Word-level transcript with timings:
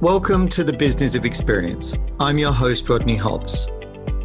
Welcome 0.00 0.48
to 0.50 0.62
the 0.62 0.72
Business 0.72 1.16
of 1.16 1.24
Experience. 1.24 1.98
I'm 2.20 2.38
your 2.38 2.52
host, 2.52 2.88
Rodney 2.88 3.16
Hobbs. 3.16 3.66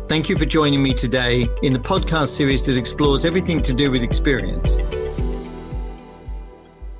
Thank 0.07 0.29
you 0.29 0.37
for 0.37 0.45
joining 0.45 0.83
me 0.83 0.93
today 0.93 1.47
in 1.63 1.73
the 1.73 1.79
podcast 1.79 2.27
series 2.27 2.63
that 2.67 2.77
explores 2.77 3.25
everything 3.25 3.59
to 3.63 3.73
do 3.73 3.89
with 3.89 4.03
experience. 4.03 4.77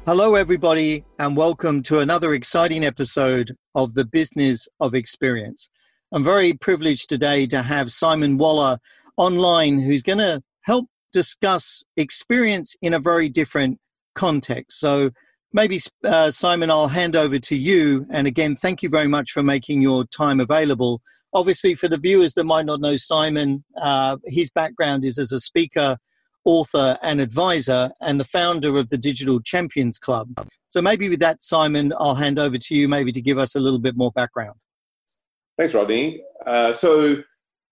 Hello, 0.08 0.34
everybody, 0.34 1.06
and 1.20 1.38
welcome 1.38 1.84
to 1.84 2.00
another 2.00 2.34
exciting 2.34 2.84
episode 2.84 3.56
of 3.76 3.94
the 3.94 4.06
Business 4.06 4.68
of 4.80 4.96
Experience. 4.96 5.70
I'm 6.12 6.24
very 6.24 6.54
privileged 6.54 7.10
today 7.10 7.46
to 7.46 7.62
have 7.62 7.92
Simon 7.92 8.40
Waller 8.40 8.80
online, 9.18 9.82
who's 9.82 10.02
going 10.02 10.18
to 10.18 10.42
help 10.62 10.88
discuss 11.12 11.84
experience 11.96 12.76
in 12.82 12.96
a 12.96 13.00
very 13.00 13.30
different 13.30 13.78
context. 14.16 14.80
So, 14.80 15.12
maybe 15.54 15.80
uh, 16.04 16.32
Simon, 16.32 16.70
I'll 16.72 16.88
hand 16.88 17.16
over 17.16 17.40
to 17.40 17.56
you. 17.56 18.06
And 18.10 18.28
again, 18.28 18.56
thank 18.56 18.84
you 18.84 18.90
very 18.90 19.08
much 19.08 19.32
for 19.32 19.44
making 19.44 19.82
your 19.82 20.04
time 20.06 20.40
available. 20.40 21.02
Obviously, 21.34 21.76
for 21.76 21.88
the 21.88 21.98
viewers 21.98 22.34
that 22.34 22.44
might 22.44 22.66
not 22.66 22.82
know 22.82 22.98
Simon, 22.98 23.64
uh, 23.82 24.18
his 24.26 24.50
background 24.52 25.04
is 25.06 25.18
as 25.18 25.32
a 25.32 25.40
speaker, 25.40 25.98
author, 26.46 26.98
and 27.02 27.22
advisor, 27.22 27.92
and 28.02 28.20
the 28.20 28.26
founder 28.26 28.78
of 28.78 28.90
the 28.90 28.98
Digital 28.98 29.40
Champions 29.40 29.98
Club. 29.98 30.30
So 30.70 30.82
maybe 30.82 31.10
with 31.10 31.20
that, 31.20 31.42
Simon, 31.42 31.94
I'll 31.98 32.16
hand 32.16 32.38
over 32.38 32.58
to 32.58 32.76
you, 32.76 32.88
maybe 32.88 33.12
to 33.12 33.22
give 33.22 33.38
us 33.38 33.56
a 33.56 33.60
little 33.60 33.80
bit 33.80 33.96
more 33.96 34.12
background. 34.12 34.56
Thanks, 35.58 35.74
Rodney. 35.74 36.24
Uh, 36.46 36.72
so, 36.72 37.14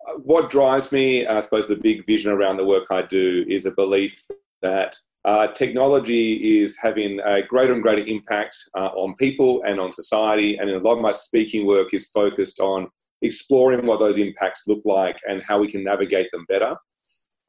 uh, 0.07 0.13
what 0.23 0.49
drives 0.49 0.91
me, 0.91 1.27
I 1.27 1.39
suppose, 1.39 1.67
the 1.67 1.75
big 1.75 2.05
vision 2.05 2.31
around 2.31 2.57
the 2.57 2.65
work 2.65 2.85
I 2.91 3.01
do 3.01 3.45
is 3.47 3.65
a 3.65 3.71
belief 3.71 4.23
that 4.61 4.95
uh, 5.23 5.47
technology 5.47 6.61
is 6.61 6.75
having 6.81 7.19
a 7.19 7.43
greater 7.43 7.73
and 7.73 7.83
greater 7.83 8.05
impact 8.05 8.55
uh, 8.75 8.89
on 8.95 9.15
people 9.15 9.61
and 9.65 9.79
on 9.79 9.91
society. 9.91 10.57
And 10.57 10.69
a 10.69 10.79
lot 10.79 10.93
of 10.93 11.01
my 11.01 11.11
speaking 11.11 11.67
work 11.67 11.93
is 11.93 12.07
focused 12.07 12.59
on 12.59 12.87
exploring 13.21 13.85
what 13.85 13.99
those 13.99 14.17
impacts 14.17 14.63
look 14.67 14.81
like 14.83 15.17
and 15.27 15.43
how 15.47 15.59
we 15.59 15.69
can 15.69 15.83
navigate 15.83 16.29
them 16.31 16.45
better. 16.49 16.75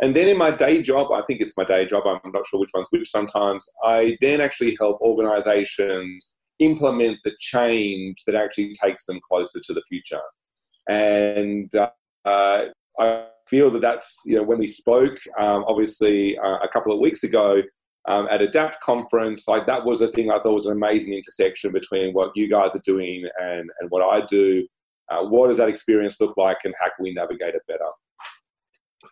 And 0.03 0.15
then 0.15 0.29
in 0.29 0.37
my 0.37 0.51
day 0.51 0.83
job, 0.83 1.13
I 1.13 1.23
think 1.23 1.41
it's 1.41 1.57
my 1.57 1.65
day 1.65 1.87
job, 1.87 2.03
I'm 2.07 2.33
not 2.33 2.47
sure 2.47 2.61
which 2.61 2.73
one's 2.75 2.89
which 2.91 3.09
sometimes, 3.09 3.67
I 3.85 4.19
then 4.21 4.41
actually 4.41 4.77
help 4.79 5.01
organizations 5.01 6.35
implement 6.59 7.19
the 7.25 7.33
change 7.39 8.25
that 8.27 8.35
actually 8.35 8.75
takes 8.75 9.07
them 9.07 9.21
closer 9.27 9.61
to 9.61 9.73
the 9.73 9.83
future. 9.83 10.21
And 10.89 11.73
uh, 11.75 11.91
uh 12.25 12.67
I 12.99 13.27
feel 13.53 13.71
that 13.71 13.83
that's 13.83 14.23
you 14.25 14.35
know 14.35 14.43
when 14.43 14.59
we 14.59 14.67
spoke 14.67 15.19
um, 15.39 15.63
obviously 15.69 16.39
uh, 16.39 16.59
a 16.65 16.69
couple 16.73 16.91
of 16.91 16.99
weeks 16.99 17.23
ago 17.23 17.61
um, 18.09 18.27
at 18.31 18.41
adapt 18.41 18.81
conference 18.81 19.47
like 19.47 19.67
that 19.67 19.85
was 19.85 20.01
a 20.01 20.09
thing 20.09 20.31
i 20.31 20.39
thought 20.39 20.55
was 20.55 20.65
an 20.65 20.73
amazing 20.73 21.13
intersection 21.13 21.71
between 21.71 22.15
what 22.15 22.31
you 22.35 22.49
guys 22.49 22.75
are 22.75 22.87
doing 22.93 23.29
and, 23.39 23.69
and 23.79 23.91
what 23.91 24.03
i 24.03 24.25
do. 24.25 24.67
Uh, 25.11 25.23
what 25.25 25.49
does 25.49 25.59
that 25.59 25.69
experience 25.69 26.19
look 26.19 26.35
like 26.39 26.57
and 26.65 26.73
how 26.81 26.87
can 26.87 27.03
we 27.03 27.13
navigate 27.13 27.55
it 27.55 27.61
better? 27.69 27.91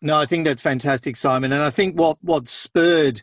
No 0.01 0.17
i 0.17 0.25
think 0.25 0.47
that's 0.47 0.63
fantastic 0.63 1.19
simon. 1.19 1.53
And 1.53 1.63
i 1.63 1.71
think 1.79 1.99
what 2.01 2.17
what 2.23 2.49
spurred 2.49 3.21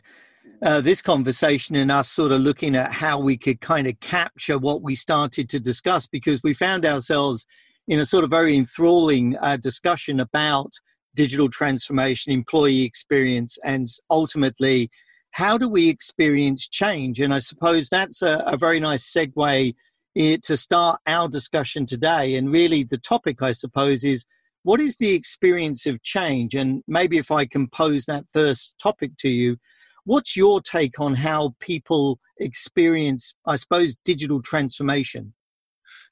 uh, 0.62 0.80
this 0.80 1.02
conversation 1.02 1.74
and 1.76 1.90
us 1.90 2.08
sort 2.08 2.30
of 2.30 2.40
looking 2.40 2.76
at 2.76 2.92
how 2.92 3.18
we 3.18 3.36
could 3.36 3.60
kind 3.60 3.86
of 3.88 3.98
capture 3.98 4.58
what 4.58 4.82
we 4.82 4.94
started 4.94 5.48
to 5.48 5.58
discuss 5.58 6.06
because 6.06 6.40
we 6.44 6.52
found 6.54 6.86
ourselves 6.86 7.44
in 7.88 7.98
a 7.98 8.06
sort 8.06 8.22
of 8.22 8.30
very 8.30 8.56
enthralling 8.56 9.36
uh, 9.38 9.56
discussion 9.56 10.20
about 10.20 10.72
digital 11.18 11.50
transformation, 11.50 12.32
employee 12.32 12.84
experience, 12.84 13.58
and 13.64 13.88
ultimately, 14.08 14.88
how 15.32 15.58
do 15.58 15.68
we 15.68 15.88
experience 15.88 16.68
change? 16.68 17.18
And 17.18 17.34
I 17.34 17.40
suppose 17.40 17.88
that's 17.88 18.22
a, 18.22 18.44
a 18.46 18.56
very 18.56 18.78
nice 18.78 19.12
segue 19.12 19.74
eh, 20.16 20.36
to 20.44 20.56
start 20.56 21.00
our 21.08 21.26
discussion 21.26 21.86
today. 21.86 22.36
And 22.36 22.52
really, 22.52 22.84
the 22.84 22.98
topic, 22.98 23.42
I 23.42 23.50
suppose, 23.50 24.04
is 24.04 24.24
what 24.62 24.80
is 24.80 24.98
the 24.98 25.12
experience 25.12 25.86
of 25.86 26.00
change? 26.04 26.54
And 26.54 26.84
maybe 26.86 27.18
if 27.18 27.32
I 27.32 27.46
can 27.46 27.66
pose 27.66 28.06
that 28.06 28.26
first 28.32 28.76
topic 28.80 29.16
to 29.18 29.28
you, 29.28 29.56
what's 30.04 30.36
your 30.36 30.60
take 30.60 31.00
on 31.00 31.16
how 31.16 31.56
people 31.58 32.20
experience, 32.38 33.34
I 33.44 33.56
suppose, 33.56 33.96
digital 34.04 34.40
transformation? 34.40 35.34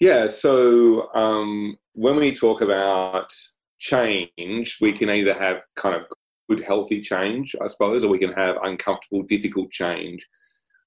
Yeah, 0.00 0.26
so 0.26 1.14
um, 1.14 1.76
when 1.92 2.16
we 2.16 2.32
talk 2.32 2.60
about 2.60 3.32
change, 3.78 4.78
we 4.80 4.92
can 4.92 5.10
either 5.10 5.34
have 5.34 5.62
kind 5.76 5.94
of 5.94 6.02
good, 6.48 6.62
healthy 6.62 7.00
change, 7.00 7.54
I 7.60 7.66
suppose, 7.66 8.04
or 8.04 8.08
we 8.08 8.18
can 8.18 8.32
have 8.32 8.56
uncomfortable, 8.62 9.22
difficult 9.22 9.70
change. 9.70 10.26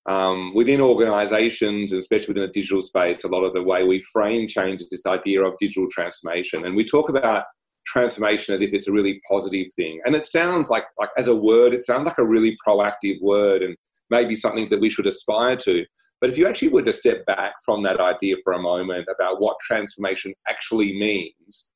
Um, 0.06 0.54
within 0.56 0.82
organizations, 0.82 1.92
and 1.92 2.00
especially 2.00 2.34
within 2.34 2.50
a 2.50 2.52
digital 2.52 2.82
space, 2.82 3.24
a 3.24 3.28
lot 3.28 3.44
of 3.44 3.54
the 3.54 3.62
way 3.62 3.84
we 3.84 4.02
frame 4.02 4.48
change 4.48 4.82
is 4.82 4.90
this 4.90 5.06
idea 5.06 5.44
of 5.44 5.54
digital 5.60 5.88
transformation. 5.92 6.66
And 6.66 6.76
we 6.76 6.84
talk 6.84 7.10
about 7.10 7.44
transformation 7.86 8.54
as 8.54 8.62
if 8.62 8.74
it's 8.74 8.88
a 8.88 8.92
really 8.92 9.22
positive 9.30 9.68
thing. 9.76 10.00
And 10.06 10.16
it 10.16 10.26
sounds 10.26 10.70
like, 10.70 10.86
like 10.98 11.10
as 11.18 11.28
a 11.28 11.36
word, 11.36 11.74
it 11.74 11.82
sounds 11.82 12.06
like 12.06 12.18
a 12.18 12.26
really 12.26 12.58
proactive 12.66 13.22
word 13.22 13.62
and 13.62 13.76
maybe 14.10 14.36
something 14.36 14.70
that 14.70 14.82
we 14.82 14.90
should 14.90 15.08
aspire 15.08 15.56
to. 15.58 15.86
But 16.22 16.30
if 16.30 16.38
you 16.38 16.48
actually 16.48 16.70
were 16.70 16.82
to 16.84 16.94
step 16.94 17.26
back 17.26 17.54
from 17.64 17.84
that 17.84 18.00
idea 18.00 18.36
for 18.44 18.54
a 18.54 18.62
moment 18.62 19.08
about 19.14 19.42
what 19.42 19.58
transformation 19.62 20.34
actually 20.48 20.94
means, 21.00 21.72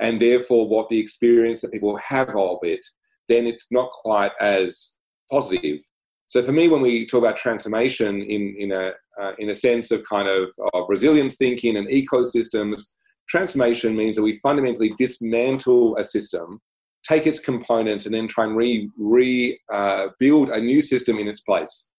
and 0.00 0.20
therefore 0.20 0.68
what 0.68 0.88
the 0.88 0.98
experience 0.98 1.60
that 1.60 1.72
people 1.72 1.96
have 1.98 2.30
of 2.30 2.58
it, 2.62 2.84
then 3.28 3.46
it's 3.46 3.70
not 3.70 3.90
quite 3.92 4.32
as 4.40 4.98
positive. 5.30 5.80
So 6.26 6.42
for 6.42 6.52
me, 6.52 6.68
when 6.68 6.82
we 6.82 7.06
talk 7.06 7.18
about 7.18 7.36
transformation 7.36 8.22
in, 8.22 8.56
in, 8.58 8.72
a, 8.72 8.92
uh, 9.20 9.32
in 9.38 9.50
a 9.50 9.54
sense 9.54 9.90
of 9.90 10.02
kind 10.08 10.28
of, 10.28 10.52
of 10.72 10.86
resilience 10.88 11.36
thinking 11.36 11.76
and 11.76 11.88
ecosystems, 11.88 12.94
transformation 13.28 13.96
means 13.96 14.16
that 14.16 14.22
we 14.22 14.36
fundamentally 14.36 14.92
dismantle 14.98 15.96
a 15.96 16.04
system, 16.04 16.60
take 17.06 17.26
its 17.26 17.38
components, 17.38 18.06
and 18.06 18.14
then 18.14 18.26
try 18.26 18.44
and 18.44 18.56
re, 18.56 18.90
re 18.98 19.58
uh, 19.72 20.08
a 20.20 20.60
new 20.60 20.80
system 20.80 21.18
in 21.18 21.28
its 21.28 21.40
place. 21.40 21.90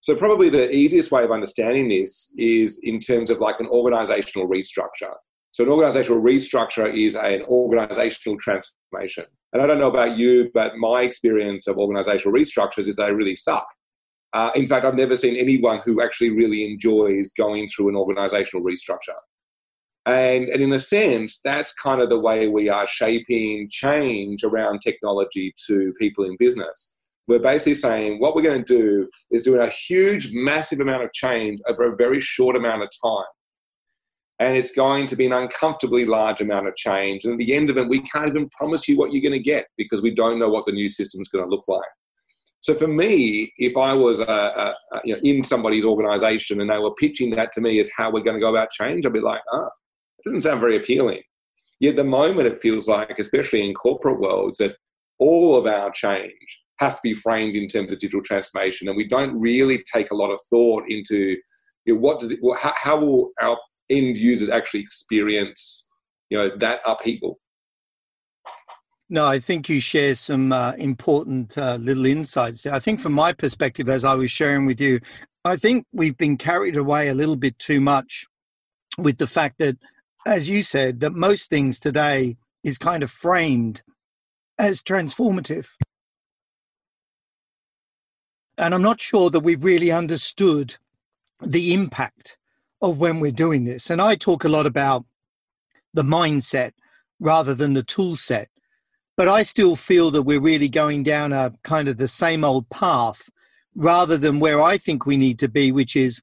So 0.00 0.16
probably 0.16 0.48
the 0.48 0.68
easiest 0.74 1.12
way 1.12 1.22
of 1.22 1.30
understanding 1.30 1.88
this 1.88 2.34
is 2.36 2.80
in 2.82 2.98
terms 2.98 3.30
of 3.30 3.38
like 3.38 3.60
an 3.60 3.68
organizational 3.68 4.48
restructure. 4.48 5.14
So 5.52 5.62
an 5.64 5.70
organizational 5.70 6.22
restructure 6.22 6.92
is 6.92 7.14
an 7.14 7.42
organizational 7.42 8.38
transformation. 8.38 9.24
And 9.52 9.62
I 9.62 9.66
don't 9.66 9.78
know 9.78 9.90
about 9.90 10.16
you, 10.16 10.50
but 10.54 10.76
my 10.76 11.02
experience 11.02 11.66
of 11.66 11.76
organizational 11.76 12.36
restructures 12.36 12.88
is 12.88 12.96
they 12.96 13.12
really 13.12 13.34
suck. 13.34 13.66
Uh, 14.32 14.50
in 14.54 14.66
fact, 14.66 14.86
I've 14.86 14.94
never 14.94 15.14
seen 15.14 15.36
anyone 15.36 15.80
who 15.84 16.00
actually 16.00 16.30
really 16.30 16.64
enjoys 16.64 17.32
going 17.32 17.68
through 17.68 17.90
an 17.90 17.96
organizational 17.96 18.64
restructure. 18.64 19.18
And, 20.06 20.48
and 20.48 20.62
in 20.62 20.72
a 20.72 20.78
sense, 20.78 21.40
that's 21.44 21.74
kind 21.74 22.00
of 22.00 22.08
the 22.08 22.18
way 22.18 22.48
we 22.48 22.70
are 22.70 22.86
shaping 22.86 23.68
change 23.70 24.42
around 24.44 24.80
technology 24.80 25.52
to 25.66 25.92
people 25.98 26.24
in 26.24 26.34
business. 26.38 26.94
We're 27.28 27.40
basically 27.40 27.74
saying 27.74 28.20
what 28.20 28.34
we're 28.34 28.42
going 28.42 28.64
to 28.64 28.76
do 28.76 29.08
is 29.30 29.42
doing 29.42 29.60
a 29.60 29.68
huge, 29.68 30.30
massive 30.32 30.80
amount 30.80 31.04
of 31.04 31.12
change 31.12 31.58
over 31.68 31.92
a 31.92 31.94
very 31.94 32.20
short 32.20 32.56
amount 32.56 32.82
of 32.82 32.88
time 33.04 33.26
and 34.42 34.56
it's 34.56 34.72
going 34.72 35.06
to 35.06 35.14
be 35.14 35.24
an 35.24 35.32
uncomfortably 35.32 36.04
large 36.04 36.40
amount 36.40 36.66
of 36.66 36.74
change. 36.74 37.24
And 37.24 37.34
at 37.34 37.38
the 37.38 37.54
end 37.54 37.70
of 37.70 37.78
it, 37.78 37.88
we 37.88 38.00
can't 38.00 38.26
even 38.26 38.48
promise 38.48 38.88
you 38.88 38.98
what 38.98 39.12
you're 39.12 39.22
going 39.22 39.40
to 39.40 39.50
get 39.50 39.66
because 39.76 40.02
we 40.02 40.12
don't 40.12 40.40
know 40.40 40.48
what 40.48 40.66
the 40.66 40.72
new 40.72 40.88
system 40.88 41.20
is 41.20 41.28
going 41.28 41.44
to 41.44 41.50
look 41.50 41.68
like. 41.68 41.80
So 42.60 42.74
for 42.74 42.88
me, 42.88 43.52
if 43.58 43.76
I 43.76 43.94
was 43.94 44.18
a, 44.18 44.24
a, 44.24 44.74
a, 44.92 45.00
you 45.04 45.14
know, 45.14 45.20
in 45.22 45.44
somebody's 45.44 45.84
organization 45.84 46.60
and 46.60 46.68
they 46.68 46.78
were 46.78 46.94
pitching 46.94 47.30
that 47.30 47.52
to 47.52 47.60
me 47.60 47.78
as 47.78 47.88
how 47.96 48.10
we're 48.10 48.22
going 48.22 48.34
to 48.34 48.40
go 48.40 48.50
about 48.50 48.70
change, 48.70 49.06
I'd 49.06 49.12
be 49.12 49.20
like, 49.20 49.42
ah, 49.52 49.58
oh, 49.58 49.68
it 50.18 50.24
doesn't 50.24 50.42
sound 50.42 50.60
very 50.60 50.76
appealing. 50.76 51.22
Yet 51.78 51.94
the 51.94 52.04
moment 52.04 52.48
it 52.48 52.58
feels 52.58 52.88
like, 52.88 53.16
especially 53.20 53.64
in 53.64 53.74
corporate 53.74 54.20
worlds, 54.20 54.58
that 54.58 54.76
all 55.20 55.56
of 55.56 55.66
our 55.66 55.92
change 55.92 56.62
has 56.78 56.94
to 56.94 57.00
be 57.04 57.14
framed 57.14 57.54
in 57.54 57.68
terms 57.68 57.92
of 57.92 58.00
digital 58.00 58.22
transformation, 58.22 58.88
and 58.88 58.96
we 58.96 59.06
don't 59.06 59.38
really 59.38 59.84
take 59.92 60.10
a 60.10 60.16
lot 60.16 60.32
of 60.32 60.40
thought 60.50 60.84
into 60.88 61.36
you 61.84 61.94
know, 61.94 62.00
what 62.00 62.20
does 62.20 62.30
it, 62.30 62.40
how, 62.60 62.72
how 62.76 62.96
will 62.98 63.30
our 63.40 63.58
end 63.92 64.16
users 64.16 64.48
actually 64.48 64.80
experience 64.80 65.88
you 66.30 66.38
know 66.38 66.50
that 66.56 66.80
upheaval 66.86 67.38
no, 69.12 69.26
I 69.26 69.40
think 69.40 69.68
you 69.68 69.78
share 69.78 70.14
some 70.14 70.52
uh, 70.52 70.72
important 70.78 71.58
uh, 71.58 71.76
little 71.78 72.06
insights 72.06 72.62
there. 72.62 72.72
I 72.72 72.78
think, 72.78 72.98
from 72.98 73.12
my 73.12 73.34
perspective, 73.34 73.90
as 73.90 74.06
I 74.06 74.14
was 74.14 74.30
sharing 74.30 74.64
with 74.64 74.80
you, 74.80 75.00
I 75.44 75.56
think 75.56 75.84
we've 75.92 76.16
been 76.16 76.38
carried 76.38 76.78
away 76.78 77.08
a 77.08 77.14
little 77.14 77.36
bit 77.36 77.58
too 77.58 77.78
much 77.78 78.24
with 78.96 79.18
the 79.18 79.26
fact 79.26 79.58
that, 79.58 79.76
as 80.26 80.48
you 80.48 80.62
said, 80.62 81.00
that 81.00 81.12
most 81.12 81.50
things 81.50 81.78
today 81.78 82.38
is 82.64 82.78
kind 82.78 83.02
of 83.02 83.10
framed 83.10 83.82
as 84.58 84.80
transformative. 84.80 85.68
And 88.56 88.74
I'm 88.74 88.80
not 88.80 89.00
sure 89.00 89.28
that 89.28 89.40
we've 89.40 89.62
really 89.62 89.92
understood 89.92 90.76
the 91.42 91.74
impact 91.74 92.38
of 92.82 92.98
when 92.98 93.20
we're 93.20 93.32
doing 93.32 93.64
this. 93.64 93.88
And 93.88 94.02
I 94.02 94.16
talk 94.16 94.44
a 94.44 94.48
lot 94.48 94.66
about 94.66 95.06
the 95.94 96.02
mindset 96.02 96.72
rather 97.20 97.54
than 97.54 97.74
the 97.74 97.84
tool 97.84 98.16
set. 98.16 98.48
But 99.16 99.28
I 99.28 99.42
still 99.42 99.76
feel 99.76 100.10
that 100.10 100.22
we're 100.22 100.40
really 100.40 100.68
going 100.68 101.04
down 101.04 101.32
a 101.32 101.52
kind 101.62 101.88
of 101.88 101.96
the 101.96 102.08
same 102.08 102.44
old 102.44 102.68
path 102.70 103.30
rather 103.74 104.18
than 104.18 104.40
where 104.40 104.60
I 104.60 104.76
think 104.76 105.06
we 105.06 105.16
need 105.16 105.38
to 105.38 105.48
be, 105.48 105.70
which 105.70 105.96
is 105.96 106.20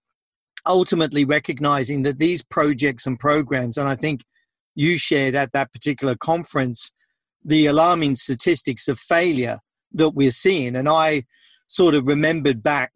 ultimately 0.65 1.23
recognizing 1.23 2.03
that 2.03 2.19
these 2.19 2.43
projects 2.43 3.05
and 3.07 3.17
programs, 3.17 3.77
and 3.77 3.87
I 3.87 3.95
think 3.95 4.23
you 4.75 4.97
shared 4.97 5.35
at 5.35 5.53
that 5.53 5.71
particular 5.71 6.15
conference 6.15 6.91
the 7.43 7.67
alarming 7.67 8.15
statistics 8.15 8.87
of 8.87 8.99
failure 8.99 9.59
that 9.93 10.09
we're 10.09 10.31
seeing. 10.31 10.75
And 10.75 10.89
I 10.89 11.23
sort 11.67 11.95
of 11.95 12.05
remembered 12.05 12.61
back 12.61 12.91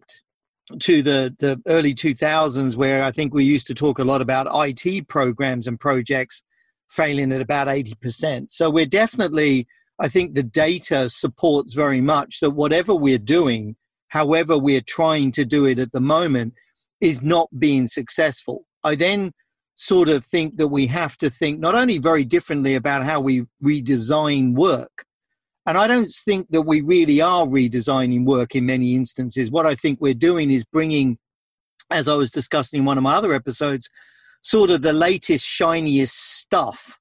to 0.79 1.01
the, 1.01 1.35
the 1.39 1.61
early 1.67 1.93
2000s 1.93 2.75
where 2.75 3.03
I 3.03 3.11
think 3.11 3.33
we 3.33 3.43
used 3.43 3.67
to 3.67 3.73
talk 3.73 3.99
a 3.99 4.03
lot 4.03 4.21
about 4.21 4.47
IT 4.51 5.07
programs 5.07 5.67
and 5.67 5.79
projects 5.79 6.41
failing 6.89 7.31
at 7.31 7.41
about 7.41 7.67
80%. 7.67 8.47
So 8.49 8.69
we're 8.69 8.85
definitely, 8.85 9.67
I 9.99 10.07
think 10.07 10.33
the 10.33 10.43
data 10.43 11.09
supports 11.09 11.73
very 11.73 12.01
much 12.01 12.39
that 12.39 12.51
whatever 12.51 12.95
we're 12.95 13.17
doing, 13.17 13.75
however 14.07 14.57
we're 14.57 14.81
trying 14.81 15.31
to 15.33 15.45
do 15.45 15.65
it 15.65 15.79
at 15.79 15.91
the 15.91 16.01
moment, 16.01 16.53
is 17.01 17.21
not 17.21 17.49
being 17.59 17.87
successful. 17.87 18.65
I 18.83 18.95
then 18.95 19.33
sort 19.75 20.07
of 20.07 20.23
think 20.23 20.57
that 20.57 20.67
we 20.67 20.85
have 20.87 21.17
to 21.17 21.29
think 21.29 21.59
not 21.59 21.75
only 21.75 21.97
very 21.97 22.23
differently 22.23 22.75
about 22.75 23.03
how 23.03 23.19
we 23.19 23.45
redesign 23.63 24.53
work, 24.53 25.05
and 25.65 25.77
I 25.77 25.87
don't 25.87 26.11
think 26.11 26.49
that 26.49 26.63
we 26.63 26.81
really 26.81 27.21
are 27.21 27.45
redesigning 27.45 28.25
work 28.25 28.55
in 28.55 28.65
many 28.65 28.95
instances. 28.95 29.49
What 29.49 29.65
I 29.65 29.75
think 29.75 29.99
we're 30.01 30.13
doing 30.13 30.51
is 30.51 30.65
bringing, 30.65 31.17
as 31.89 32.07
I 32.07 32.15
was 32.15 32.31
discussing 32.31 32.79
in 32.79 32.85
one 32.85 32.97
of 32.97 33.03
my 33.03 33.15
other 33.15 33.33
episodes, 33.33 33.89
sort 34.41 34.69
of 34.69 34.81
the 34.81 34.93
latest, 34.93 35.47
shiniest 35.47 36.15
stuff 36.15 36.99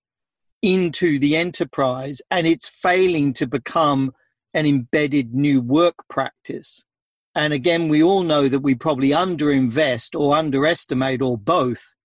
into 0.63 1.19
the 1.19 1.37
enterprise, 1.37 2.23
and 2.31 2.47
it's 2.47 2.69
failing 2.69 3.33
to 3.33 3.49
become 3.49 4.13
an 4.55 4.65
embedded 4.65 5.35
new 5.35 5.61
work 5.61 5.97
practice. 6.09 6.85
And 7.35 7.53
again, 7.53 7.89
we 7.89 8.03
all 8.03 8.23
know 8.23 8.49
that 8.49 8.61
we 8.61 8.75
probably 8.75 9.09
underinvest 9.09 10.19
or 10.19 10.37
underestimate 10.37 11.23
or 11.23 11.37
both 11.37 11.97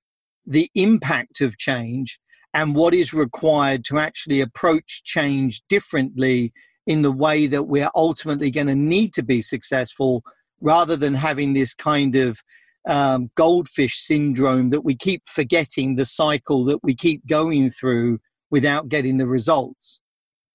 the 0.45 0.71
impact 0.74 1.42
of 1.42 1.57
change 1.57 2.19
and 2.57 2.74
what 2.74 2.95
is 2.95 3.13
required 3.13 3.86
to 3.86 4.00
actually 4.00 4.42
approach 4.42 5.04
change 5.04 5.62
differently 5.69 6.51
in 6.88 7.04
the 7.04 7.12
way 7.12 7.45
that 7.45 7.65
we're 7.65 7.92
ultimately 7.94 8.50
going 8.50 8.65
to 8.65 8.74
need 8.74 9.13
to 9.13 9.21
be 9.21 9.44
successful 9.44 10.24
rather 10.59 10.95
than 10.95 11.13
having 11.13 11.54
this 11.54 11.75
kind 11.75 12.15
of 12.15 12.42
um, 12.89 13.30
goldfish 13.36 14.00
syndrome 14.00 14.71
that 14.71 14.81
we 14.81 14.95
keep 14.95 15.21
forgetting 15.27 15.95
the 15.95 16.06
cycle 16.06 16.65
that 16.65 16.83
we 16.83 16.95
keep 16.95 17.27
going 17.27 17.69
through 17.69 18.18
without 18.50 18.89
getting 18.89 19.18
the 19.18 19.27
results. 19.27 20.01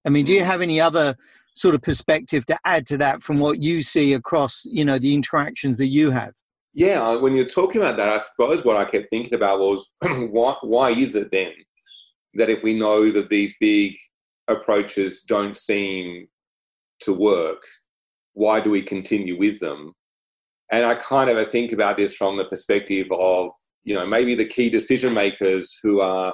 I 0.05 0.09
mean, 0.09 0.25
do 0.25 0.33
you 0.33 0.41
mm. 0.41 0.45
have 0.45 0.59
any 0.59 0.81
other 0.81 1.15
sort 1.55 1.73
of 1.73 1.81
perspective 1.83 2.45
to 2.47 2.59
add 2.65 2.85
to 2.87 2.97
that 2.97 3.21
from 3.21 3.39
what 3.39 3.61
you 3.61 3.81
see 3.81 4.11
across, 4.11 4.65
you 4.65 4.83
know, 4.83 4.99
the 4.99 5.13
interactions 5.13 5.77
that 5.77 5.87
you 5.87 6.11
have? 6.11 6.33
Yeah, 6.73 7.15
when 7.15 7.33
you're 7.33 7.45
talking 7.45 7.79
about 7.79 7.95
that, 7.95 8.09
I 8.09 8.17
suppose 8.17 8.65
what 8.65 8.75
I 8.75 8.83
kept 8.83 9.09
thinking 9.09 9.35
about 9.35 9.59
was 9.59 9.89
why, 10.01 10.55
why 10.63 10.89
is 10.89 11.15
it 11.15 11.31
then 11.31 11.53
that 12.35 12.49
if 12.49 12.63
we 12.63 12.73
know 12.73 13.11
that 13.11 13.29
these 13.29 13.55
big 13.59 13.95
approaches 14.47 15.21
don't 15.21 15.55
seem 15.57 16.27
to 17.01 17.13
work, 17.13 17.63
why 18.33 18.59
do 18.59 18.69
we 18.69 18.81
continue 18.81 19.37
with 19.37 19.59
them? 19.59 19.93
And 20.71 20.85
I 20.85 20.95
kind 20.95 21.29
of 21.29 21.51
think 21.51 21.71
about 21.71 21.97
this 21.97 22.15
from 22.15 22.37
the 22.37 22.45
perspective 22.45 23.07
of, 23.11 23.51
you 23.83 23.93
know, 23.93 24.05
maybe 24.05 24.33
the 24.33 24.45
key 24.45 24.69
decision 24.69 25.13
makers 25.13 25.77
who 25.83 26.01
are 26.01 26.33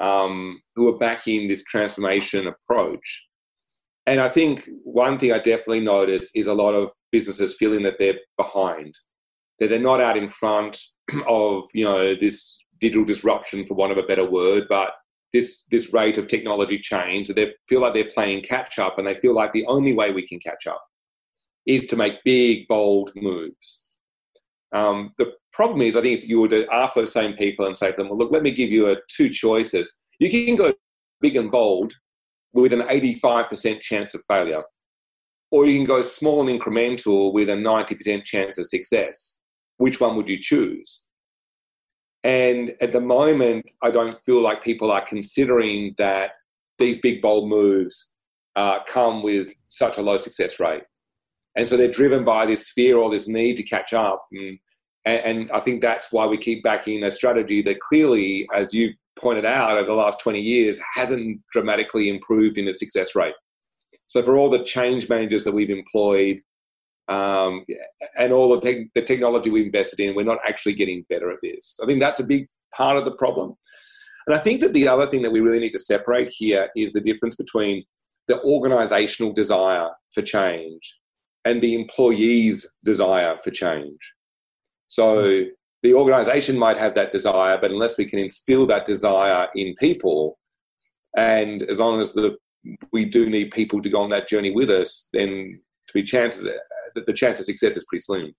um, 0.00 0.60
who 0.74 0.88
are 0.88 0.98
backing 0.98 1.46
this 1.46 1.64
transformation 1.64 2.48
approach. 2.48 3.26
And 4.06 4.20
I 4.20 4.28
think 4.28 4.68
one 4.82 5.18
thing 5.18 5.32
I 5.32 5.38
definitely 5.38 5.80
notice 5.80 6.30
is 6.34 6.46
a 6.46 6.54
lot 6.54 6.72
of 6.72 6.90
businesses 7.12 7.54
feeling 7.54 7.84
that 7.84 7.94
they're 7.98 8.18
behind, 8.36 8.94
that 9.60 9.70
they're 9.70 9.78
not 9.78 10.00
out 10.00 10.16
in 10.16 10.28
front 10.28 10.78
of, 11.28 11.64
you 11.72 11.84
know, 11.84 12.14
this 12.14 12.58
digital 12.80 13.04
disruption, 13.04 13.64
for 13.66 13.74
want 13.74 13.92
of 13.92 13.98
a 13.98 14.02
better 14.02 14.28
word, 14.28 14.64
but 14.68 14.92
this 15.34 15.64
this 15.64 15.92
rate 15.92 16.16
of 16.16 16.28
technology 16.28 16.78
change. 16.78 17.28
They 17.28 17.52
feel 17.68 17.80
like 17.80 17.92
they're 17.92 18.10
playing 18.10 18.42
catch 18.42 18.78
up, 18.78 18.96
and 18.96 19.06
they 19.06 19.16
feel 19.16 19.34
like 19.34 19.52
the 19.52 19.66
only 19.66 19.92
way 19.92 20.12
we 20.12 20.26
can 20.26 20.38
catch 20.38 20.66
up 20.66 20.82
is 21.66 21.86
to 21.86 21.96
make 21.96 22.24
big, 22.24 22.68
bold 22.68 23.10
moves. 23.16 23.84
Um, 24.72 25.12
the 25.18 25.32
problem 25.52 25.82
is, 25.82 25.96
I 25.96 26.02
think 26.02 26.22
if 26.22 26.28
you 26.28 26.40
were 26.40 26.48
to 26.48 26.66
ask 26.72 26.94
those 26.94 27.12
same 27.12 27.34
people 27.34 27.66
and 27.66 27.76
say 27.76 27.90
to 27.90 27.96
them, 27.96 28.08
"Well, 28.08 28.18
look, 28.18 28.30
let 28.32 28.44
me 28.44 28.52
give 28.52 28.70
you 28.70 28.88
a, 28.88 28.96
two 29.08 29.28
choices. 29.28 29.92
You 30.20 30.30
can 30.30 30.56
go 30.56 30.72
big 31.20 31.36
and 31.36 31.50
bold 31.50 31.94
with 32.52 32.72
an 32.72 32.82
85% 32.82 33.80
chance 33.80 34.14
of 34.14 34.22
failure, 34.28 34.62
or 35.50 35.66
you 35.66 35.76
can 35.76 35.86
go 35.86 36.00
small 36.00 36.48
and 36.48 36.60
incremental 36.60 37.32
with 37.32 37.48
a 37.48 37.56
90% 37.56 38.24
chance 38.24 38.56
of 38.56 38.66
success. 38.66 39.40
Which 39.78 40.00
one 40.00 40.16
would 40.16 40.28
you 40.28 40.38
choose?" 40.40 41.08
And 42.24 42.74
at 42.80 42.92
the 42.92 43.00
moment, 43.00 43.70
I 43.82 43.90
don't 43.90 44.14
feel 44.14 44.40
like 44.40 44.64
people 44.64 44.90
are 44.90 45.04
considering 45.04 45.94
that 45.98 46.30
these 46.78 46.98
big, 46.98 47.20
bold 47.20 47.48
moves 47.48 48.14
uh, 48.56 48.82
come 48.84 49.22
with 49.22 49.52
such 49.68 49.98
a 49.98 50.02
low 50.02 50.16
success 50.16 50.58
rate. 50.58 50.84
And 51.54 51.68
so 51.68 51.76
they're 51.76 51.88
driven 51.88 52.24
by 52.24 52.46
this 52.46 52.70
fear 52.70 52.96
or 52.96 53.10
this 53.10 53.28
need 53.28 53.56
to 53.58 53.62
catch 53.62 53.92
up. 53.92 54.26
And, 54.32 54.58
and 55.04 55.52
I 55.52 55.60
think 55.60 55.82
that's 55.82 56.12
why 56.12 56.26
we 56.26 56.38
keep 56.38 56.62
backing 56.62 57.04
a 57.04 57.10
strategy 57.10 57.62
that 57.62 57.78
clearly, 57.80 58.48
as 58.54 58.72
you've 58.72 58.94
pointed 59.16 59.44
out, 59.44 59.72
over 59.72 59.86
the 59.86 59.92
last 59.92 60.20
20 60.20 60.40
years 60.40 60.80
hasn't 60.94 61.40
dramatically 61.52 62.08
improved 62.08 62.56
in 62.56 62.66
its 62.66 62.78
success 62.78 63.14
rate. 63.14 63.34
So 64.06 64.22
for 64.22 64.36
all 64.36 64.50
the 64.50 64.64
change 64.64 65.08
managers 65.08 65.44
that 65.44 65.52
we've 65.52 65.70
employed 65.70 66.40
um, 67.08 67.64
and 68.18 68.32
all 68.32 68.54
the, 68.54 68.60
te- 68.60 68.90
the 68.94 69.02
technology 69.02 69.50
we 69.50 69.66
invested 69.66 70.00
in, 70.00 70.14
we're 70.14 70.24
not 70.24 70.38
actually 70.46 70.74
getting 70.74 71.04
better 71.08 71.30
at 71.30 71.38
this. 71.42 71.76
I 71.82 71.86
think 71.86 72.00
that's 72.00 72.20
a 72.20 72.24
big 72.24 72.46
part 72.74 72.96
of 72.96 73.04
the 73.04 73.12
problem. 73.12 73.54
And 74.26 74.34
I 74.34 74.38
think 74.38 74.60
that 74.62 74.72
the 74.72 74.88
other 74.88 75.06
thing 75.06 75.22
that 75.22 75.30
we 75.32 75.40
really 75.40 75.58
need 75.58 75.72
to 75.72 75.78
separate 75.78 76.30
here 76.30 76.70
is 76.76 76.92
the 76.92 77.00
difference 77.00 77.34
between 77.34 77.84
the 78.26 78.40
organizational 78.42 79.32
desire 79.32 79.90
for 80.12 80.22
change 80.22 81.00
and 81.44 81.60
the 81.60 81.74
employee's 81.74 82.66
desire 82.84 83.36
for 83.36 83.50
change. 83.50 83.98
So 84.88 85.44
the 85.82 85.92
organization 85.92 86.58
might 86.58 86.78
have 86.78 86.94
that 86.94 87.10
desire, 87.10 87.58
but 87.60 87.70
unless 87.70 87.98
we 87.98 88.06
can 88.06 88.18
instill 88.18 88.66
that 88.68 88.86
desire 88.86 89.48
in 89.54 89.74
people, 89.74 90.38
and 91.16 91.62
as 91.64 91.78
long 91.78 92.00
as 92.00 92.14
the 92.14 92.36
we 92.92 93.04
do 93.04 93.28
need 93.28 93.50
people 93.50 93.82
to 93.82 93.90
go 93.90 94.00
on 94.00 94.08
that 94.08 94.26
journey 94.26 94.50
with 94.50 94.70
us, 94.70 95.10
then 95.12 95.60
to 95.86 95.92
be 95.92 96.02
chances 96.02 96.44
the 96.94 97.12
chance 97.12 97.38
of 97.38 97.44
success 97.44 97.76
is 97.76 97.84
pretty 97.88 98.02
slim. 98.02 98.34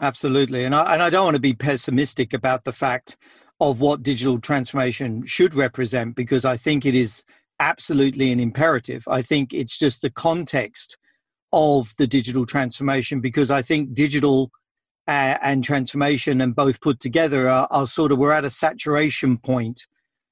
Absolutely, 0.00 0.64
and 0.64 0.74
I 0.74 0.94
and 0.94 1.02
I 1.02 1.10
don't 1.10 1.24
want 1.24 1.36
to 1.36 1.40
be 1.40 1.54
pessimistic 1.54 2.34
about 2.34 2.64
the 2.64 2.72
fact 2.72 3.16
of 3.60 3.80
what 3.80 4.02
digital 4.02 4.38
transformation 4.38 5.24
should 5.24 5.54
represent 5.54 6.14
because 6.14 6.44
I 6.44 6.56
think 6.56 6.84
it 6.84 6.94
is 6.94 7.24
absolutely 7.58 8.30
an 8.32 8.40
imperative. 8.40 9.04
I 9.08 9.22
think 9.22 9.54
it's 9.54 9.78
just 9.78 10.02
the 10.02 10.10
context 10.10 10.98
of 11.52 11.94
the 11.96 12.06
digital 12.06 12.44
transformation 12.44 13.20
because 13.20 13.50
I 13.50 13.62
think 13.62 13.94
digital 13.94 14.50
uh, 15.08 15.38
and 15.40 15.64
transformation 15.64 16.40
and 16.40 16.54
both 16.54 16.80
put 16.80 17.00
together 17.00 17.48
are, 17.48 17.68
are 17.70 17.86
sort 17.86 18.12
of 18.12 18.18
we're 18.18 18.32
at 18.32 18.44
a 18.44 18.50
saturation 18.50 19.38
point, 19.38 19.86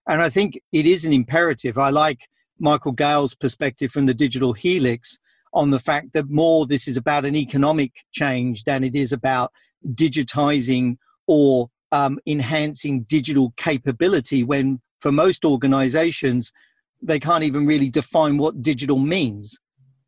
and 0.09 0.21
I 0.21 0.29
think 0.29 0.61
it 0.73 0.85
is 0.85 1.05
an 1.05 1.13
imperative. 1.13 1.79
I 1.79 1.91
like 1.91 2.29
Michael 2.59 2.93
Gale's 2.93 3.35
perspective 3.35 3.91
from 3.91 4.07
the 4.07 4.15
digital 4.15 4.53
helix 4.53 5.19
on 5.55 5.71
the 5.71 5.79
fact 5.79 6.13
that 6.13 6.29
more 6.29 6.67
this 6.67 6.87
is 6.89 6.97
about 6.97 7.25
an 7.25 7.37
economic 7.37 7.93
change 8.13 8.65
than 8.65 8.85
it 8.85 8.95
is 8.95 9.13
about 9.13 9.53
digitizing 9.95 10.97
or 11.27 11.71
um, 11.93 12.19
enhancing 12.27 13.05
digital 13.05 13.53
capability 13.57 14.43
when 14.43 14.81
for 15.01 15.13
most 15.13 15.45
organizations 15.45 16.53
they 17.01 17.21
can't 17.21 17.45
even 17.45 17.67
really 17.67 17.91
define 17.91 18.37
what 18.37 18.63
digital 18.63 18.99
means. 18.99 19.59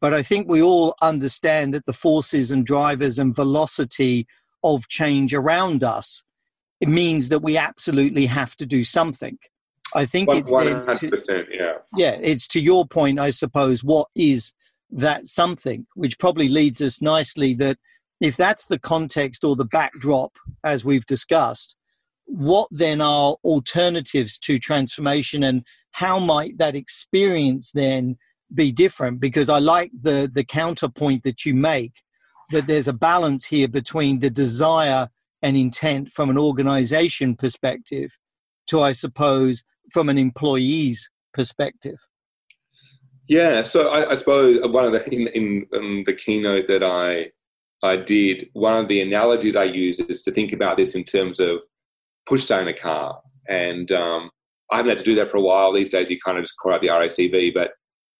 But 0.01 0.13
i 0.13 0.23
think 0.23 0.49
we 0.49 0.63
all 0.63 0.95
understand 1.01 1.73
that 1.75 1.87
the 1.87 1.93
forces 1.93 2.51
and 2.51 2.67
drivers 2.67 3.19
and 3.19 3.35
velocity 3.35 4.27
of 4.63 4.89
change 4.89 5.33
around 5.33 5.85
us 5.85 6.25
it 6.81 6.89
means 6.89 7.29
that 7.31 7.43
we 7.43 7.57
absolutely 7.57 8.27
have 8.27 8.55
to 8.57 8.67
do 8.67 8.85
something. 8.85 9.39
I 9.95 10.05
think 10.05 10.29
100%, 10.29 11.13
it's 11.13 11.27
to, 11.27 11.45
yeah. 11.51 11.75
Yeah 11.97 12.19
it's 12.21 12.47
to 12.49 12.61
your 12.61 12.87
point 12.87 13.21
i 13.21 13.31
suppose 13.31 13.83
what 13.85 14.09
is 14.15 14.53
that 14.91 15.27
something, 15.27 15.87
which 15.95 16.19
probably 16.19 16.49
leads 16.49 16.81
us 16.81 17.03
nicely 17.03 17.55
that 17.55 17.79
if 18.21 18.37
that's 18.37 18.67
the 18.67 18.79
context 18.79 19.45
or 19.45 19.57
the 19.57 19.65
backdrop, 19.65 20.33
as 20.65 20.85
we've 20.85 21.07
discussed, 21.07 21.77
what 22.27 22.69
then 22.71 23.01
are 23.01 23.37
alternatives 23.45 24.39
to 24.39 24.59
transformation 24.59 25.43
and 25.43 25.65
how 25.93 26.19
might 26.19 26.59
that 26.59 26.75
experience 26.75 27.73
then 27.73 28.17
be 28.55 28.73
different? 28.73 29.21
Because 29.21 29.49
I 29.49 29.59
like 29.59 29.91
the, 29.99 30.31
the 30.33 30.45
counterpoint 30.45 31.25
that 31.25 31.45
you 31.45 31.55
make 31.55 32.03
that 32.51 32.67
there's 32.67 32.89
a 32.89 32.93
balance 32.93 33.47
here 33.47 33.69
between 33.69 34.21
the 34.21 34.31
desire 34.31 35.09
and 35.43 35.57
intent 35.57 36.11
from 36.11 36.31
an 36.31 36.39
organization 36.39 37.37
perspective 37.37 38.19
to, 38.69 38.81
I 38.81 38.93
suppose, 38.93 39.63
from 39.91 40.09
an 40.09 40.19
employee's 40.19 41.11
perspective. 41.33 41.99
Yeah, 43.29 43.63
so 43.63 43.89
I, 43.89 44.11
I, 44.11 44.15
suppose 44.15 44.61
one 44.69 44.85
of 44.85 44.93
the 44.93 45.13
in, 45.13 45.67
in, 45.73 46.05
the 46.05 46.15
keynote 46.15 46.69
that 46.69 46.85
I 46.85 47.31
I 47.83 47.97
did, 47.97 48.49
one 48.53 48.81
of 48.81 48.89
the 48.89 49.01
analogies 49.01 49.57
I 49.57 49.65
use 49.65 49.99
is 49.99 50.23
to 50.23 50.31
think 50.31 50.53
about 50.53 50.77
this 50.77 50.95
in 50.95 51.05
terms 51.05 51.41
of 51.41 51.63
push 52.27 52.45
start 52.45 52.69
a 52.69 52.73
car. 52.73 53.21
And 53.49 53.91
um, 53.93 54.31
I 54.71 54.77
haven't 54.77 54.91
had 54.91 54.99
to 54.99 55.05
do 55.05 55.15
that 55.17 55.29
for 55.29 55.39
a 55.39 55.43
while. 55.43 55.73
These 55.73 55.91
days, 55.91 56.11
you 56.11 56.19
kind 56.25 56.39
of 56.39 56.45
just 56.45 56.57
call 56.59 56.73
out 56.73 56.83
the 56.83 56.89
RACV. 56.89 57.53
But 57.53 57.73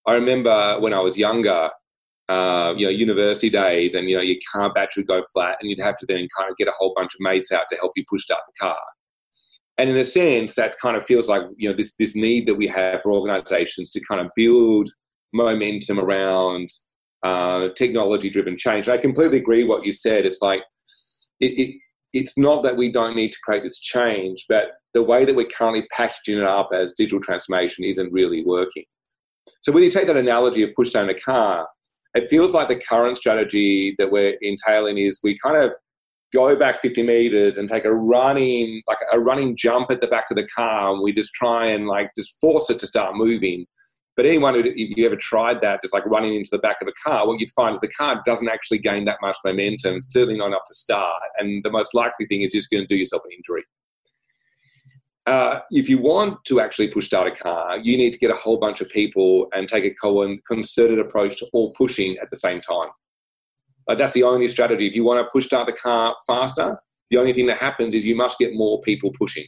I 0.05 0.13
remember 0.13 0.79
when 0.79 0.93
I 0.93 0.99
was 0.99 1.17
younger, 1.17 1.69
uh, 2.29 2.73
you 2.77 2.85
know, 2.85 2.91
university 2.91 3.49
days, 3.49 3.93
and 3.93 4.09
you 4.09 4.15
know, 4.15 4.21
your 4.21 4.37
car 4.53 4.71
battery 4.71 5.03
go 5.03 5.21
flat, 5.33 5.57
and 5.59 5.69
you'd 5.69 5.79
have 5.79 5.95
to 5.97 6.05
then 6.05 6.27
kind 6.37 6.49
of 6.49 6.57
get 6.57 6.67
a 6.67 6.73
whole 6.77 6.93
bunch 6.95 7.13
of 7.13 7.19
mates 7.19 7.51
out 7.51 7.65
to 7.69 7.77
help 7.77 7.91
you 7.95 8.03
push 8.09 8.23
start 8.23 8.41
the 8.47 8.65
car. 8.65 8.77
And 9.77 9.89
in 9.89 9.97
a 9.97 10.03
sense, 10.03 10.55
that 10.55 10.75
kind 10.81 10.97
of 10.97 11.05
feels 11.05 11.29
like 11.29 11.43
you 11.55 11.69
know 11.69 11.75
this 11.75 11.95
this 11.97 12.15
need 12.15 12.47
that 12.47 12.55
we 12.55 12.67
have 12.67 13.01
for 13.01 13.11
organisations 13.11 13.91
to 13.91 14.01
kind 14.01 14.21
of 14.21 14.31
build 14.35 14.89
momentum 15.33 15.99
around 15.99 16.69
uh, 17.23 17.69
technology 17.75 18.29
driven 18.29 18.57
change. 18.57 18.87
And 18.87 18.97
I 18.97 19.01
completely 19.01 19.37
agree 19.37 19.63
what 19.63 19.85
you 19.85 19.91
said. 19.91 20.25
It's 20.25 20.41
like 20.41 20.63
it, 21.39 21.59
it, 21.59 21.75
it's 22.13 22.37
not 22.37 22.63
that 22.63 22.77
we 22.77 22.91
don't 22.91 23.15
need 23.15 23.31
to 23.31 23.37
create 23.43 23.63
this 23.63 23.79
change, 23.79 24.45
but 24.49 24.71
the 24.93 25.03
way 25.03 25.25
that 25.25 25.35
we're 25.35 25.47
currently 25.47 25.85
packaging 25.95 26.39
it 26.39 26.43
up 26.43 26.69
as 26.73 26.93
digital 26.93 27.19
transformation 27.19 27.83
isn't 27.83 28.11
really 28.11 28.43
working. 28.43 28.83
So 29.61 29.71
when 29.71 29.83
you 29.83 29.91
take 29.91 30.07
that 30.07 30.17
analogy 30.17 30.63
of 30.63 30.73
push 30.75 30.91
down 30.91 31.09
a 31.09 31.13
car, 31.13 31.67
it 32.15 32.29
feels 32.29 32.53
like 32.53 32.67
the 32.67 32.79
current 32.79 33.17
strategy 33.17 33.95
that 33.97 34.11
we're 34.11 34.37
entailing 34.41 34.97
is 34.97 35.19
we 35.23 35.37
kind 35.37 35.57
of 35.57 35.73
go 36.33 36.55
back 36.55 36.81
50 36.81 37.03
meters 37.03 37.57
and 37.57 37.69
take 37.69 37.85
a 37.85 37.93
running 37.93 38.81
like 38.87 38.97
a 39.13 39.19
running 39.19 39.55
jump 39.55 39.89
at 39.91 40.01
the 40.01 40.07
back 40.07 40.25
of 40.29 40.35
the 40.35 40.47
car 40.47 40.91
and 40.91 41.01
we 41.01 41.11
just 41.13 41.33
try 41.33 41.67
and 41.67 41.87
like 41.87 42.11
just 42.17 42.39
force 42.41 42.69
it 42.69 42.79
to 42.79 42.87
start 42.87 43.15
moving 43.15 43.65
but 44.17 44.25
anyone 44.25 44.55
who, 44.55 44.61
if 44.61 44.97
you 44.97 45.05
ever 45.05 45.15
tried 45.15 45.61
that, 45.61 45.83
just 45.83 45.93
like 45.93 46.03
running 46.07 46.33
into 46.35 46.49
the 46.51 46.57
back 46.57 46.77
of 46.81 46.87
a 46.87 46.93
car, 47.07 47.27
what 47.27 47.39
you'd 47.39 47.51
find 47.51 47.75
is 47.75 47.81
the 47.81 47.87
car 47.87 48.19
doesn't 48.25 48.49
actually 48.49 48.79
gain 48.79 49.05
that 49.05 49.19
much 49.21 49.37
momentum, 49.45 50.01
certainly 50.09 50.39
not 50.39 50.47
enough 50.47 50.63
to 50.65 50.73
start. 50.73 51.21
And 51.37 51.63
the 51.63 51.69
most 51.69 51.93
likely 51.93 52.25
thing 52.25 52.41
is 52.41 52.51
just 52.51 52.71
going 52.71 52.81
to 52.81 52.87
do 52.87 52.97
yourself 52.97 53.21
an 53.25 53.31
injury. 53.37 53.63
Uh, 55.27 55.59
if 55.69 55.87
you 55.87 55.99
want 55.99 56.43
to 56.45 56.59
actually 56.59 56.87
push 56.87 57.05
start 57.05 57.27
a 57.27 57.31
car, 57.31 57.77
you 57.77 57.95
need 57.95 58.11
to 58.11 58.17
get 58.17 58.31
a 58.31 58.35
whole 58.35 58.57
bunch 58.57 58.81
of 58.81 58.89
people 58.89 59.49
and 59.53 59.69
take 59.69 59.85
a 59.85 60.39
concerted 60.47 60.97
approach 60.97 61.37
to 61.37 61.45
all 61.53 61.71
pushing 61.73 62.17
at 62.17 62.29
the 62.31 62.37
same 62.37 62.59
time. 62.59 62.89
Like 63.87 63.97
that's 63.97 64.13
the 64.13 64.23
only 64.23 64.47
strategy. 64.47 64.87
If 64.87 64.95
you 64.95 65.03
want 65.03 65.25
to 65.25 65.29
push 65.31 65.45
start 65.45 65.67
the 65.67 65.73
car 65.73 66.15
faster, 66.25 66.77
the 67.09 67.17
only 67.17 67.33
thing 67.33 67.47
that 67.47 67.57
happens 67.57 67.93
is 67.93 68.05
you 68.05 68.15
must 68.15 68.37
get 68.37 68.53
more 68.53 68.81
people 68.81 69.11
pushing. 69.17 69.45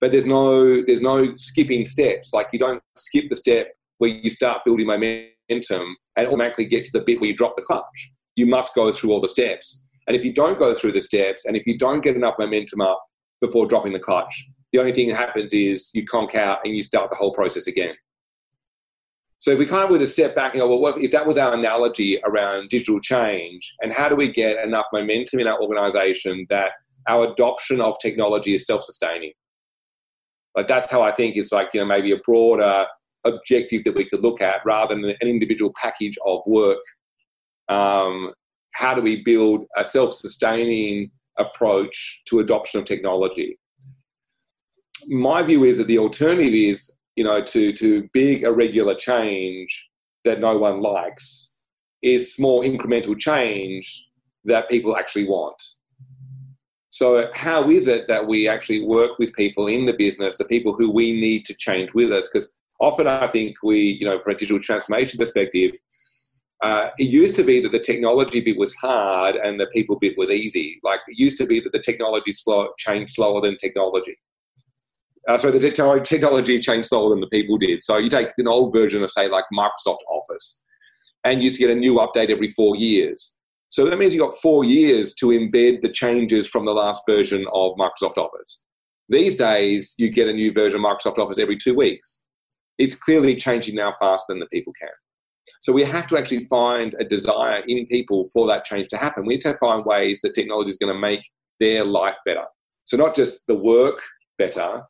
But 0.00 0.10
there's 0.10 0.26
no 0.26 0.82
there's 0.82 1.00
no 1.00 1.34
skipping 1.36 1.84
steps. 1.84 2.32
Like 2.32 2.48
you 2.52 2.58
don't 2.58 2.82
skip 2.96 3.28
the 3.28 3.36
step 3.36 3.68
where 3.98 4.10
you 4.10 4.30
start 4.30 4.64
building 4.64 4.86
momentum 4.86 5.96
and 6.16 6.26
automatically 6.26 6.64
get 6.64 6.84
to 6.86 6.90
the 6.92 7.04
bit 7.04 7.20
where 7.20 7.30
you 7.30 7.36
drop 7.36 7.54
the 7.54 7.62
clutch. 7.62 8.12
You 8.34 8.46
must 8.46 8.74
go 8.74 8.90
through 8.90 9.12
all 9.12 9.20
the 9.20 9.28
steps. 9.28 9.88
And 10.08 10.16
if 10.16 10.24
you 10.24 10.32
don't 10.32 10.58
go 10.58 10.74
through 10.74 10.92
the 10.92 11.00
steps 11.00 11.44
and 11.44 11.56
if 11.56 11.66
you 11.66 11.78
don't 11.78 12.00
get 12.00 12.16
enough 12.16 12.34
momentum 12.38 12.80
up 12.80 13.00
before 13.40 13.66
dropping 13.68 13.92
the 13.92 14.00
clutch, 14.00 14.48
the 14.72 14.80
only 14.80 14.92
thing 14.92 15.08
that 15.08 15.16
happens 15.16 15.52
is 15.52 15.90
you 15.94 16.04
conk 16.04 16.34
out 16.34 16.58
and 16.64 16.74
you 16.74 16.82
start 16.82 17.10
the 17.10 17.16
whole 17.16 17.32
process 17.32 17.68
again. 17.68 17.94
So 19.42 19.50
if 19.50 19.58
we 19.58 19.66
kind 19.66 19.82
of 19.82 19.90
were 19.90 19.98
to 19.98 20.06
step 20.06 20.36
back 20.36 20.54
and 20.54 20.60
go, 20.60 20.78
well, 20.78 20.94
if 20.96 21.10
that 21.10 21.26
was 21.26 21.36
our 21.36 21.52
analogy 21.52 22.16
around 22.22 22.68
digital 22.68 23.00
change, 23.00 23.74
and 23.80 23.92
how 23.92 24.08
do 24.08 24.14
we 24.14 24.28
get 24.28 24.64
enough 24.64 24.86
momentum 24.92 25.40
in 25.40 25.48
our 25.48 25.60
organization 25.60 26.46
that 26.48 26.70
our 27.08 27.32
adoption 27.32 27.80
of 27.80 27.96
technology 28.00 28.54
is 28.54 28.64
self-sustaining? 28.64 29.32
Like 30.54 30.68
that's 30.68 30.88
how 30.88 31.02
I 31.02 31.10
think 31.10 31.36
is 31.36 31.50
like, 31.50 31.70
you 31.74 31.80
know, 31.80 31.86
maybe 31.86 32.12
a 32.12 32.18
broader 32.18 32.86
objective 33.24 33.82
that 33.82 33.96
we 33.96 34.08
could 34.08 34.22
look 34.22 34.40
at 34.40 34.64
rather 34.64 34.94
than 34.94 35.06
an 35.06 35.28
individual 35.28 35.72
package 35.74 36.16
of 36.24 36.42
work. 36.46 36.78
Um, 37.68 38.32
how 38.74 38.94
do 38.94 39.02
we 39.02 39.24
build 39.24 39.64
a 39.76 39.82
self 39.82 40.14
sustaining 40.14 41.10
approach 41.36 42.22
to 42.26 42.38
adoption 42.38 42.78
of 42.78 42.86
technology? 42.86 43.58
My 45.08 45.42
view 45.42 45.64
is 45.64 45.78
that 45.78 45.88
the 45.88 45.98
alternative 45.98 46.54
is, 46.54 46.96
you 47.16 47.24
know, 47.24 47.42
to, 47.42 47.72
to 47.72 48.08
big 48.12 48.42
irregular 48.42 48.94
change 48.94 49.90
that 50.24 50.40
no 50.40 50.56
one 50.56 50.80
likes 50.80 51.50
is 52.02 52.34
small 52.34 52.62
incremental 52.62 53.18
change 53.18 54.08
that 54.44 54.68
people 54.68 54.96
actually 54.96 55.24
want. 55.24 55.60
So, 56.90 57.30
how 57.32 57.70
is 57.70 57.88
it 57.88 58.06
that 58.08 58.26
we 58.26 58.48
actually 58.48 58.84
work 58.84 59.18
with 59.18 59.32
people 59.32 59.66
in 59.66 59.86
the 59.86 59.94
business, 59.94 60.36
the 60.36 60.44
people 60.44 60.74
who 60.74 60.90
we 60.90 61.12
need 61.12 61.44
to 61.46 61.54
change 61.54 61.94
with 61.94 62.12
us? 62.12 62.28
Because 62.28 62.54
often 62.80 63.06
I 63.06 63.28
think 63.28 63.56
we, 63.62 63.96
you 63.98 64.04
know, 64.04 64.20
from 64.20 64.34
a 64.34 64.36
digital 64.36 64.60
transformation 64.60 65.18
perspective, 65.18 65.72
uh, 66.62 66.90
it 66.98 67.04
used 67.04 67.34
to 67.36 67.44
be 67.44 67.60
that 67.60 67.72
the 67.72 67.78
technology 67.78 68.40
bit 68.40 68.58
was 68.58 68.74
hard 68.74 69.36
and 69.36 69.58
the 69.58 69.66
people 69.68 69.98
bit 69.98 70.18
was 70.18 70.30
easy. 70.30 70.80
Like 70.84 71.00
it 71.08 71.18
used 71.18 71.38
to 71.38 71.46
be 71.46 71.60
that 71.60 71.72
the 71.72 71.80
technology 71.80 72.32
slow, 72.32 72.68
changed 72.76 73.14
slower 73.14 73.40
than 73.40 73.56
technology. 73.56 74.16
Uh, 75.28 75.38
so 75.38 75.50
the 75.50 75.70
technology 75.70 76.58
changed 76.58 76.88
slower 76.88 77.10
than 77.10 77.20
the 77.20 77.28
people 77.28 77.56
did. 77.56 77.82
So 77.82 77.96
you 77.98 78.10
take 78.10 78.30
an 78.38 78.48
old 78.48 78.72
version 78.72 79.02
of, 79.02 79.10
say, 79.10 79.28
like 79.28 79.44
Microsoft 79.54 79.98
Office, 80.10 80.64
and 81.24 81.42
you 81.42 81.50
get 81.50 81.70
a 81.70 81.74
new 81.74 81.94
update 81.94 82.30
every 82.30 82.48
four 82.48 82.76
years. 82.76 83.38
So 83.68 83.86
that 83.86 83.98
means 83.98 84.14
you 84.14 84.20
got 84.20 84.34
four 84.36 84.64
years 84.64 85.14
to 85.14 85.26
embed 85.26 85.80
the 85.80 85.88
changes 85.88 86.48
from 86.48 86.66
the 86.66 86.74
last 86.74 87.02
version 87.08 87.46
of 87.52 87.72
Microsoft 87.78 88.18
Office. 88.18 88.64
These 89.08 89.36
days, 89.36 89.94
you 89.98 90.10
get 90.10 90.28
a 90.28 90.32
new 90.32 90.52
version 90.52 90.80
of 90.80 90.84
Microsoft 90.84 91.18
Office 91.18 91.38
every 91.38 91.56
two 91.56 91.74
weeks 91.74 92.22
it's 92.78 92.94
clearly 92.94 93.36
changing 93.36 93.76
now 93.76 93.92
faster 93.92 94.32
than 94.32 94.40
the 94.40 94.46
people 94.46 94.72
can. 94.80 94.90
So 95.60 95.72
we 95.72 95.84
have 95.84 96.06
to 96.08 96.18
actually 96.18 96.44
find 96.44 96.94
a 96.98 97.04
desire 97.04 97.62
in 97.66 97.86
people 97.86 98.26
for 98.32 98.46
that 98.48 98.64
change 98.64 98.88
to 98.88 98.96
happen. 98.96 99.26
We 99.26 99.34
need 99.34 99.42
to 99.42 99.54
find 99.54 99.84
ways 99.84 100.20
that 100.22 100.34
technology 100.34 100.70
is 100.70 100.76
going 100.76 100.92
to 100.92 100.98
make 100.98 101.20
their 101.60 101.84
life 101.84 102.18
better. 102.24 102.44
So 102.84 102.96
not 102.96 103.14
just 103.14 103.46
the 103.46 103.54
work 103.54 104.00
better 104.38 104.82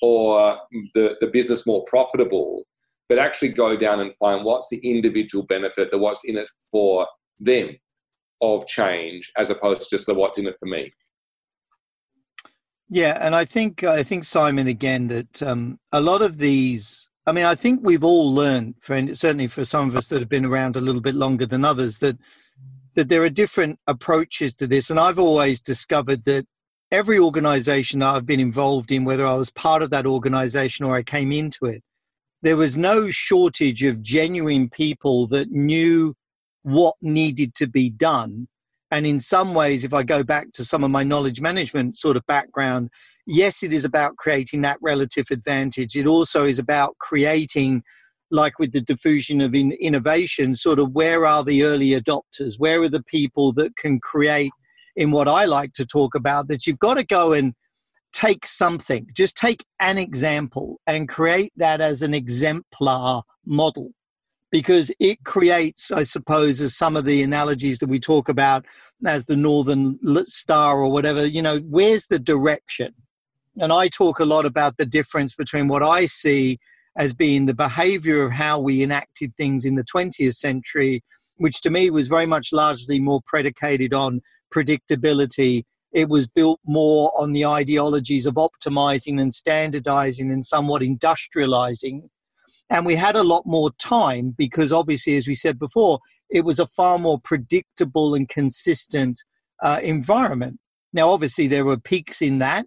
or 0.00 0.58
the, 0.94 1.16
the 1.20 1.26
business 1.26 1.66
more 1.66 1.84
profitable, 1.84 2.64
but 3.08 3.18
actually 3.18 3.50
go 3.50 3.76
down 3.76 4.00
and 4.00 4.14
find 4.14 4.44
what's 4.44 4.68
the 4.70 4.78
individual 4.78 5.44
benefit, 5.46 5.90
the 5.90 5.98
what's 5.98 6.24
in 6.24 6.36
it 6.36 6.48
for 6.70 7.06
them 7.38 7.76
of 8.40 8.66
change, 8.66 9.30
as 9.36 9.50
opposed 9.50 9.82
to 9.82 9.88
just 9.90 10.06
the 10.06 10.14
what's 10.14 10.38
in 10.38 10.46
it 10.46 10.56
for 10.58 10.66
me. 10.66 10.92
Yeah, 12.88 13.18
and 13.20 13.36
I 13.36 13.44
think 13.44 13.84
I 13.84 14.02
think 14.02 14.24
Simon 14.24 14.66
again 14.66 15.06
that 15.08 15.42
um, 15.42 15.78
a 15.92 16.00
lot 16.00 16.22
of 16.22 16.38
these 16.38 17.10
I 17.26 17.32
mean, 17.32 17.44
I 17.44 17.54
think 17.54 17.80
we've 17.82 18.02
all 18.02 18.34
learned, 18.34 18.74
for, 18.80 19.14
certainly 19.14 19.46
for 19.46 19.64
some 19.64 19.88
of 19.88 19.94
us 19.94 20.08
that 20.08 20.18
have 20.18 20.28
been 20.28 20.44
around 20.44 20.74
a 20.74 20.80
little 20.80 21.00
bit 21.00 21.14
longer 21.14 21.46
than 21.46 21.64
others, 21.64 21.98
that 21.98 22.18
that 22.94 23.08
there 23.08 23.22
are 23.22 23.30
different 23.30 23.78
approaches 23.86 24.52
to 24.56 24.66
this. 24.66 24.90
And 24.90 24.98
I've 24.98 25.18
always 25.18 25.60
discovered 25.60 26.24
that 26.24 26.44
every 26.92 27.18
organization 27.18 28.00
that 28.00 28.14
I've 28.14 28.26
been 28.26 28.40
involved 28.40 28.90
in, 28.90 29.04
whether 29.04 29.26
I 29.26 29.34
was 29.34 29.50
part 29.50 29.82
of 29.82 29.90
that 29.90 30.06
organization 30.06 30.84
or 30.84 30.94
I 30.94 31.02
came 31.02 31.32
into 31.32 31.66
it, 31.66 31.82
there 32.42 32.56
was 32.56 32.76
no 32.76 33.10
shortage 33.10 33.82
of 33.84 34.02
genuine 34.02 34.68
people 34.68 35.26
that 35.28 35.50
knew 35.50 36.14
what 36.62 36.94
needed 37.00 37.54
to 37.56 37.66
be 37.66 37.90
done. 37.90 38.48
And 38.90 39.06
in 39.06 39.20
some 39.20 39.54
ways, 39.54 39.84
if 39.84 39.94
I 39.94 40.02
go 40.02 40.24
back 40.24 40.50
to 40.52 40.64
some 40.64 40.82
of 40.82 40.90
my 40.90 41.04
knowledge 41.04 41.40
management 41.40 41.96
sort 41.96 42.16
of 42.16 42.26
background, 42.26 42.90
yes, 43.26 43.62
it 43.62 43.72
is 43.72 43.84
about 43.84 44.16
creating 44.16 44.62
that 44.62 44.78
relative 44.80 45.26
advantage. 45.30 45.96
It 45.96 46.06
also 46.06 46.44
is 46.44 46.58
about 46.58 46.96
creating, 46.98 47.84
like 48.30 48.58
with 48.58 48.72
the 48.72 48.80
diffusion 48.80 49.40
of 49.40 49.54
in 49.54 49.72
innovation, 49.72 50.56
sort 50.56 50.80
of 50.80 50.92
where 50.92 51.24
are 51.24 51.44
the 51.44 51.62
early 51.62 51.90
adopters? 51.90 52.54
Where 52.58 52.82
are 52.82 52.88
the 52.88 53.04
people 53.04 53.52
that 53.52 53.76
can 53.76 54.00
create 54.00 54.50
in 54.96 55.10
what 55.10 55.28
I 55.28 55.44
like 55.44 55.72
to 55.74 55.86
talk 55.86 56.14
about 56.14 56.48
that 56.48 56.66
you've 56.66 56.78
got 56.78 56.94
to 56.94 57.04
go 57.04 57.32
and 57.32 57.54
take 58.12 58.44
something, 58.46 59.06
just 59.14 59.36
take 59.36 59.64
an 59.78 59.98
example 59.98 60.80
and 60.86 61.08
create 61.08 61.52
that 61.56 61.80
as 61.80 62.02
an 62.02 62.14
exemplar 62.14 63.22
model 63.46 63.92
because 64.50 64.90
it 64.98 65.22
creates, 65.24 65.92
I 65.92 66.02
suppose, 66.02 66.60
as 66.60 66.76
some 66.76 66.96
of 66.96 67.04
the 67.04 67.22
analogies 67.22 67.78
that 67.78 67.88
we 67.88 68.00
talk 68.00 68.28
about 68.28 68.66
as 69.06 69.26
the 69.26 69.36
Northern 69.36 69.98
Star 70.26 70.78
or 70.78 70.90
whatever, 70.90 71.24
you 71.24 71.40
know, 71.40 71.58
where's 71.58 72.06
the 72.06 72.18
direction? 72.18 72.94
And 73.58 73.72
I 73.72 73.88
talk 73.88 74.18
a 74.18 74.24
lot 74.24 74.46
about 74.46 74.76
the 74.76 74.86
difference 74.86 75.34
between 75.34 75.68
what 75.68 75.82
I 75.82 76.06
see 76.06 76.58
as 76.96 77.14
being 77.14 77.46
the 77.46 77.54
behavior 77.54 78.24
of 78.24 78.32
how 78.32 78.58
we 78.58 78.82
enacted 78.82 79.34
things 79.36 79.64
in 79.64 79.76
the 79.76 79.84
20th 79.84 80.34
century, 80.34 81.04
which 81.36 81.60
to 81.62 81.70
me 81.70 81.90
was 81.90 82.08
very 82.08 82.26
much 82.26 82.52
largely 82.52 82.98
more 82.98 83.20
predicated 83.24 83.94
on 83.94 84.20
predictability. 84.54 85.64
It 85.92 86.08
was 86.08 86.26
built 86.26 86.60
more 86.66 87.12
on 87.20 87.32
the 87.32 87.46
ideologies 87.46 88.26
of 88.26 88.34
optimizing 88.34 89.20
and 89.20 89.32
standardizing 89.32 90.30
and 90.30 90.44
somewhat 90.44 90.82
industrializing. 90.82 92.02
And 92.70 92.86
we 92.86 92.94
had 92.94 93.16
a 93.16 93.24
lot 93.24 93.42
more 93.46 93.70
time 93.78 94.34
because, 94.36 94.72
obviously, 94.72 95.16
as 95.16 95.26
we 95.26 95.34
said 95.34 95.58
before, 95.58 95.98
it 96.30 96.44
was 96.44 96.60
a 96.60 96.66
far 96.66 96.98
more 96.98 97.18
predictable 97.20 98.14
and 98.14 98.28
consistent 98.28 99.20
uh, 99.62 99.80
environment. 99.82 100.58
Now, 100.92 101.10
obviously, 101.10 101.48
there 101.48 101.64
were 101.64 101.76
peaks 101.76 102.22
in 102.22 102.38
that, 102.38 102.66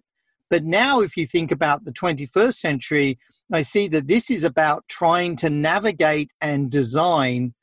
but 0.50 0.64
now, 0.64 1.00
if 1.00 1.16
you 1.16 1.26
think 1.26 1.50
about 1.50 1.84
the 1.84 1.92
21st 1.92 2.54
century, 2.54 3.18
I 3.52 3.62
see 3.62 3.88
that 3.88 4.06
this 4.06 4.30
is 4.30 4.44
about 4.44 4.84
trying 4.88 5.36
to 5.36 5.50
navigate 5.50 6.30
and 6.40 6.70
design 6.70 7.54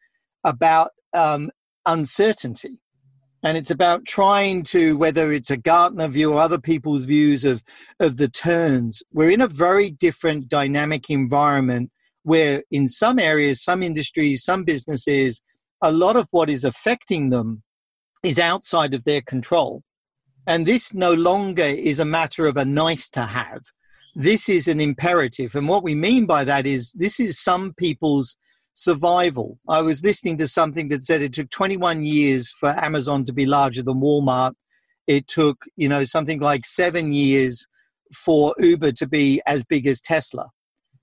about 0.43 0.91
um, 1.13 1.51
uncertainty. 1.85 2.80
And 3.43 3.57
it's 3.57 3.71
about 3.71 4.05
trying 4.05 4.63
to 4.63 4.97
whether 4.97 5.31
it's 5.31 5.49
a 5.49 5.57
gartner 5.57 6.07
view 6.07 6.33
or 6.33 6.39
other 6.39 6.59
people's 6.59 7.05
views 7.05 7.43
of 7.43 7.63
of 7.99 8.17
the 8.17 8.29
turns 8.29 9.03
we're 9.13 9.29
in 9.29 9.41
a 9.41 9.47
very 9.47 9.89
different 9.89 10.49
dynamic 10.49 11.09
environment 11.09 11.91
where 12.23 12.63
in 12.71 12.87
some 12.87 13.17
areas 13.19 13.61
some 13.61 13.81
industries 13.81 14.43
some 14.43 14.63
businesses 14.63 15.41
a 15.81 15.91
lot 15.91 16.15
of 16.15 16.27
what 16.31 16.49
is 16.49 16.63
affecting 16.63 17.29
them 17.29 17.63
is 18.23 18.39
outside 18.39 18.93
of 18.93 19.03
their 19.03 19.21
control. 19.21 19.83
And 20.47 20.65
this 20.65 20.93
no 20.93 21.13
longer 21.13 21.63
is 21.63 21.99
a 21.99 22.05
matter 22.05 22.45
of 22.45 22.57
a 22.57 22.65
nice 22.65 23.09
to 23.09 23.21
have. 23.21 23.61
This 24.15 24.49
is 24.49 24.67
an 24.67 24.81
imperative. 24.81 25.55
And 25.55 25.67
what 25.67 25.83
we 25.83 25.95
mean 25.95 26.25
by 26.25 26.43
that 26.43 26.67
is 26.67 26.91
this 26.93 27.19
is 27.19 27.39
some 27.39 27.73
people's 27.73 28.37
survival. 28.73 29.59
I 29.67 29.81
was 29.81 30.03
listening 30.03 30.37
to 30.37 30.47
something 30.47 30.89
that 30.89 31.03
said 31.03 31.21
it 31.21 31.33
took 31.33 31.49
21 31.49 32.03
years 32.03 32.51
for 32.51 32.69
Amazon 32.69 33.23
to 33.25 33.33
be 33.33 33.45
larger 33.45 33.83
than 33.83 34.01
Walmart. 34.01 34.53
It 35.07 35.27
took, 35.27 35.65
you 35.75 35.89
know, 35.89 36.03
something 36.03 36.39
like 36.39 36.65
seven 36.65 37.11
years 37.11 37.67
for 38.15 38.53
Uber 38.59 38.91
to 38.93 39.07
be 39.07 39.41
as 39.45 39.63
big 39.63 39.87
as 39.87 40.01
Tesla. 40.01 40.49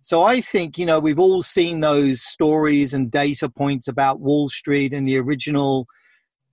So 0.00 0.22
I 0.22 0.40
think, 0.40 0.78
you 0.78 0.86
know, 0.86 1.00
we've 1.00 1.18
all 1.18 1.42
seen 1.42 1.80
those 1.80 2.22
stories 2.22 2.94
and 2.94 3.10
data 3.10 3.48
points 3.48 3.88
about 3.88 4.20
Wall 4.20 4.48
Street 4.48 4.92
and 4.94 5.06
the 5.06 5.18
original 5.18 5.86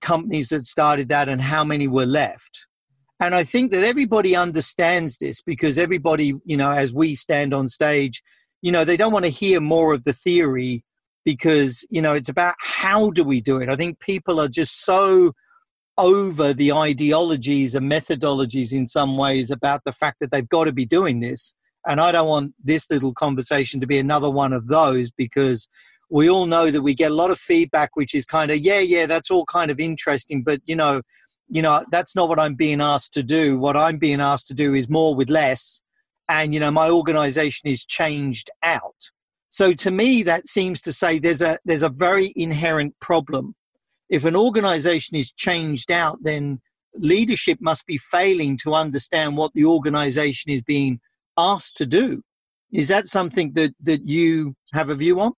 companies 0.00 0.50
that 0.50 0.66
started 0.66 1.08
that 1.08 1.28
and 1.28 1.40
how 1.40 1.64
many 1.64 1.88
were 1.88 2.06
left. 2.06 2.66
And 3.18 3.34
I 3.34 3.44
think 3.44 3.70
that 3.70 3.82
everybody 3.82 4.36
understands 4.36 5.16
this 5.18 5.40
because 5.40 5.78
everybody, 5.78 6.34
you 6.44 6.56
know, 6.56 6.70
as 6.70 6.92
we 6.92 7.14
stand 7.14 7.54
on 7.54 7.66
stage, 7.66 8.22
you 8.60 8.70
know, 8.70 8.84
they 8.84 8.96
don't 8.96 9.12
want 9.12 9.24
to 9.24 9.30
hear 9.30 9.60
more 9.60 9.94
of 9.94 10.04
the 10.04 10.12
theory 10.12 10.84
because 11.26 11.84
you 11.90 12.00
know 12.00 12.14
it's 12.14 12.30
about 12.30 12.54
how 12.60 13.10
do 13.10 13.24
we 13.24 13.42
do 13.42 13.58
it? 13.58 13.68
I 13.68 13.76
think 13.76 13.98
people 13.98 14.40
are 14.40 14.48
just 14.48 14.84
so 14.84 15.32
over 15.98 16.54
the 16.54 16.72
ideologies 16.72 17.74
and 17.74 17.90
methodologies 17.90 18.72
in 18.72 18.86
some 18.86 19.16
ways 19.18 19.50
about 19.50 19.82
the 19.84 19.92
fact 19.92 20.18
that 20.20 20.30
they've 20.30 20.48
got 20.48 20.64
to 20.64 20.72
be 20.72 20.86
doing 20.86 21.20
this. 21.20 21.54
And 21.88 22.00
i 22.00 22.10
don't 22.10 22.28
want 22.28 22.52
this 22.64 22.90
little 22.90 23.14
conversation 23.14 23.80
to 23.80 23.86
be 23.86 23.98
another 23.98 24.30
one 24.30 24.52
of 24.52 24.66
those 24.66 25.10
because 25.10 25.68
we 26.10 26.28
all 26.28 26.46
know 26.46 26.70
that 26.70 26.82
we 26.82 26.94
get 26.94 27.12
a 27.12 27.14
lot 27.14 27.30
of 27.30 27.38
feedback 27.38 27.90
which 27.94 28.12
is 28.12 28.24
kind 28.24 28.50
of 28.50 28.58
yeah 28.58 28.80
yeah 28.80 29.06
that's 29.06 29.30
all 29.30 29.44
kind 29.44 29.70
of 29.70 29.78
interesting 29.78 30.42
but 30.42 30.60
you 30.64 30.74
know 30.74 31.00
you 31.48 31.62
know 31.62 31.84
that's 31.92 32.16
not 32.16 32.28
what 32.28 32.40
i'm 32.40 32.56
being 32.56 32.80
asked 32.80 33.12
to 33.14 33.22
do. 33.22 33.56
What 33.56 33.76
i'm 33.76 33.98
being 33.98 34.20
asked 34.20 34.48
to 34.48 34.54
do 34.54 34.74
is 34.74 34.88
more 34.88 35.14
with 35.14 35.30
less 35.30 35.80
and 36.28 36.52
you 36.52 36.58
know 36.58 36.72
my 36.72 36.90
organization 36.90 37.68
is 37.68 37.84
changed 37.84 38.50
out 38.64 39.10
so 39.48 39.72
to 39.72 39.90
me, 39.90 40.22
that 40.24 40.46
seems 40.46 40.80
to 40.82 40.92
say 40.92 41.18
there's 41.18 41.42
a 41.42 41.58
there's 41.64 41.82
a 41.82 41.88
very 41.88 42.32
inherent 42.36 42.94
problem. 43.00 43.54
If 44.08 44.24
an 44.24 44.36
organization 44.36 45.16
is 45.16 45.32
changed 45.32 45.90
out, 45.90 46.18
then 46.22 46.60
leadership 46.94 47.58
must 47.60 47.86
be 47.86 47.98
failing 47.98 48.56
to 48.58 48.74
understand 48.74 49.36
what 49.36 49.52
the 49.54 49.64
organization 49.64 50.50
is 50.50 50.62
being 50.62 51.00
asked 51.36 51.76
to 51.78 51.86
do. 51.86 52.22
Is 52.72 52.88
that 52.88 53.06
something 53.06 53.52
that, 53.54 53.74
that 53.82 54.08
you 54.08 54.54
have 54.72 54.90
a 54.90 54.94
view 54.94 55.20
on? 55.20 55.32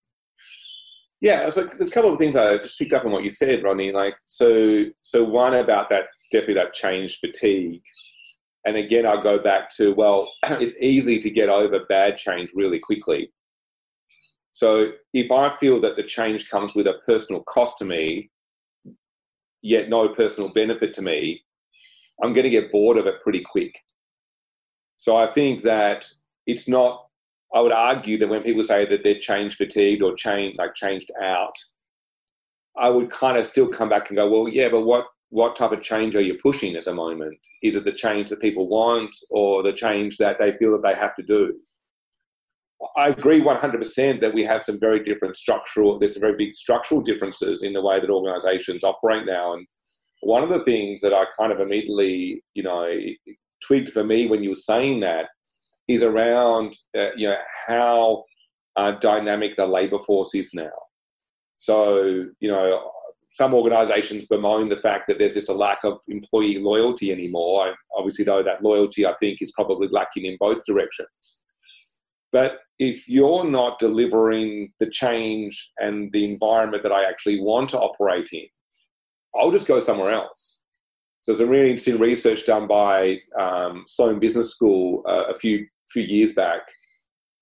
Yeah, 1.21 1.51
so 1.51 1.63
a 1.63 1.91
couple 1.91 2.13
of 2.13 2.19
things 2.19 2.37
I 2.37 2.59
just 2.59 2.79
picked 2.79 2.93
up 2.93 3.05
on 3.05 3.11
what 3.11 3.25
you 3.25 3.31
said, 3.31 3.65
Ronnie. 3.65 3.91
Like, 3.91 4.15
so, 4.27 4.85
so 5.03 5.25
one 5.25 5.55
about 5.55 5.91
that 5.91 6.05
definitely 6.31 6.55
that 6.55 6.73
change 6.73 7.19
fatigue, 7.19 7.83
and 8.65 8.77
again, 8.77 9.07
I 9.07 9.21
go 9.21 9.39
back 9.39 9.71
to 9.77 9.95
well, 9.95 10.31
it's 10.45 10.81
easy 10.81 11.19
to 11.19 11.31
get 11.31 11.49
over 11.49 11.81
bad 11.89 12.17
change 12.17 12.51
really 12.55 12.79
quickly. 12.79 13.33
So 14.59 14.91
if 15.15 15.31
I 15.31 15.51
feel 15.51 15.81
that 15.83 15.95
the 15.95 16.03
change 16.03 16.51
comes 16.51 16.75
with 16.75 16.89
a 16.89 16.95
personal 17.07 17.45
cost 17.45 17.77
to 17.77 17.85
me, 17.85 18.29
yet 19.63 19.89
no 19.89 20.09
personal 20.09 20.49
benefit 20.49 20.93
to 20.95 21.03
me, 21.03 21.45
I'm 22.21 22.33
going 22.33 22.43
to 22.43 22.51
get 22.51 22.73
bored 22.73 22.99
of 22.99 23.07
it 23.07 23.21
pretty 23.21 23.41
quick. 23.41 23.79
So 24.97 25.17
I 25.17 25.29
think 25.29 25.63
that 25.63 26.11
it's 26.45 26.69
not. 26.69 27.07
I 27.55 27.61
would 27.61 27.71
argue 27.71 28.19
that 28.19 28.29
when 28.29 28.43
people 28.43 28.65
say 28.65 28.85
that 28.85 29.05
they're 29.05 29.21
change 29.21 29.55
fatigued 29.55 30.03
or 30.03 30.17
change 30.17 30.57
like 30.57 30.75
changed 30.75 31.13
out, 31.23 31.55
I 32.77 32.89
would 32.89 33.11
kind 33.11 33.39
of 33.39 33.47
still 33.47 33.69
come 33.69 33.89
back 33.89 34.11
and 34.11 34.17
go, 34.17 34.29
well, 34.29 34.53
yeah, 34.53 34.71
but 34.71 34.81
what 34.81 35.07
what 35.29 35.55
type 35.55 35.71
of 35.71 35.83
change 35.83 36.17
are 36.17 36.21
you 36.21 36.37
pushing 36.43 36.75
at 36.75 36.85
the 36.85 36.95
moment? 36.95 37.39
Is 37.63 37.77
it 37.77 37.85
the 37.85 37.93
change 37.93 38.29
that 38.31 38.41
people 38.41 38.67
want 38.67 39.15
or 39.31 39.63
the 39.63 39.73
change 39.73 40.17
that 40.17 40.41
they 40.41 40.51
feel 40.51 40.73
that 40.73 40.83
they 40.83 40.99
have 40.99 41.15
to 41.15 41.23
do? 41.23 41.55
I 42.97 43.09
agree 43.09 43.41
100% 43.41 44.21
that 44.21 44.35
we 44.35 44.45
have 44.45 44.63
some 44.63 44.79
very 44.79 45.03
different 45.03 45.37
structural, 45.37 45.99
there's 45.99 46.15
some 46.15 46.21
very 46.21 46.37
big 46.37 46.55
structural 46.55 47.01
differences 47.01 47.63
in 47.63 47.73
the 47.73 47.83
way 47.83 48.01
that 48.01 48.11
organizations 48.11 48.85
operate 48.85 49.27
now. 49.27 49.55
And 49.55 49.67
one 50.21 50.43
of 50.43 50.49
the 50.49 50.65
things 50.65 51.01
that 51.01 51.13
I 51.13 51.25
kind 51.39 51.53
of 51.53 51.61
immediately, 51.61 52.43
you 52.55 52.63
know, 52.63 52.89
twigged 53.67 53.91
for 53.91 54.05
me 54.05 54.27
when 54.27 54.43
you 54.43 54.51
were 54.51 54.55
saying 54.55 55.01
that 55.01 55.27
is 55.89 56.03
around, 56.03 56.75
uh, 56.97 57.11
you 57.17 57.29
know, 57.29 57.37
how 57.67 58.25
uh, 58.77 58.93
dynamic 58.93 59.57
the 59.57 59.67
labor 59.67 59.99
force 59.99 60.35
is 60.35 60.55
now. 60.55 60.71
So, 61.57 62.27
you 62.39 62.51
know, 62.51 62.91
some 63.29 63.53
organizations 63.55 64.27
bemoan 64.27 64.69
the 64.69 64.77
fact 64.77 65.07
that 65.09 65.19
there's 65.19 65.35
just 65.35 65.51
a 65.51 65.55
lack 65.55 65.81
of 65.85 66.01
employee 66.09 66.59
loyalty 66.59 67.11
anymore. 67.13 67.75
Obviously, 67.97 68.25
though, 68.25 68.43
that 68.43 68.63
loyalty 68.63 69.05
I 69.05 69.15
think 69.21 69.43
is 69.43 69.53
probably 69.53 69.89
lacking 69.89 70.25
in 70.25 70.37
both 70.39 70.65
directions. 70.65 71.43
But 72.33 72.59
if 72.79 73.09
you're 73.09 73.45
not 73.45 73.79
delivering 73.79 74.73
the 74.81 74.89
change 74.91 75.73
and 75.79 76.13
the 76.13 76.25
environment 76.25 76.83
that 76.83 76.93
I 76.93 77.05
actually 77.05 77.41
want 77.41 77.71
to 77.71 77.79
operate 77.79 78.29
in, 78.33 78.47
I'll 79.35 79.51
just 79.51 79.69
go 79.69 79.81
somewhere 79.81 80.13
else. 80.13 80.63
So 81.23 81.33
there's 81.33 81.41
a 81.41 81.51
really 81.51 81.71
interesting 81.71 81.99
research 81.99 82.47
done 82.47 82.67
by 82.67 83.19
um, 83.39 83.85
Sloan 83.87 84.19
Business 84.19 84.53
School 84.53 85.03
uh, 85.07 85.25
a 85.29 85.35
few 85.35 85.67
few 85.91 86.03
years 86.03 86.35
back, 86.35 86.61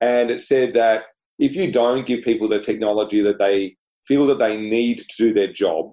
and 0.01 0.31
it 0.31 0.41
said 0.41 0.75
that 0.75 1.05
if 1.39 1.55
you 1.55 1.71
don't 1.71 2.07
give 2.07 2.25
people 2.25 2.49
the 2.49 2.61
technology 2.61 3.21
that 3.23 3.39
they 3.39 3.77
feel 4.07 4.27
that 4.27 4.39
they 4.39 4.57
need 4.57 4.99
to 4.99 5.17
do 5.19 5.33
their 5.33 5.53
job, 5.53 5.91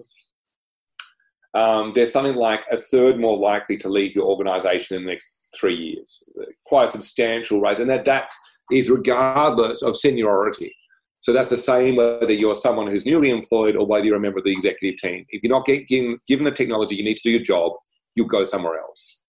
um, 1.54 1.92
there's 1.94 2.12
something 2.12 2.34
like 2.34 2.64
a 2.70 2.76
third 2.76 3.20
more 3.20 3.36
likely 3.36 3.76
to 3.78 3.88
leave 3.88 4.14
your 4.14 4.26
organisation 4.26 4.96
in 4.96 5.04
the 5.04 5.10
next 5.10 5.48
three 5.58 5.76
years. 5.76 6.28
Quite 6.66 6.86
a 6.86 6.88
substantial 6.88 7.60
raise, 7.60 7.78
and 7.78 7.90
that 7.90 8.04
that 8.06 8.32
is 8.70 8.90
regardless 8.90 9.82
of 9.82 9.96
seniority. 9.96 10.72
So 11.20 11.32
that's 11.32 11.48
the 11.48 11.56
same 11.56 11.96
whether 11.96 12.32
you're 12.32 12.54
someone 12.54 12.86
who's 12.86 13.06
newly 13.06 13.30
employed 13.30 13.76
or 13.76 13.86
whether 13.86 14.04
you're 14.04 14.16
a 14.16 14.20
member 14.20 14.38
of 14.38 14.44
the 14.44 14.52
executive 14.52 14.98
team. 14.98 15.24
If 15.30 15.42
you're 15.42 15.50
not 15.50 15.64
getting 15.64 16.18
given 16.28 16.44
the 16.44 16.50
technology 16.50 16.96
you 16.96 17.04
need 17.04 17.16
to 17.16 17.22
do 17.22 17.30
your 17.30 17.42
job, 17.42 17.72
you'll 18.14 18.26
go 18.26 18.44
somewhere 18.44 18.78
else. 18.78 19.24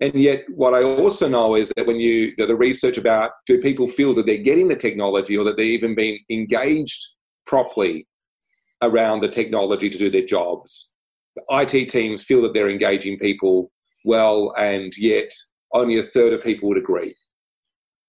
And 0.00 0.14
yet, 0.14 0.44
what 0.54 0.74
I 0.74 0.82
also 0.82 1.28
know 1.28 1.56
is 1.56 1.72
that 1.76 1.86
when 1.86 1.96
you 1.96 2.34
do 2.36 2.46
the 2.46 2.56
research 2.56 2.98
about 2.98 3.32
do 3.46 3.58
people 3.58 3.88
feel 3.88 4.14
that 4.14 4.26
they're 4.26 4.36
getting 4.36 4.68
the 4.68 4.76
technology 4.76 5.36
or 5.36 5.44
that 5.44 5.56
they're 5.56 5.66
even 5.66 5.94
being 5.94 6.20
engaged 6.30 7.04
properly 7.46 8.06
around 8.82 9.20
the 9.20 9.28
technology 9.28 9.90
to 9.90 9.98
do 9.98 10.08
their 10.08 10.24
jobs, 10.24 10.94
the 11.34 11.42
IT 11.50 11.88
teams 11.88 12.24
feel 12.24 12.42
that 12.42 12.54
they're 12.54 12.70
engaging 12.70 13.18
people 13.18 13.72
well, 14.04 14.54
and 14.56 14.96
yet 14.96 15.32
only 15.72 15.98
a 15.98 16.02
third 16.02 16.32
of 16.32 16.42
people 16.42 16.68
would 16.68 16.78
agree. 16.78 17.14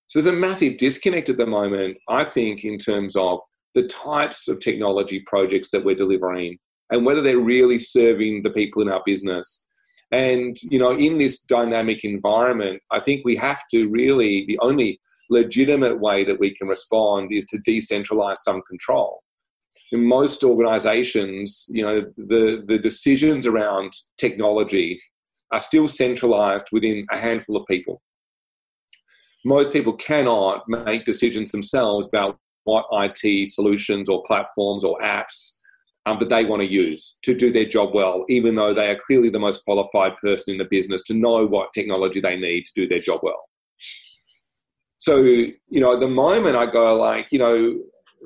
So 0.10 0.20
there's 0.20 0.36
a 0.36 0.38
massive 0.38 0.78
disconnect 0.78 1.30
at 1.30 1.38
the 1.38 1.46
moment, 1.46 2.00
I 2.10 2.24
think, 2.24 2.66
in 2.66 2.80
terms 2.80 3.16
of 3.16 3.42
the 3.76 3.84
types 3.84 4.48
of 4.48 4.60
technology 4.60 5.20
projects 5.28 5.70
that 5.70 5.86
we're 5.86 5.94
delivering 5.94 6.58
and 6.92 7.06
whether 7.06 7.22
they're 7.22 7.38
really 7.38 7.78
serving 7.78 8.42
the 8.42 8.50
people 8.50 8.82
in 8.82 8.90
our 8.90 9.04
business. 9.06 9.68
And, 10.12 10.58
you 10.64 10.80
know, 10.80 10.98
in 10.98 11.20
this 11.20 11.44
dynamic 11.44 12.04
environment, 12.04 12.82
I 12.92 13.02
think 13.02 13.22
we 13.24 13.36
have 13.36 13.62
to 13.70 13.88
really, 13.90 14.48
the 14.48 14.58
only 14.64 15.00
legitimate 15.30 16.00
way 16.00 16.24
that 16.24 16.40
we 16.40 16.56
can 16.56 16.68
respond 16.68 17.32
is 17.32 17.46
to 17.46 17.60
decentralize 17.60 18.38
some 18.38 18.64
control. 18.68 19.22
In 19.92 20.04
most 20.04 20.44
organizations, 20.44 21.68
you 21.70 21.86
know, 21.86 22.02
the, 22.18 22.64
the 22.68 22.80
decisions 22.80 23.46
around 23.46 23.92
technology 24.18 25.00
are 25.52 25.60
still 25.60 25.88
centralized 25.88 26.70
within 26.72 27.06
a 27.12 27.18
handful 27.18 27.58
of 27.58 27.68
people 27.68 28.02
most 29.46 29.72
people 29.72 29.94
cannot 29.94 30.68
make 30.68 31.06
decisions 31.06 31.52
themselves 31.52 32.08
about 32.08 32.38
what 32.66 32.86
IT 32.92 33.50
solutions 33.50 34.10
or 34.10 34.24
platforms 34.24 34.84
or 34.84 35.00
apps 35.00 35.56
um, 36.06 36.18
that 36.20 36.30
they 36.30 36.46
want 36.46 36.62
to 36.62 36.68
use 36.68 37.20
to 37.24 37.34
do 37.34 37.52
their 37.52 37.66
job 37.66 37.94
well, 37.94 38.26
even 38.30 38.56
though 38.56 38.74
they 38.74 38.90
are 38.90 38.98
clearly 38.98 39.30
the 39.30 39.40
most 39.40 39.64
qualified 39.64 40.18
person 40.18 40.54
in 40.54 40.58
the 40.58 40.68
business 40.70 41.02
to 41.04 41.14
know 41.14 41.46
what 41.46 41.74
technology 41.74 42.20
they 42.20 42.36
need 42.36 42.66
to 42.66 42.72
do 42.76 42.88
their 42.88 43.00
job 43.00 43.22
well. 43.24 43.44
So, 44.98 45.18
you 45.18 45.56
know, 45.70 45.94
at 45.94 46.02
the 46.02 46.08
moment 46.08 46.58
I 46.58 46.66
go 46.66 46.96
like, 46.96 47.28
you 47.32 47.40
know, 47.40 47.80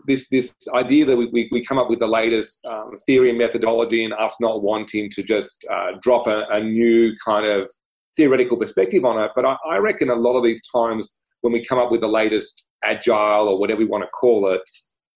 this 0.07 0.27
this 0.29 0.55
idea 0.73 1.05
that 1.05 1.15
we, 1.15 1.47
we 1.51 1.63
come 1.63 1.77
up 1.77 1.87
with 1.87 1.99
the 1.99 2.07
latest 2.07 2.65
um, 2.65 2.91
theory 3.05 3.29
and 3.29 3.37
methodology 3.37 4.03
and 4.03 4.13
us 4.13 4.41
not 4.41 4.63
wanting 4.63 5.09
to 5.11 5.21
just 5.21 5.65
uh, 5.71 5.91
drop 6.01 6.25
a, 6.25 6.45
a 6.49 6.63
new 6.63 7.13
kind 7.23 7.45
of 7.45 7.71
theoretical 8.15 8.57
perspective 8.57 9.05
on 9.05 9.21
it. 9.23 9.31
But 9.35 9.45
I, 9.45 9.57
I 9.69 9.77
reckon 9.77 10.09
a 10.09 10.15
lot 10.15 10.37
of 10.37 10.43
these 10.43 10.61
times 10.67 11.19
when 11.41 11.53
we 11.53 11.65
come 11.65 11.79
up 11.79 11.91
with 11.91 12.01
the 12.01 12.07
latest 12.07 12.69
agile 12.83 13.47
or 13.47 13.59
whatever 13.59 13.79
we 13.79 13.85
want 13.85 14.03
to 14.03 14.09
call 14.09 14.51
it, 14.51 14.61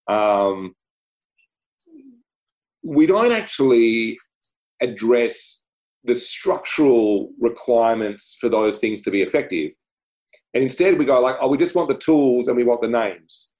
um, 0.07 0.73
we 2.83 3.05
don't 3.05 3.31
actually 3.31 4.17
address 4.81 5.65
the 6.03 6.15
structural 6.15 7.29
requirements 7.39 8.38
for 8.39 8.49
those 8.49 8.79
things 8.79 9.01
to 9.01 9.12
be 9.12 9.21
effective. 9.21 9.71
And 10.53 10.63
instead, 10.63 10.97
we 10.97 11.05
go 11.05 11.19
like, 11.19 11.36
oh, 11.41 11.49
we 11.49 11.57
just 11.57 11.75
want 11.75 11.89
the 11.89 11.97
tools 11.97 12.47
and 12.47 12.55
we 12.55 12.63
want 12.63 12.81
the 12.81 12.88
names. 12.88 13.53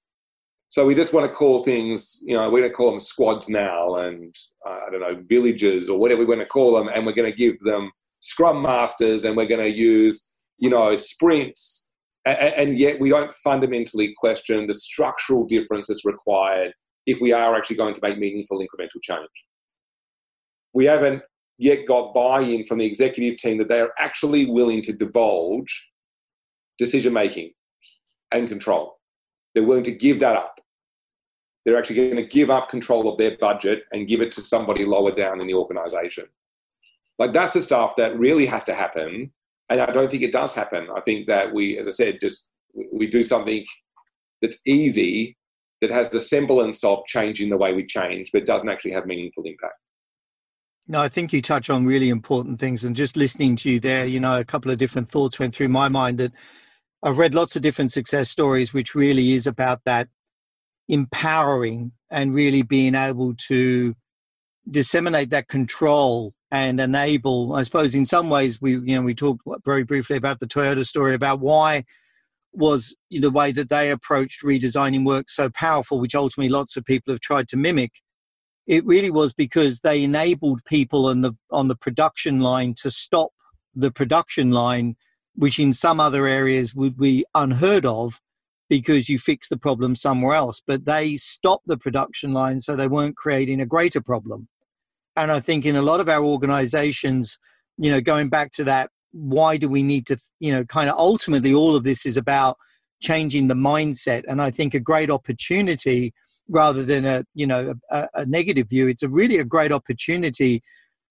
So 0.70 0.84
we 0.84 0.94
just 0.94 1.14
want 1.14 1.30
to 1.30 1.34
call 1.34 1.62
things, 1.62 2.20
you 2.24 2.34
know, 2.34 2.50
we're 2.50 2.60
going 2.60 2.70
to 2.70 2.76
call 2.76 2.90
them 2.90 3.00
squads 3.00 3.48
now 3.48 3.96
and 3.96 4.34
uh, 4.66 4.80
I 4.86 4.90
don't 4.90 5.00
know, 5.00 5.22
villages 5.26 5.88
or 5.88 5.98
whatever 5.98 6.20
we're 6.20 6.26
going 6.26 6.38
to 6.40 6.46
call 6.46 6.74
them. 6.74 6.88
And 6.94 7.06
we're 7.06 7.14
going 7.14 7.30
to 7.30 7.36
give 7.36 7.58
them 7.60 7.90
scrum 8.20 8.62
masters 8.62 9.24
and 9.24 9.36
we're 9.36 9.46
going 9.46 9.64
to 9.64 9.76
use, 9.76 10.30
you 10.58 10.70
know, 10.70 10.94
sprints. 10.94 11.92
And, 12.24 12.78
yet 12.78 13.00
we 13.00 13.08
don't 13.08 13.32
fundamentally 13.32 14.14
question 14.18 14.66
the 14.66 14.74
structural 14.74 15.46
differences 15.46 16.02
required 16.04 16.74
if 17.06 17.20
we 17.22 17.32
are 17.32 17.56
actually 17.56 17.76
going 17.76 17.94
to 17.94 18.00
make 18.02 18.18
meaningful 18.18 18.58
incremental 18.58 19.00
change. 19.02 19.28
We 20.74 20.84
haven't 20.84 21.22
yet 21.56 21.86
got 21.86 22.12
buy 22.12 22.42
in 22.42 22.66
from 22.66 22.78
the 22.78 22.84
executive 22.84 23.38
team 23.38 23.56
that 23.58 23.68
they 23.68 23.80
are 23.80 23.92
actually 23.98 24.44
willing 24.44 24.82
to 24.82 24.92
divulge 24.92 25.90
decision 26.76 27.14
making 27.14 27.52
and 28.30 28.46
control. 28.46 28.98
They're 29.54 29.64
willing 29.64 29.84
to 29.84 29.92
give 29.92 30.20
that 30.20 30.36
up. 30.36 30.60
They're 31.64 31.78
actually 31.78 31.96
going 31.96 32.16
to 32.16 32.26
give 32.26 32.50
up 32.50 32.68
control 32.68 33.10
of 33.10 33.18
their 33.18 33.36
budget 33.38 33.84
and 33.92 34.06
give 34.06 34.20
it 34.20 34.30
to 34.32 34.40
somebody 34.40 34.84
lower 34.84 35.12
down 35.12 35.40
in 35.40 35.46
the 35.46 35.54
organization. 35.54 36.26
Like 37.18 37.32
that's 37.32 37.52
the 37.52 37.62
stuff 37.62 37.96
that 37.96 38.18
really 38.18 38.46
has 38.46 38.64
to 38.64 38.74
happen. 38.74 39.32
And 39.68 39.80
I 39.80 39.90
don't 39.92 40.10
think 40.10 40.22
it 40.22 40.32
does 40.32 40.54
happen. 40.54 40.88
I 40.94 41.00
think 41.00 41.26
that 41.26 41.52
we, 41.52 41.78
as 41.78 41.86
I 41.86 41.90
said, 41.90 42.18
just 42.20 42.50
we 42.92 43.06
do 43.06 43.22
something 43.22 43.64
that's 44.40 44.58
easy 44.66 45.36
that 45.80 45.90
has 45.90 46.10
the 46.10 46.20
semblance 46.20 46.82
of 46.84 47.04
changing 47.06 47.50
the 47.50 47.56
way 47.56 47.72
we 47.72 47.84
change, 47.84 48.30
but 48.32 48.46
doesn't 48.46 48.68
actually 48.68 48.92
have 48.92 49.06
meaningful 49.06 49.44
impact. 49.44 49.74
No, 50.86 51.00
I 51.00 51.08
think 51.08 51.32
you 51.32 51.42
touch 51.42 51.68
on 51.68 51.84
really 51.84 52.08
important 52.08 52.58
things. 52.58 52.82
And 52.82 52.96
just 52.96 53.16
listening 53.16 53.56
to 53.56 53.70
you 53.70 53.78
there, 53.80 54.06
you 54.06 54.20
know, 54.20 54.40
a 54.40 54.44
couple 54.44 54.70
of 54.70 54.78
different 54.78 55.08
thoughts 55.08 55.38
went 55.38 55.54
through 55.54 55.68
my 55.68 55.88
mind 55.88 56.18
that 56.18 56.32
I've 57.02 57.18
read 57.18 57.34
lots 57.34 57.56
of 57.56 57.62
different 57.62 57.92
success 57.92 58.30
stories, 58.30 58.72
which 58.72 58.94
really 58.94 59.32
is 59.32 59.46
about 59.46 59.82
that 59.84 60.08
empowering 60.88 61.92
and 62.10 62.34
really 62.34 62.62
being 62.62 62.94
able 62.94 63.34
to 63.34 63.94
disseminate 64.70 65.30
that 65.30 65.48
control 65.48 66.32
and 66.50 66.80
enable 66.80 67.54
i 67.54 67.62
suppose 67.62 67.94
in 67.94 68.06
some 68.06 68.30
ways 68.30 68.60
we 68.60 68.72
you 68.72 68.94
know 68.94 69.02
we 69.02 69.14
talked 69.14 69.42
very 69.64 69.84
briefly 69.84 70.16
about 70.16 70.40
the 70.40 70.46
toyota 70.46 70.84
story 70.84 71.14
about 71.14 71.40
why 71.40 71.84
was 72.52 72.96
the 73.10 73.30
way 73.30 73.52
that 73.52 73.70
they 73.70 73.90
approached 73.90 74.42
redesigning 74.42 75.04
work 75.04 75.30
so 75.30 75.48
powerful, 75.50 76.00
which 76.00 76.14
ultimately 76.14 76.48
lots 76.48 76.76
of 76.76 76.84
people 76.84 77.12
have 77.12 77.20
tried 77.20 77.48
to 77.48 77.56
mimic. 77.56 78.02
It 78.66 78.84
really 78.84 79.10
was 79.10 79.32
because 79.32 79.80
they 79.80 80.02
enabled 80.02 80.64
people 80.64 81.06
on 81.06 81.22
the 81.22 81.32
on 81.50 81.68
the 81.68 81.76
production 81.76 82.40
line 82.40 82.74
to 82.78 82.90
stop 82.90 83.30
the 83.74 83.90
production 83.90 84.50
line, 84.50 84.96
which 85.34 85.58
in 85.58 85.72
some 85.72 86.00
other 86.00 86.26
areas 86.26 86.74
would 86.74 86.98
be 86.98 87.24
unheard 87.34 87.86
of 87.86 88.20
because 88.68 89.08
you 89.08 89.18
fix 89.18 89.48
the 89.48 89.56
problem 89.56 89.94
somewhere 89.94 90.34
else. 90.34 90.60
But 90.66 90.84
they 90.84 91.16
stopped 91.16 91.66
the 91.66 91.78
production 91.78 92.32
line 92.34 92.60
so 92.60 92.76
they 92.76 92.88
weren't 92.88 93.16
creating 93.16 93.60
a 93.60 93.66
greater 93.66 94.02
problem. 94.02 94.48
And 95.18 95.32
I 95.32 95.40
think 95.40 95.66
in 95.66 95.76
a 95.76 95.82
lot 95.82 96.00
of 96.00 96.08
our 96.08 96.24
organizations, 96.24 97.38
you 97.76 97.90
know, 97.90 98.00
going 98.00 98.28
back 98.28 98.52
to 98.52 98.64
that 98.64 98.90
why 99.12 99.56
do 99.56 99.68
we 99.68 99.82
need 99.82 100.06
to 100.06 100.16
you 100.40 100.52
know 100.52 100.64
kind 100.64 100.88
of 100.88 100.96
ultimately 100.98 101.54
all 101.54 101.74
of 101.74 101.84
this 101.84 102.04
is 102.04 102.16
about 102.16 102.56
changing 103.00 103.48
the 103.48 103.54
mindset. 103.54 104.24
And 104.28 104.40
i 104.42 104.50
think 104.50 104.74
a 104.74 104.80
great 104.80 105.10
opportunity 105.10 106.12
rather 106.48 106.84
than 106.84 107.04
a 107.04 107.24
you 107.34 107.46
know 107.46 107.74
a, 107.90 108.08
a, 108.14 108.26
negative 108.26 108.68
view 108.68 108.88
it's 108.88 109.02
a 109.02 109.08
really 109.08 109.38
a 109.38 109.44
great 109.44 109.72
opportunity 109.72 110.62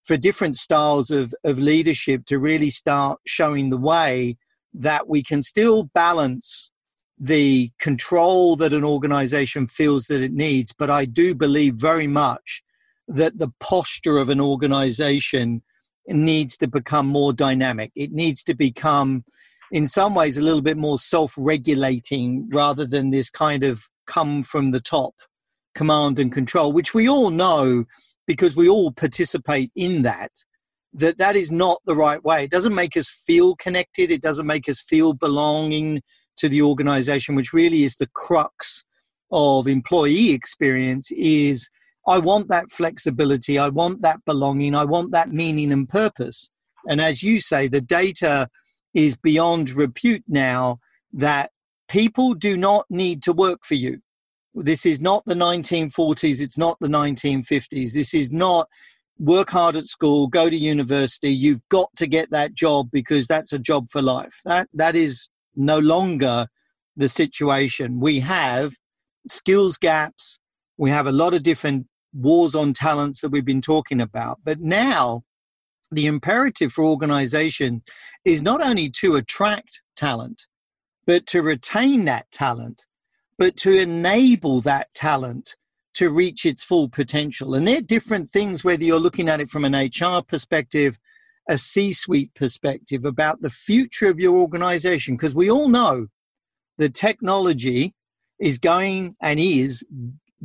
for 0.04 0.17
different 0.17 0.56
styles 0.56 1.12
of, 1.12 1.34
of 1.43 1.60
leadership 1.60 2.26
to 2.26 2.39
really 2.39 2.70
start 2.70 3.20
showing 3.28 3.70
the 3.70 3.78
way 3.78 4.38
that 4.74 5.08
we 5.08 5.22
can 5.22 5.43
still 5.43 5.84
balance 5.93 6.72
the 7.20 7.72
control 7.78 8.56
that 8.56 8.74
an 8.74 8.84
organization 8.84 9.67
feels 9.67 10.06
that 10.06 10.22
it 10.22 10.32
needs. 10.32 10.74
But 10.78 10.89
i 10.89 11.06
do 11.06 11.36
believe 11.36 11.76
very 11.76 12.08
much 12.08 12.63
that 13.08 13.38
the 13.38 13.52
posture 13.60 14.17
of 14.17 14.30
an 14.30 14.41
organization 14.41 15.62
needs 16.08 16.58
to 16.58 16.67
become 16.67 17.08
more 17.08 17.34
dynamic. 17.34 17.91
It 17.96 18.12
needs 18.12 18.43
to 18.43 18.56
become, 18.56 19.24
in 19.72 19.88
some 19.88 20.15
ways, 20.15 20.38
a 20.38 20.41
little 20.41 20.62
bit 20.62 20.78
more 20.78 20.98
self 20.98 21.34
regulating 21.38 22.50
rather 22.52 22.86
than 22.86 23.10
this 23.10 23.30
kind 23.30 23.63
of 23.63 23.84
come 24.06 24.43
from 24.43 24.72
the 24.72 24.80
top 24.80 25.13
command 25.76 26.17
and 26.20 26.32
control, 26.32 26.74
which 26.74 26.93
we 26.93 27.08
all 27.08 27.30
know 27.30 27.86
because 28.26 28.56
we 28.56 28.67
all 28.67 28.91
participate 28.91 29.72
in 29.76 30.02
that. 30.04 30.32
That 30.93 31.17
that 31.17 31.36
is 31.36 31.52
not 31.52 31.80
the 31.86 31.96
right 31.96 32.24
way. 32.24 32.43
It 32.43 32.52
doesn't 32.52 32.74
make 32.74 32.98
us 32.98 33.10
feel 33.10 33.56
connected. 33.56 34.10
It 34.10 34.22
doesn't 34.22 34.48
make 34.48 34.67
us 34.67 34.82
feel 34.82 35.13
belonging 35.13 36.02
to 36.38 36.50
the 36.50 36.62
organization, 36.62 37.36
which 37.36 37.54
really 37.54 37.84
is 37.84 37.96
the 37.96 38.10
crux 38.13 38.84
of 39.32 39.67
employee 39.67 40.32
experience. 40.32 41.12
Is 41.12 41.70
I 42.08 42.20
want 42.20 42.48
that 42.48 42.72
flexibility. 42.72 43.60
I 43.60 43.67
want 43.67 44.02
that 44.02 44.24
belonging. 44.26 44.74
I 44.76 44.86
want 44.86 45.12
that 45.12 45.32
meaning 45.32 45.72
and 45.72 45.88
purpose. 45.88 46.50
And 46.88 47.02
as 47.02 47.22
you 47.22 47.41
say, 47.41 47.67
the 47.67 47.82
data 47.82 48.48
is 48.93 49.17
beyond 49.17 49.70
repute 49.72 50.24
now 50.28 50.80
that 51.13 51.52
people 51.89 52.34
do 52.34 52.56
not 52.56 52.86
need 52.89 53.22
to 53.24 53.34
work 53.34 53.65
for 53.65 53.76
you. 53.76 54.00
This 54.56 54.86
is 54.86 55.00
not 55.00 55.24
the 55.26 55.36
1940s. 55.36 56.41
It's 56.41 56.58
not 56.58 56.78
the 56.80 56.88
1950s. 56.88 57.91
This 57.93 58.13
is 58.13 58.32
not 58.32 58.67
work 59.20 59.50
hard 59.50 59.76
at 59.76 59.88
school, 59.88 60.28
go 60.28 60.50
to 60.50 60.56
university. 60.56 61.32
You've 61.32 61.67
got 61.70 61.89
to 61.98 62.08
get 62.08 62.30
that 62.32 62.54
job 62.54 62.89
because 62.91 63.28
that's 63.28 63.52
a 63.52 63.60
job 63.60 63.89
for 63.89 64.02
life. 64.02 64.41
That, 64.46 64.70
that 64.74 64.96
is 64.96 65.28
no 65.56 65.80
longer 65.80 66.48
the 66.96 67.10
situation. 67.10 68.00
We 68.00 68.20
have 68.22 68.74
skills 69.28 69.78
gaps. 69.78 70.39
We 70.78 70.89
have 70.91 71.08
a 71.08 71.12
lot 71.12 71.34
of 71.34 71.43
different 71.43 71.88
wars 72.17 72.56
on 72.56 72.73
talents 72.73 73.21
that 73.21 73.30
we've 73.30 73.45
been 73.45 73.62
talking 73.62 74.01
about. 74.01 74.39
But 74.43 74.60
now, 74.60 75.23
the 75.91 76.08
imperative 76.08 76.73
for 76.73 76.84
organization 76.84 77.84
is 78.25 78.41
not 78.41 78.62
only 78.62 78.89
to 79.01 79.15
attract 79.15 79.82
talent, 79.95 80.47
but 81.06 81.25
to 81.27 81.41
retain 81.41 82.06
that 82.06 82.30
talent, 82.32 82.86
but 83.38 83.56
to 83.58 83.77
enable 83.77 84.62
that 84.62 84.93
talent 84.93 85.56
to 85.93 86.10
reach 86.10 86.45
its 86.45 86.63
full 86.63 86.89
potential. 86.89 87.56
And 87.56 87.67
they're 87.67 87.82
different 87.82 88.30
things, 88.30 88.63
whether 88.63 88.84
you're 88.84 88.99
looking 88.99 89.30
at 89.30 89.39
it 89.39 89.49
from 89.49 89.65
an 89.65 89.73
HR 89.73 90.21
perspective, 90.21 90.97
a 91.49 91.58
C 91.58 91.93
suite 91.93 92.34
perspective 92.36 93.06
about 93.06 93.41
the 93.41 93.49
future 93.49 94.08
of 94.08 94.19
your 94.19 94.38
organization, 94.38 95.15
because 95.15 95.34
we 95.34 95.49
all 95.49 95.69
know 95.69 96.08
the 96.77 96.89
technology 96.89 97.95
is 98.39 98.58
going 98.60 99.15
and 99.21 99.39
is 99.39 99.84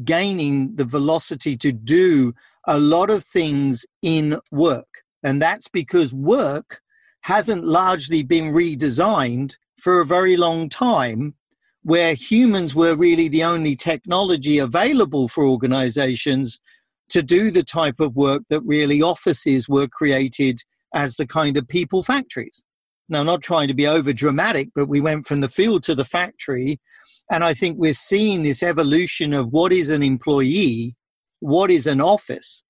gaining 0.04 0.74
the 0.76 0.84
velocity 0.84 1.56
to 1.58 1.72
do 1.72 2.34
a 2.66 2.78
lot 2.78 3.10
of 3.10 3.24
things 3.24 3.84
in 4.02 4.38
work. 4.50 5.02
And 5.22 5.40
that's 5.40 5.68
because 5.68 6.12
work 6.12 6.80
hasn't 7.22 7.64
largely 7.64 8.22
been 8.22 8.52
redesigned 8.52 9.54
for 9.78 10.00
a 10.00 10.06
very 10.06 10.36
long 10.36 10.68
time, 10.68 11.34
where 11.82 12.14
humans 12.14 12.74
were 12.74 12.94
really 12.94 13.28
the 13.28 13.44
only 13.44 13.74
technology 13.74 14.58
available 14.58 15.28
for 15.28 15.44
organizations 15.46 16.60
to 17.08 17.22
do 17.22 17.50
the 17.50 17.64
type 17.64 18.00
of 18.00 18.16
work 18.16 18.42
that 18.48 18.60
really 18.62 19.02
offices 19.02 19.68
were 19.68 19.88
created 19.88 20.60
as 20.94 21.16
the 21.16 21.26
kind 21.26 21.56
of 21.56 21.66
people 21.68 22.02
factories. 22.02 22.64
Now, 23.08 23.22
not 23.22 23.42
trying 23.42 23.68
to 23.68 23.74
be 23.74 23.86
over 23.86 24.12
dramatic, 24.12 24.70
but 24.74 24.88
we 24.88 25.00
went 25.00 25.26
from 25.26 25.40
the 25.40 25.48
field 25.48 25.82
to 25.84 25.94
the 25.94 26.04
factory 26.04 26.80
and 27.30 27.44
I 27.44 27.54
think 27.54 27.78
we're 27.78 27.92
seeing 27.92 28.42
this 28.42 28.62
evolution 28.62 29.32
of 29.32 29.52
what 29.52 29.72
is 29.72 29.88
an 29.90 30.02
employee, 30.02 30.96
what 31.40 31.70
is 31.70 31.86
an 31.86 32.00
office. 32.00 32.62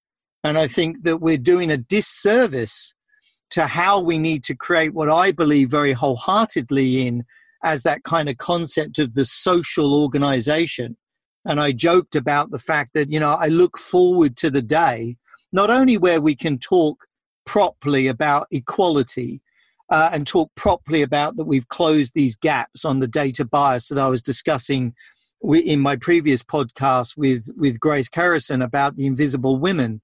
And 0.44 0.58
I 0.58 0.66
think 0.66 1.04
that 1.04 1.18
we're 1.18 1.38
doing 1.38 1.70
a 1.70 1.76
disservice 1.76 2.94
to 3.50 3.66
how 3.66 4.00
we 4.00 4.18
need 4.18 4.44
to 4.44 4.54
create 4.54 4.94
what 4.94 5.10
I 5.10 5.30
believe 5.32 5.70
very 5.70 5.92
wholeheartedly 5.92 7.06
in 7.06 7.24
as 7.62 7.82
that 7.82 8.02
kind 8.02 8.28
of 8.28 8.38
concept 8.38 8.98
of 8.98 9.14
the 9.14 9.24
social 9.24 10.00
organization. 10.00 10.96
And 11.44 11.60
I 11.60 11.72
joked 11.72 12.16
about 12.16 12.50
the 12.50 12.58
fact 12.58 12.92
that, 12.94 13.10
you 13.10 13.20
know, 13.20 13.34
I 13.34 13.48
look 13.48 13.78
forward 13.78 14.36
to 14.38 14.50
the 14.50 14.62
day, 14.62 15.16
not 15.52 15.70
only 15.70 15.98
where 15.98 16.20
we 16.20 16.34
can 16.34 16.58
talk 16.58 17.06
properly 17.44 18.06
about 18.06 18.46
equality 18.50 19.42
uh, 19.92 20.08
and 20.10 20.26
talk 20.26 20.50
properly 20.56 21.02
about 21.02 21.36
that 21.36 21.44
we've 21.44 21.68
closed 21.68 22.14
these 22.14 22.34
gaps 22.34 22.82
on 22.82 23.00
the 23.00 23.06
data 23.06 23.44
bias 23.44 23.88
that 23.88 23.98
I 23.98 24.08
was 24.08 24.22
discussing 24.22 24.94
in 25.44 25.80
my 25.80 25.96
previous 25.96 26.42
podcast 26.42 27.14
with, 27.14 27.50
with 27.58 27.78
Grace 27.78 28.08
Carrison 28.08 28.62
about 28.62 28.96
the 28.96 29.04
invisible 29.04 29.58
women. 29.58 30.00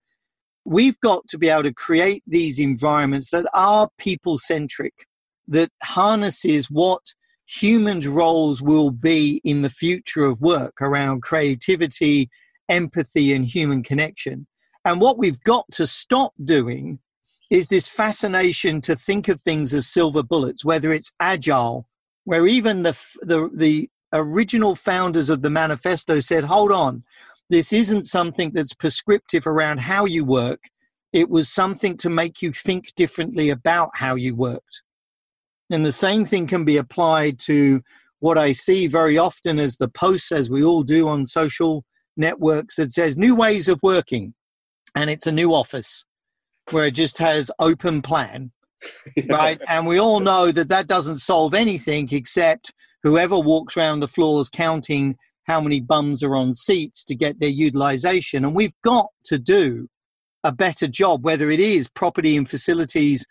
We've 0.66 1.01
got 1.01 1.27
to 1.29 1.38
be 1.38 1.48
able 1.48 1.62
to 1.62 1.72
create 1.72 2.22
these 2.27 2.59
environments 2.59 3.31
that 3.31 3.46
are 3.55 3.88
people 3.96 4.37
centric, 4.37 5.07
that 5.46 5.70
harnesses 5.83 6.70
what 6.70 7.01
humans' 7.46 8.07
roles 8.07 8.61
will 8.61 8.90
be 8.90 9.40
in 9.42 9.62
the 9.62 9.70
future 9.70 10.27
of 10.27 10.42
work 10.42 10.83
around 10.83 11.22
creativity, 11.22 12.29
empathy, 12.68 13.33
and 13.33 13.46
human 13.46 13.83
connection. 13.83 14.46
And 14.85 15.01
what 15.01 15.16
we've 15.16 15.40
got 15.40 15.64
to 15.72 15.87
stop 15.87 16.35
doing 16.44 16.98
is 17.50 17.68
this 17.68 17.88
fascination 17.88 18.80
to 18.82 18.94
think 18.94 19.28
of 19.28 19.40
things 19.40 19.72
as 19.72 19.87
silver 19.87 20.22
bullets, 20.22 20.64
whether 20.64 20.92
it's 20.92 21.12
agile, 21.20 21.88
where 22.24 22.46
even 22.46 22.82
the, 22.82 22.98
the, 23.22 23.50
the 23.54 23.90
original 24.12 24.74
founders 24.74 25.30
of 25.30 25.42
the 25.42 25.50
manifesto 25.50 26.20
said, 26.20 26.44
hold 26.44 26.70
on, 26.70 27.02
this 27.48 27.72
isn't 27.72 28.04
something 28.04 28.52
that's 28.52 28.74
prescriptive 28.74 29.46
around 29.46 29.80
how 29.80 30.04
you 30.04 30.24
work. 30.24 30.61
It 31.12 31.30
was 31.30 31.48
something 31.48 31.96
to 31.98 32.11
make 32.11 32.42
you 32.42 32.52
think 32.52 32.94
differently 32.94 33.48
about 33.48 33.90
how 33.94 34.14
you 34.14 34.34
worked. 34.34 34.82
And 35.70 35.84
the 35.84 35.92
same 35.92 36.26
thing 36.26 36.46
can 36.46 36.64
be 36.64 36.76
applied 36.76 37.38
to 37.40 37.82
what 38.20 38.37
I 38.37 38.52
see 38.52 38.87
very 38.87 39.16
often 39.16 39.58
as 39.58 39.76
the 39.76 39.88
posts, 39.88 40.32
as 40.32 40.50
we 40.50 40.62
all 40.62 40.82
do 40.82 41.08
on 41.08 41.24
social 41.24 41.84
networks, 42.16 42.76
that 42.76 42.92
says 42.92 43.16
new 43.16 43.34
ways 43.34 43.68
of 43.68 43.80
working. 43.82 44.34
And 44.94 45.08
it's 45.08 45.26
a 45.26 45.32
new 45.32 45.54
office 45.54 46.04
where 46.70 46.87
it 46.87 46.94
just 46.94 47.18
has 47.18 47.50
open 47.59 48.02
plan, 48.02 48.52
right? 49.28 49.61
And 49.68 49.87
we 49.87 49.98
all 49.98 50.20
know 50.20 50.52
that 50.52 50.68
that 50.68 50.87
doesn't 50.87 51.18
solve 51.18 51.54
anything 51.54 52.09
except 52.12 52.72
whoever 53.02 53.38
walks 53.38 53.76
around 53.76 54.00
the 54.00 54.09
floors 54.09 54.48
counting 54.48 55.16
how 55.44 55.61
many 55.61 55.81
bums 55.81 56.22
are 56.22 56.37
on 56.37 56.52
seats 56.52 57.02
to 57.04 57.14
get 57.14 57.40
their 57.40 57.48
utilization. 57.48 58.44
And 58.44 58.54
we've 58.54 58.74
got 58.85 59.09
to 59.24 59.38
do 59.38 59.88
a 60.44 60.52
better 60.52 60.87
job, 60.87 61.24
whether 61.24 61.50
it 61.50 61.59
is 61.59 61.88
property 61.88 62.37
and 62.37 62.48
facilities, 62.48 63.26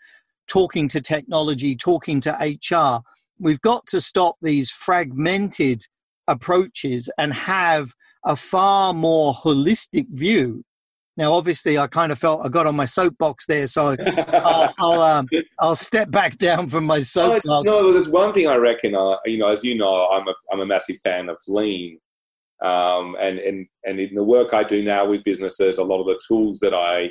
talking 0.48 0.88
to 0.88 1.00
technology, 1.00 1.76
talking 1.76 2.20
to 2.20 2.32
HR. 2.32 3.02
We've 3.38 3.60
got 3.60 3.86
to 3.86 4.00
stop 4.00 4.36
these 4.42 4.70
fragmented 4.70 5.82
approaches 6.26 7.08
and 7.18 7.32
have 7.32 7.92
a 8.24 8.34
far 8.34 8.92
more 8.92 9.32
holistic 9.32 10.06
view 10.10 10.64
now, 11.18 11.32
obviously, 11.32 11.76
I 11.78 11.88
kind 11.88 12.12
of 12.12 12.18
felt 12.20 12.46
I 12.46 12.48
got 12.48 12.68
on 12.68 12.76
my 12.76 12.84
soapbox 12.84 13.44
there, 13.46 13.66
so 13.66 13.96
I'll 13.98 14.72
I'll, 14.78 15.02
um, 15.02 15.28
I'll, 15.58 15.74
step 15.74 16.12
back 16.12 16.38
down 16.38 16.68
from 16.68 16.84
my 16.84 17.00
soapbox. 17.16 17.66
No, 17.66 17.92
there's 17.92 18.08
one 18.08 18.32
thing 18.32 18.46
I 18.46 18.54
reckon. 18.54 18.94
Uh, 18.94 19.16
you 19.26 19.36
know, 19.36 19.48
as 19.48 19.64
you 19.64 19.76
know, 19.76 20.06
I'm 20.06 20.28
a 20.28 20.34
I'm 20.52 20.60
a 20.60 20.66
massive 20.66 20.98
fan 20.98 21.28
of 21.28 21.36
lean, 21.48 21.98
um, 22.62 23.16
and 23.18 23.40
and 23.40 23.66
and 23.84 23.98
in 23.98 24.14
the 24.14 24.22
work 24.22 24.54
I 24.54 24.62
do 24.62 24.80
now 24.84 25.08
with 25.08 25.24
businesses, 25.24 25.78
a 25.78 25.82
lot 25.82 26.00
of 26.00 26.06
the 26.06 26.20
tools 26.28 26.60
that 26.60 26.72
I 26.72 27.10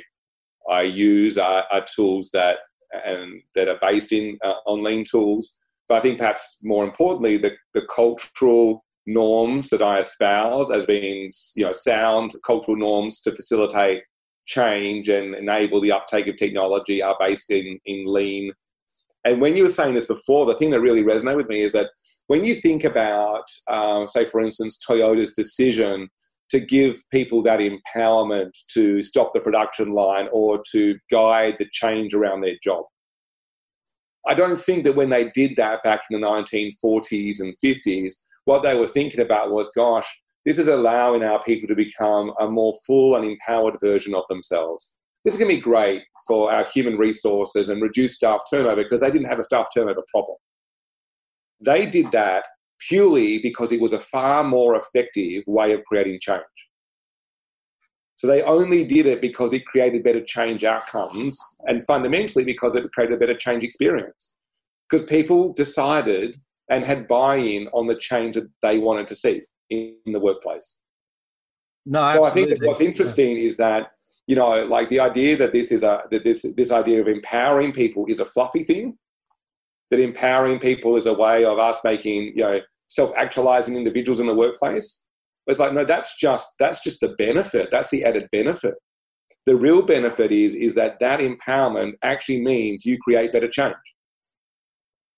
I 0.72 0.82
use 0.82 1.36
are, 1.36 1.64
are 1.70 1.84
tools 1.84 2.30
that 2.32 2.60
and 3.04 3.42
that 3.54 3.68
are 3.68 3.78
based 3.82 4.12
in 4.12 4.38
uh, 4.42 4.54
on 4.66 4.82
lean 4.82 5.04
tools. 5.04 5.58
But 5.86 5.98
I 5.98 6.00
think 6.00 6.18
perhaps 6.18 6.60
more 6.62 6.84
importantly, 6.84 7.36
the 7.36 7.56
the 7.74 7.82
cultural 7.94 8.86
norms 9.08 9.70
that 9.70 9.80
I 9.80 10.00
espouse 10.00 10.70
as 10.70 10.84
being 10.84 11.30
you 11.56 11.64
know 11.64 11.72
sound 11.72 12.32
cultural 12.46 12.76
norms 12.76 13.22
to 13.22 13.34
facilitate 13.34 14.02
change 14.46 15.08
and 15.08 15.34
enable 15.34 15.80
the 15.80 15.92
uptake 15.92 16.26
of 16.26 16.36
technology 16.36 17.02
are 17.02 17.16
based 17.18 17.50
in 17.50 17.78
in 17.86 18.04
lean. 18.06 18.52
And 19.24 19.40
when 19.40 19.56
you 19.56 19.64
were 19.64 19.70
saying 19.70 19.94
this 19.94 20.06
before, 20.06 20.46
the 20.46 20.56
thing 20.56 20.70
that 20.70 20.80
really 20.80 21.02
resonated 21.02 21.36
with 21.36 21.48
me 21.48 21.62
is 21.62 21.72
that 21.72 21.90
when 22.28 22.44
you 22.44 22.54
think 22.54 22.84
about, 22.84 23.44
um, 23.66 24.06
say, 24.06 24.24
for 24.24 24.40
instance, 24.40 24.78
Toyota's 24.78 25.32
decision 25.32 26.08
to 26.50 26.60
give 26.60 27.02
people 27.10 27.42
that 27.42 27.60
empowerment 27.60 28.50
to 28.68 29.02
stop 29.02 29.32
the 29.34 29.40
production 29.40 29.92
line 29.92 30.28
or 30.32 30.62
to 30.72 30.96
guide 31.10 31.56
the 31.58 31.66
change 31.72 32.14
around 32.14 32.42
their 32.42 32.56
job. 32.62 32.84
I 34.26 34.34
don't 34.34 34.60
think 34.60 34.84
that 34.84 34.96
when 34.96 35.10
they 35.10 35.30
did 35.34 35.56
that 35.56 35.82
back 35.82 36.02
in 36.10 36.20
the 36.20 36.26
1940s 36.26 37.40
and 37.40 37.54
50s, 37.62 38.14
what 38.48 38.62
they 38.62 38.74
were 38.74 38.88
thinking 38.88 39.20
about 39.20 39.52
was, 39.52 39.70
gosh, 39.76 40.06
this 40.46 40.58
is 40.58 40.68
allowing 40.68 41.22
our 41.22 41.42
people 41.42 41.68
to 41.68 41.74
become 41.74 42.32
a 42.40 42.48
more 42.48 42.72
full 42.86 43.14
and 43.14 43.26
empowered 43.26 43.78
version 43.78 44.14
of 44.14 44.24
themselves. 44.30 44.96
This 45.22 45.34
is 45.34 45.38
going 45.38 45.50
to 45.50 45.56
be 45.56 45.60
great 45.60 46.00
for 46.26 46.50
our 46.50 46.64
human 46.64 46.96
resources 46.96 47.68
and 47.68 47.82
reduce 47.82 48.14
staff 48.14 48.40
turnover 48.50 48.82
because 48.82 49.00
they 49.00 49.10
didn't 49.10 49.28
have 49.28 49.38
a 49.38 49.42
staff 49.42 49.66
turnover 49.74 50.02
problem. 50.10 50.38
They 51.60 51.84
did 51.84 52.10
that 52.12 52.44
purely 52.88 53.36
because 53.36 53.70
it 53.70 53.82
was 53.82 53.92
a 53.92 54.00
far 54.00 54.42
more 54.42 54.76
effective 54.76 55.44
way 55.46 55.74
of 55.74 55.84
creating 55.84 56.18
change. 56.18 56.42
So 58.16 58.26
they 58.26 58.40
only 58.40 58.82
did 58.82 59.04
it 59.04 59.20
because 59.20 59.52
it 59.52 59.66
created 59.66 60.02
better 60.02 60.24
change 60.24 60.64
outcomes 60.64 61.38
and 61.66 61.84
fundamentally 61.84 62.46
because 62.46 62.74
it 62.76 62.90
created 62.92 63.16
a 63.16 63.18
better 63.18 63.36
change 63.36 63.62
experience. 63.62 64.36
Because 64.88 65.04
people 65.04 65.52
decided 65.52 66.38
and 66.70 66.84
had 66.84 67.08
buy-in 67.08 67.68
on 67.68 67.86
the 67.86 67.96
change 67.96 68.34
that 68.34 68.48
they 68.62 68.78
wanted 68.78 69.06
to 69.08 69.14
see 69.14 69.42
in, 69.70 69.94
the 70.06 70.20
workplace. 70.20 70.80
No, 71.86 72.00
absolutely. 72.00 72.28
so 72.28 72.28
I 72.28 72.58
think 72.58 72.66
what's 72.66 72.80
interesting 72.80 73.36
yeah. 73.36 73.46
is 73.46 73.56
that 73.56 73.88
you 74.28 74.36
know, 74.36 74.66
like 74.66 74.90
the 74.90 75.00
idea 75.00 75.36
that 75.38 75.52
this 75.52 75.72
is 75.72 75.82
a 75.82 76.02
that 76.10 76.22
this 76.22 76.44
this 76.54 76.70
idea 76.70 77.00
of 77.00 77.08
empowering 77.08 77.72
people 77.72 78.04
is 78.08 78.20
a 78.20 78.26
fluffy 78.26 78.62
thing. 78.62 78.98
That 79.90 80.00
empowering 80.00 80.58
people 80.58 80.96
is 80.96 81.06
a 81.06 81.14
way 81.14 81.46
of 81.46 81.58
us 81.58 81.80
making 81.82 82.34
you 82.36 82.42
know 82.42 82.60
self-actualizing 82.88 83.74
individuals 83.74 84.20
in 84.20 84.26
the 84.26 84.34
workplace. 84.34 85.06
It's 85.46 85.58
like 85.58 85.72
no, 85.72 85.84
that's 85.84 86.18
just 86.18 86.52
that's 86.58 86.80
just 86.80 87.00
the 87.00 87.14
benefit. 87.16 87.70
That's 87.70 87.88
the 87.88 88.04
added 88.04 88.28
benefit. 88.30 88.74
The 89.46 89.56
real 89.56 89.80
benefit 89.80 90.30
is 90.30 90.54
is 90.54 90.74
that 90.74 90.98
that 91.00 91.20
empowerment 91.20 91.94
actually 92.02 92.42
means 92.42 92.84
you 92.84 92.98
create 92.98 93.32
better 93.32 93.48
change. 93.48 93.74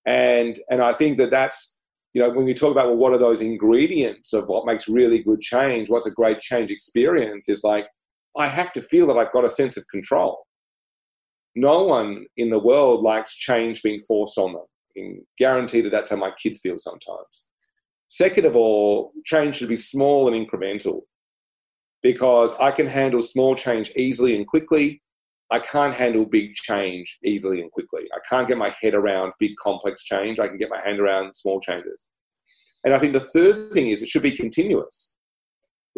And, 0.06 0.58
and 0.70 0.82
I 0.82 0.92
think 0.92 1.18
that 1.18 1.30
that's, 1.30 1.80
you 2.14 2.22
know, 2.22 2.30
when 2.30 2.44
we 2.44 2.54
talk 2.54 2.72
about, 2.72 2.86
well, 2.86 2.96
what 2.96 3.12
are 3.12 3.18
those 3.18 3.40
ingredients 3.40 4.32
of 4.32 4.48
what 4.48 4.66
makes 4.66 4.88
really 4.88 5.22
good 5.22 5.40
change? 5.40 5.88
What's 5.88 6.06
a 6.06 6.10
great 6.10 6.40
change 6.40 6.70
experience? 6.70 7.48
Is 7.48 7.62
like, 7.62 7.86
I 8.36 8.48
have 8.48 8.72
to 8.72 8.82
feel 8.82 9.06
that 9.08 9.16
I've 9.16 9.32
got 9.32 9.44
a 9.44 9.50
sense 9.50 9.76
of 9.76 9.86
control. 9.88 10.46
No 11.54 11.84
one 11.84 12.26
in 12.36 12.50
the 12.50 12.58
world 12.58 13.02
likes 13.02 13.34
change 13.34 13.82
being 13.82 14.00
forced 14.00 14.38
on 14.38 14.52
them. 14.52 14.62
I 14.62 15.00
can 15.00 15.26
guarantee 15.38 15.80
that 15.82 15.90
that's 15.90 16.10
how 16.10 16.16
my 16.16 16.32
kids 16.40 16.60
feel 16.60 16.78
sometimes. 16.78 17.46
Second 18.08 18.44
of 18.44 18.56
all, 18.56 19.12
change 19.24 19.56
should 19.56 19.68
be 19.68 19.76
small 19.76 20.32
and 20.32 20.48
incremental 20.48 21.02
because 22.02 22.52
I 22.60 22.70
can 22.70 22.86
handle 22.86 23.22
small 23.22 23.54
change 23.54 23.92
easily 23.96 24.36
and 24.36 24.46
quickly. 24.46 25.02
I 25.50 25.58
can't 25.58 25.94
handle 25.94 26.24
big 26.24 26.54
change 26.54 27.18
easily 27.24 27.60
and 27.60 27.70
quickly. 27.72 28.02
I 28.14 28.18
can't 28.28 28.46
get 28.46 28.58
my 28.58 28.74
head 28.80 28.94
around 28.94 29.32
big 29.38 29.56
complex 29.56 30.04
change. 30.04 30.38
I 30.38 30.48
can 30.48 30.58
get 30.58 30.70
my 30.70 30.80
hand 30.80 31.00
around 31.00 31.34
small 31.34 31.60
changes. 31.60 32.08
And 32.84 32.94
I 32.94 32.98
think 32.98 33.12
the 33.12 33.20
third 33.20 33.72
thing 33.72 33.90
is 33.90 34.02
it 34.02 34.08
should 34.08 34.22
be 34.22 34.36
continuous 34.36 35.16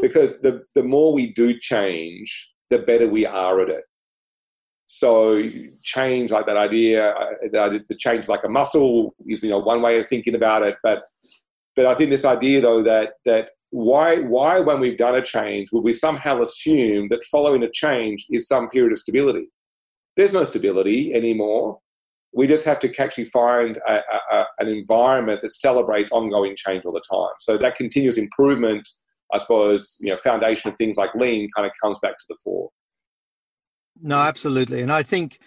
because 0.00 0.40
the, 0.40 0.62
the 0.74 0.82
more 0.82 1.12
we 1.12 1.32
do 1.32 1.58
change, 1.58 2.54
the 2.70 2.78
better 2.78 3.08
we 3.08 3.26
are 3.26 3.60
at 3.60 3.68
it. 3.68 3.84
So 4.86 5.42
change, 5.82 6.30
like 6.32 6.46
that 6.46 6.56
idea, 6.56 7.10
uh, 7.10 7.28
the 7.42 7.96
change 7.98 8.28
like 8.28 8.44
a 8.44 8.48
muscle 8.48 9.14
is 9.26 9.42
you 9.42 9.50
know 9.50 9.58
one 9.58 9.80
way 9.80 9.98
of 9.98 10.06
thinking 10.06 10.34
about 10.34 10.62
it. 10.62 10.76
But 10.82 11.04
but 11.76 11.86
I 11.86 11.94
think 11.94 12.10
this 12.10 12.24
idea 12.24 12.60
though 12.60 12.82
that 12.82 13.14
that 13.24 13.50
why, 13.72 14.18
why, 14.18 14.60
when 14.60 14.80
we've 14.80 14.98
done 14.98 15.14
a 15.14 15.22
change, 15.22 15.72
would 15.72 15.82
we 15.82 15.94
somehow 15.94 16.42
assume 16.42 17.08
that 17.08 17.24
following 17.24 17.62
a 17.62 17.70
change 17.70 18.26
is 18.30 18.46
some 18.46 18.68
period 18.68 18.92
of 18.92 18.98
stability? 18.98 19.46
There's 20.14 20.34
no 20.34 20.44
stability 20.44 21.14
anymore. 21.14 21.78
We 22.34 22.46
just 22.46 22.66
have 22.66 22.78
to 22.80 23.02
actually 23.02 23.24
find 23.24 23.78
a, 23.88 24.00
a, 24.30 24.44
an 24.58 24.68
environment 24.68 25.40
that 25.40 25.54
celebrates 25.54 26.12
ongoing 26.12 26.54
change 26.54 26.84
all 26.84 26.92
the 26.92 27.02
time. 27.10 27.32
So 27.38 27.56
that 27.56 27.74
continuous 27.74 28.18
improvement, 28.18 28.86
I 29.32 29.38
suppose, 29.38 29.96
you 30.00 30.10
know, 30.10 30.18
foundation 30.18 30.70
of 30.70 30.76
things 30.76 30.98
like 30.98 31.14
lean 31.14 31.48
kind 31.56 31.66
of 31.66 31.72
comes 31.82 31.98
back 32.00 32.18
to 32.18 32.24
the 32.28 32.36
fore. 32.44 32.68
No, 34.02 34.18
absolutely, 34.18 34.82
and 34.82 34.92
I 34.92 35.02
think 35.02 35.38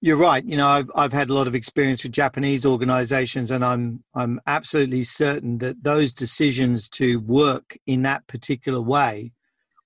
you're 0.00 0.16
right. 0.16 0.44
You 0.44 0.56
know, 0.56 0.66
I've 0.66 0.90
I've 0.94 1.12
had 1.12 1.30
a 1.30 1.34
lot 1.34 1.46
of 1.46 1.54
experience 1.54 2.02
with 2.02 2.12
Japanese 2.12 2.66
organizations, 2.66 3.50
and 3.50 3.64
I'm 3.64 4.04
I'm 4.14 4.40
absolutely 4.46 5.04
certain 5.04 5.58
that 5.58 5.82
those 5.82 6.12
decisions 6.12 6.88
to 6.90 7.20
work 7.20 7.76
in 7.86 8.02
that 8.02 8.26
particular 8.26 8.80
way 8.80 9.32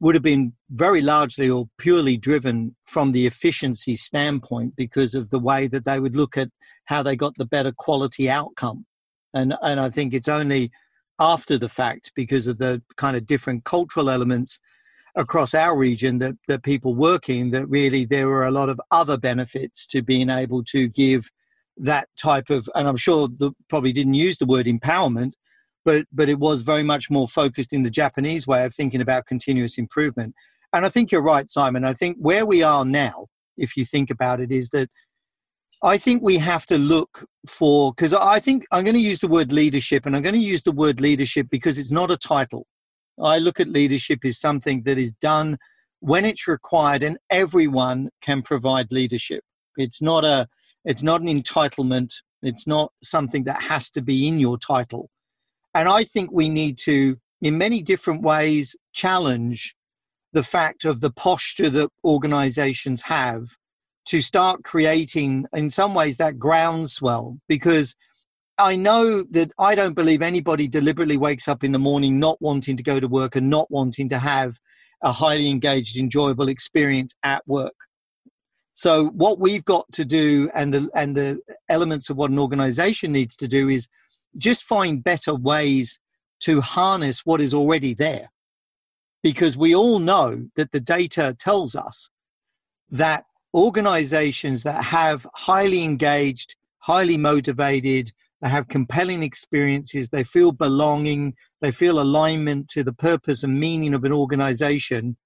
would 0.00 0.14
have 0.14 0.22
been 0.22 0.54
very 0.70 1.02
largely 1.02 1.48
or 1.48 1.68
purely 1.78 2.16
driven 2.16 2.74
from 2.82 3.12
the 3.12 3.26
efficiency 3.26 3.96
standpoint 3.96 4.74
because 4.74 5.14
of 5.14 5.28
the 5.30 5.38
way 5.38 5.66
that 5.66 5.84
they 5.84 6.00
would 6.00 6.16
look 6.16 6.38
at 6.38 6.48
how 6.86 7.02
they 7.02 7.14
got 7.14 7.36
the 7.36 7.44
better 7.44 7.70
quality 7.70 8.28
outcome. 8.28 8.86
And 9.32 9.54
and 9.62 9.78
I 9.78 9.90
think 9.90 10.12
it's 10.12 10.28
only 10.28 10.72
after 11.20 11.58
the 11.58 11.68
fact 11.68 12.12
because 12.16 12.46
of 12.46 12.58
the 12.58 12.82
kind 12.96 13.16
of 13.16 13.26
different 13.26 13.64
cultural 13.64 14.10
elements 14.10 14.58
across 15.16 15.54
our 15.54 15.76
region 15.76 16.18
that, 16.18 16.36
that 16.48 16.62
people 16.62 16.94
working 16.94 17.50
that 17.50 17.68
really 17.68 18.04
there 18.04 18.28
were 18.28 18.44
a 18.44 18.50
lot 18.50 18.68
of 18.68 18.80
other 18.90 19.18
benefits 19.18 19.86
to 19.86 20.02
being 20.02 20.30
able 20.30 20.62
to 20.64 20.88
give 20.88 21.30
that 21.76 22.08
type 22.16 22.50
of 22.50 22.68
and 22.74 22.86
i'm 22.86 22.96
sure 22.96 23.26
the 23.26 23.52
probably 23.68 23.92
didn't 23.92 24.14
use 24.14 24.38
the 24.38 24.46
word 24.46 24.66
empowerment 24.66 25.32
but 25.84 26.06
but 26.12 26.28
it 26.28 26.38
was 26.38 26.62
very 26.62 26.82
much 26.82 27.10
more 27.10 27.26
focused 27.26 27.72
in 27.72 27.82
the 27.82 27.90
japanese 27.90 28.46
way 28.46 28.64
of 28.64 28.74
thinking 28.74 29.00
about 29.00 29.26
continuous 29.26 29.78
improvement. 29.78 30.34
And 30.72 30.84
i 30.84 30.88
think 30.88 31.10
you're 31.10 31.22
right 31.22 31.50
simon. 31.50 31.84
I 31.84 31.94
think 31.94 32.16
where 32.18 32.46
we 32.46 32.62
are 32.62 32.84
now 32.84 33.26
if 33.56 33.76
you 33.76 33.84
think 33.84 34.10
about 34.10 34.40
it 34.40 34.52
is 34.52 34.70
that 34.70 34.90
i 35.82 35.96
think 35.96 36.22
we 36.22 36.38
have 36.38 36.66
to 36.66 36.78
look 36.78 37.24
for 37.46 37.92
because 37.92 38.12
i 38.12 38.38
think 38.38 38.66
i'm 38.72 38.84
going 38.84 38.94
to 38.94 39.00
use 39.00 39.20
the 39.20 39.28
word 39.28 39.50
leadership 39.50 40.06
and 40.06 40.14
i'm 40.14 40.22
going 40.22 40.34
to 40.34 40.40
use 40.40 40.62
the 40.62 40.72
word 40.72 41.00
leadership 41.00 41.48
because 41.50 41.78
it's 41.78 41.90
not 41.90 42.10
a 42.10 42.16
title 42.16 42.66
I 43.22 43.38
look 43.38 43.60
at 43.60 43.68
leadership 43.68 44.20
as 44.24 44.38
something 44.38 44.82
that 44.82 44.98
is 44.98 45.12
done 45.12 45.58
when 46.00 46.24
it's 46.24 46.48
required 46.48 47.02
and 47.02 47.18
everyone 47.30 48.10
can 48.20 48.42
provide 48.42 48.90
leadership. 48.90 49.44
It's 49.76 50.02
not 50.02 50.24
a 50.24 50.48
it's 50.84 51.02
not 51.02 51.20
an 51.20 51.28
entitlement. 51.28 52.14
It's 52.42 52.66
not 52.66 52.92
something 53.02 53.44
that 53.44 53.62
has 53.62 53.90
to 53.90 54.02
be 54.02 54.26
in 54.26 54.38
your 54.38 54.58
title. 54.58 55.10
And 55.74 55.88
I 55.88 56.04
think 56.04 56.32
we 56.32 56.48
need 56.48 56.78
to, 56.78 57.16
in 57.42 57.58
many 57.58 57.82
different 57.82 58.22
ways, 58.22 58.74
challenge 58.92 59.74
the 60.32 60.42
fact 60.42 60.84
of 60.84 61.00
the 61.00 61.10
posture 61.10 61.70
that 61.70 61.90
organizations 62.04 63.02
have 63.02 63.44
to 64.06 64.22
start 64.22 64.64
creating, 64.64 65.46
in 65.52 65.68
some 65.70 65.94
ways, 65.94 66.16
that 66.16 66.38
groundswell. 66.38 67.38
Because 67.46 67.94
I 68.60 68.76
know 68.76 69.22
that 69.30 69.52
I 69.58 69.74
don't 69.74 69.94
believe 69.94 70.22
anybody 70.22 70.68
deliberately 70.68 71.16
wakes 71.16 71.48
up 71.48 71.64
in 71.64 71.72
the 71.72 71.78
morning 71.78 72.18
not 72.18 72.40
wanting 72.42 72.76
to 72.76 72.82
go 72.82 73.00
to 73.00 73.08
work 73.08 73.34
and 73.34 73.48
not 73.48 73.70
wanting 73.70 74.08
to 74.10 74.18
have 74.18 74.58
a 75.02 75.12
highly 75.12 75.48
engaged, 75.48 75.96
enjoyable 75.96 76.48
experience 76.48 77.14
at 77.22 77.46
work. 77.48 77.74
So 78.74 79.06
what 79.08 79.40
we've 79.40 79.64
got 79.64 79.90
to 79.92 80.04
do, 80.04 80.50
and 80.54 80.72
the 80.72 80.90
and 80.94 81.16
the 81.16 81.40
elements 81.68 82.10
of 82.10 82.16
what 82.16 82.30
an 82.30 82.38
organization 82.38 83.12
needs 83.12 83.34
to 83.36 83.48
do, 83.48 83.68
is 83.68 83.88
just 84.36 84.62
find 84.62 85.02
better 85.02 85.34
ways 85.34 85.98
to 86.40 86.60
harness 86.60 87.26
what 87.26 87.40
is 87.40 87.52
already 87.52 87.94
there, 87.94 88.30
because 89.22 89.56
we 89.56 89.74
all 89.74 89.98
know 89.98 90.48
that 90.56 90.72
the 90.72 90.80
data 90.80 91.34
tells 91.38 91.74
us 91.74 92.10
that 92.90 93.24
organizations 93.52 94.62
that 94.62 94.84
have 94.84 95.26
highly 95.34 95.82
engaged, 95.82 96.54
highly 96.78 97.18
motivated, 97.18 98.12
they 98.42 98.48
have 98.48 98.68
compelling 98.68 99.22
experiences, 99.22 100.10
they 100.10 100.24
feel 100.24 100.52
belonging, 100.52 101.34
they 101.60 101.70
feel 101.70 102.00
alignment 102.00 102.68
to 102.68 102.82
the 102.82 102.92
purpose 102.92 103.42
and 103.42 103.60
meaning 103.60 103.94
of 103.94 104.04
an 104.04 104.12
organization 104.12 105.16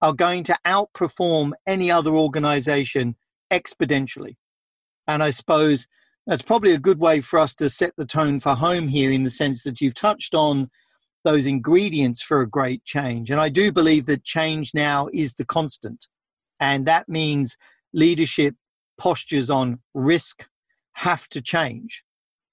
are 0.00 0.12
going 0.12 0.42
to 0.44 0.58
outperform 0.66 1.52
any 1.66 1.90
other 1.90 2.14
organization 2.14 3.16
exponentially. 3.50 4.36
And 5.06 5.22
I 5.22 5.30
suppose 5.30 5.86
that's 6.26 6.42
probably 6.42 6.72
a 6.72 6.78
good 6.78 6.98
way 6.98 7.20
for 7.20 7.38
us 7.38 7.54
to 7.56 7.70
set 7.70 7.92
the 7.96 8.06
tone 8.06 8.40
for 8.40 8.54
home 8.54 8.88
here 8.88 9.12
in 9.12 9.22
the 9.22 9.30
sense 9.30 9.62
that 9.62 9.80
you've 9.80 9.94
touched 9.94 10.34
on 10.34 10.70
those 11.24 11.46
ingredients 11.46 12.22
for 12.22 12.40
a 12.40 12.48
great 12.48 12.84
change. 12.84 13.30
And 13.30 13.40
I 13.40 13.48
do 13.48 13.72
believe 13.72 14.06
that 14.06 14.24
change 14.24 14.72
now 14.74 15.08
is 15.12 15.34
the 15.34 15.44
constant. 15.44 16.06
And 16.60 16.86
that 16.86 17.08
means 17.08 17.56
leadership 17.92 18.54
postures 18.98 19.50
on 19.50 19.80
risk 19.94 20.48
have 20.94 21.28
to 21.28 21.40
change. 21.42 22.02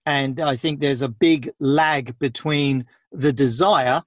And 0.05 0.39
I 0.39 0.55
think 0.55 0.79
there's 0.79 1.01
a 1.01 1.09
big 1.09 1.51
lag 1.59 2.17
between 2.19 2.85
the 3.11 3.33
desire 3.33 4.03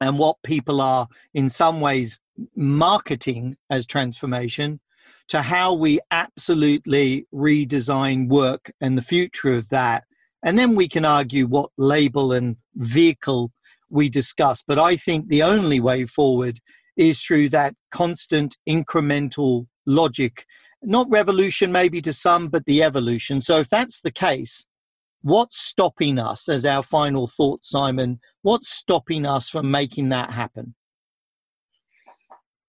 and 0.00 0.18
what 0.18 0.36
people 0.42 0.80
are, 0.80 1.08
in 1.34 1.48
some 1.48 1.80
ways, 1.80 2.20
marketing 2.56 3.56
as 3.68 3.86
transformation 3.86 4.80
to 5.28 5.42
how 5.42 5.74
we 5.74 6.00
absolutely 6.10 7.26
redesign 7.32 8.28
work 8.28 8.72
and 8.80 8.96
the 8.96 9.02
future 9.02 9.52
of 9.52 9.68
that. 9.68 10.04
And 10.42 10.58
then 10.58 10.74
we 10.74 10.88
can 10.88 11.04
argue 11.04 11.46
what 11.46 11.70
label 11.76 12.32
and 12.32 12.56
vehicle 12.74 13.52
we 13.90 14.08
discuss. 14.08 14.62
But 14.66 14.78
I 14.78 14.96
think 14.96 15.28
the 15.28 15.42
only 15.42 15.80
way 15.80 16.06
forward 16.06 16.60
is 16.96 17.20
through 17.20 17.50
that 17.50 17.74
constant 17.90 18.56
incremental 18.68 19.66
logic, 19.86 20.46
not 20.82 21.10
revolution 21.10 21.70
maybe 21.70 22.00
to 22.02 22.12
some, 22.12 22.48
but 22.48 22.64
the 22.64 22.82
evolution. 22.82 23.40
So 23.40 23.58
if 23.58 23.68
that's 23.68 24.00
the 24.00 24.10
case, 24.10 24.66
what's 25.22 25.60
stopping 25.60 26.18
us 26.18 26.48
as 26.48 26.64
our 26.64 26.82
final 26.82 27.26
thought, 27.26 27.64
Simon? 27.64 28.20
What's 28.42 28.70
stopping 28.70 29.26
us 29.26 29.48
from 29.48 29.70
making 29.70 30.10
that 30.10 30.30
happen? 30.30 30.74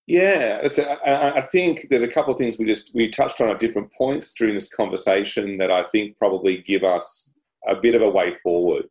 Yeah, 0.06 0.66
a, 0.66 1.36
I 1.36 1.40
think 1.40 1.86
there's 1.88 2.02
a 2.02 2.08
couple 2.08 2.32
of 2.32 2.38
things 2.38 2.58
we 2.58 2.66
just 2.66 2.94
we 2.94 3.08
touched 3.08 3.40
on 3.40 3.48
at 3.48 3.60
different 3.60 3.92
points 3.92 4.34
during 4.34 4.54
this 4.54 4.72
conversation 4.72 5.58
that 5.58 5.70
I 5.70 5.84
think 5.84 6.18
probably 6.18 6.58
give 6.58 6.82
us 6.82 7.32
a 7.66 7.76
bit 7.76 7.94
of 7.94 8.02
a 8.02 8.10
way 8.10 8.34
forward. 8.42 8.86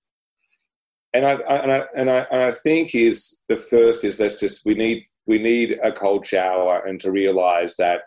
And 1.14 1.26
I, 1.26 1.34
and 1.34 1.72
I, 1.72 1.84
and 1.96 2.10
I, 2.10 2.28
and 2.32 2.42
I 2.44 2.52
think 2.54 2.96
is 2.96 3.40
the 3.50 3.58
first 3.58 4.06
is 4.06 4.22
let's 4.22 4.40
just 4.40 4.66
we 4.66 4.74
need 4.74 5.04
we 5.26 5.38
need 5.38 5.78
a 5.84 5.92
cold 5.92 6.26
shower 6.26 6.86
and 6.88 7.00
to 7.02 7.12
realise 7.12 7.76
that 7.76 8.02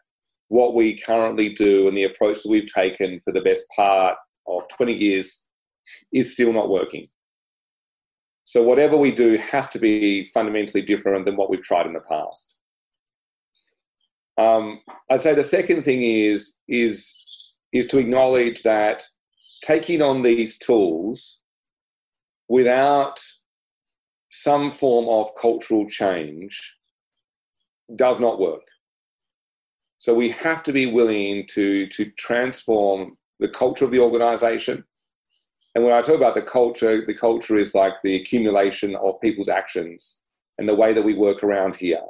what 0.49 0.75
we 0.75 0.99
currently 0.99 1.51
do 1.51 1.87
and 1.89 1.97
the 1.97 2.05
approach 2.05 2.43
that 2.43 2.51
we've 2.51 2.73
taken 2.73 3.21
for 3.23 3.33
the 3.33 3.43
best 3.43 3.67
part 3.77 4.17
of 4.47 4.67
20 4.69 4.95
years 4.95 5.44
is 6.13 6.33
still 6.33 6.53
not 6.53 6.69
working. 6.69 7.07
So 8.45 8.63
whatever 8.63 8.97
we 8.97 9.11
do 9.11 9.39
has 9.39 9.69
to 9.69 9.79
be 9.79 10.25
fundamentally 10.27 10.83
different 10.83 11.25
than 11.25 11.37
what 11.37 11.49
we've 11.49 11.63
tried 11.63 11.87
in 11.87 11.95
the 11.95 12.01
past. 12.01 12.59
Um, 14.37 14.81
I'd 15.11 15.23
say 15.23 15.35
the 15.35 15.45
second 15.45 15.85
thing 15.85 16.03
is 16.03 16.57
is 16.69 17.15
is 17.73 17.87
to 17.89 17.99
acknowledge 17.99 18.63
that 18.63 19.05
taking 19.63 20.03
on 20.03 20.23
these 20.23 20.59
tools 20.59 21.43
without 22.49 23.21
some 24.31 24.71
form 24.71 25.09
of 25.09 25.35
cultural 25.41 25.89
change 25.89 26.77
does 27.97 28.21
not 28.21 28.41
work. 28.41 28.63
So 29.99 30.15
we 30.15 30.29
have 30.31 30.63
to 30.65 30.73
be 30.73 30.87
willing 30.87 31.47
to 31.53 31.87
to 31.87 32.11
transform 32.19 33.17
the 33.41 33.49
culture 33.49 33.85
of 33.85 33.91
the 33.91 34.01
organization. 34.01 34.85
And 35.75 35.83
when 35.83 35.93
I 35.93 36.03
talk 36.03 36.17
about 36.17 36.35
the 36.35 36.43
culture, 36.43 37.05
the 37.05 37.15
culture 37.15 37.57
is 37.57 37.75
like 37.75 37.95
the 38.03 38.17
accumulation 38.17 38.95
of 38.97 39.21
people's 39.21 39.49
actions 39.49 40.21
and 40.59 40.69
the 40.69 40.75
way 40.75 40.93
that 40.93 41.05
we 41.05 41.15
work 41.15 41.43
around 41.43 41.77
here. 41.77 42.03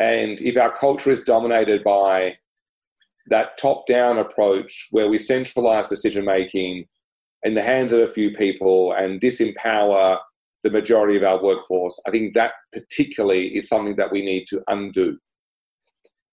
And 0.00 0.40
if 0.40 0.56
our 0.56 0.76
culture 0.76 1.10
is 1.10 1.22
dominated 1.22 1.84
by 1.84 2.36
that 3.28 3.56
top 3.56 3.86
down 3.86 4.18
approach 4.18 4.88
where 4.90 5.08
we 5.08 5.18
centralize 5.18 5.88
decision 5.88 6.24
making 6.24 6.86
in 7.44 7.54
the 7.54 7.62
hands 7.62 7.92
of 7.92 8.00
a 8.00 8.08
few 8.08 8.32
people 8.32 8.92
and 8.94 9.20
disempower 9.20 10.18
the 10.64 10.70
majority 10.70 11.16
of 11.16 11.22
our 11.22 11.42
workforce, 11.42 12.00
I 12.06 12.10
think 12.10 12.34
that 12.34 12.54
particularly 12.72 13.56
is 13.56 13.68
something 13.68 13.96
that 13.96 14.10
we 14.10 14.24
need 14.24 14.46
to 14.48 14.62
undo. 14.66 15.18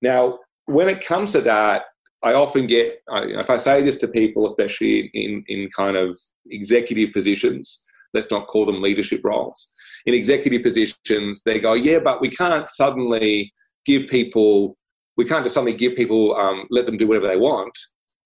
Now, 0.01 0.39
when 0.65 0.89
it 0.89 1.05
comes 1.05 1.31
to 1.33 1.41
that, 1.41 1.83
I 2.21 2.34
often 2.34 2.67
get, 2.67 3.01
if 3.10 3.49
I 3.49 3.58
say 3.58 3.82
this 3.82 3.97
to 3.97 4.08
people, 4.08 4.45
especially 4.45 5.10
in, 5.13 5.43
in 5.47 5.69
kind 5.75 5.95
of 5.95 6.19
executive 6.49 7.13
positions, 7.13 7.86
let's 8.13 8.32
not 8.32 8.47
call 8.47 8.65
them 8.65 8.82
leadership 8.82 9.21
roles. 9.23 9.73
In 10.05 10.13
executive 10.13 10.63
positions, 10.63 11.41
they 11.45 11.60
go, 11.60 11.73
yeah, 11.73 11.99
but 11.99 12.19
we 12.19 12.29
can't 12.29 12.67
suddenly 12.67 13.53
give 13.86 14.08
people, 14.08 14.75
we 15.15 15.25
can't 15.25 15.43
just 15.43 15.53
suddenly 15.53 15.77
give 15.77 15.95
people, 15.95 16.36
um, 16.36 16.65
let 16.69 16.86
them 16.86 16.97
do 16.97 17.08
whatever 17.08 17.27
they 17.27 17.38
want, 17.38 17.77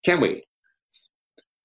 can 0.03 0.19
we? 0.19 0.43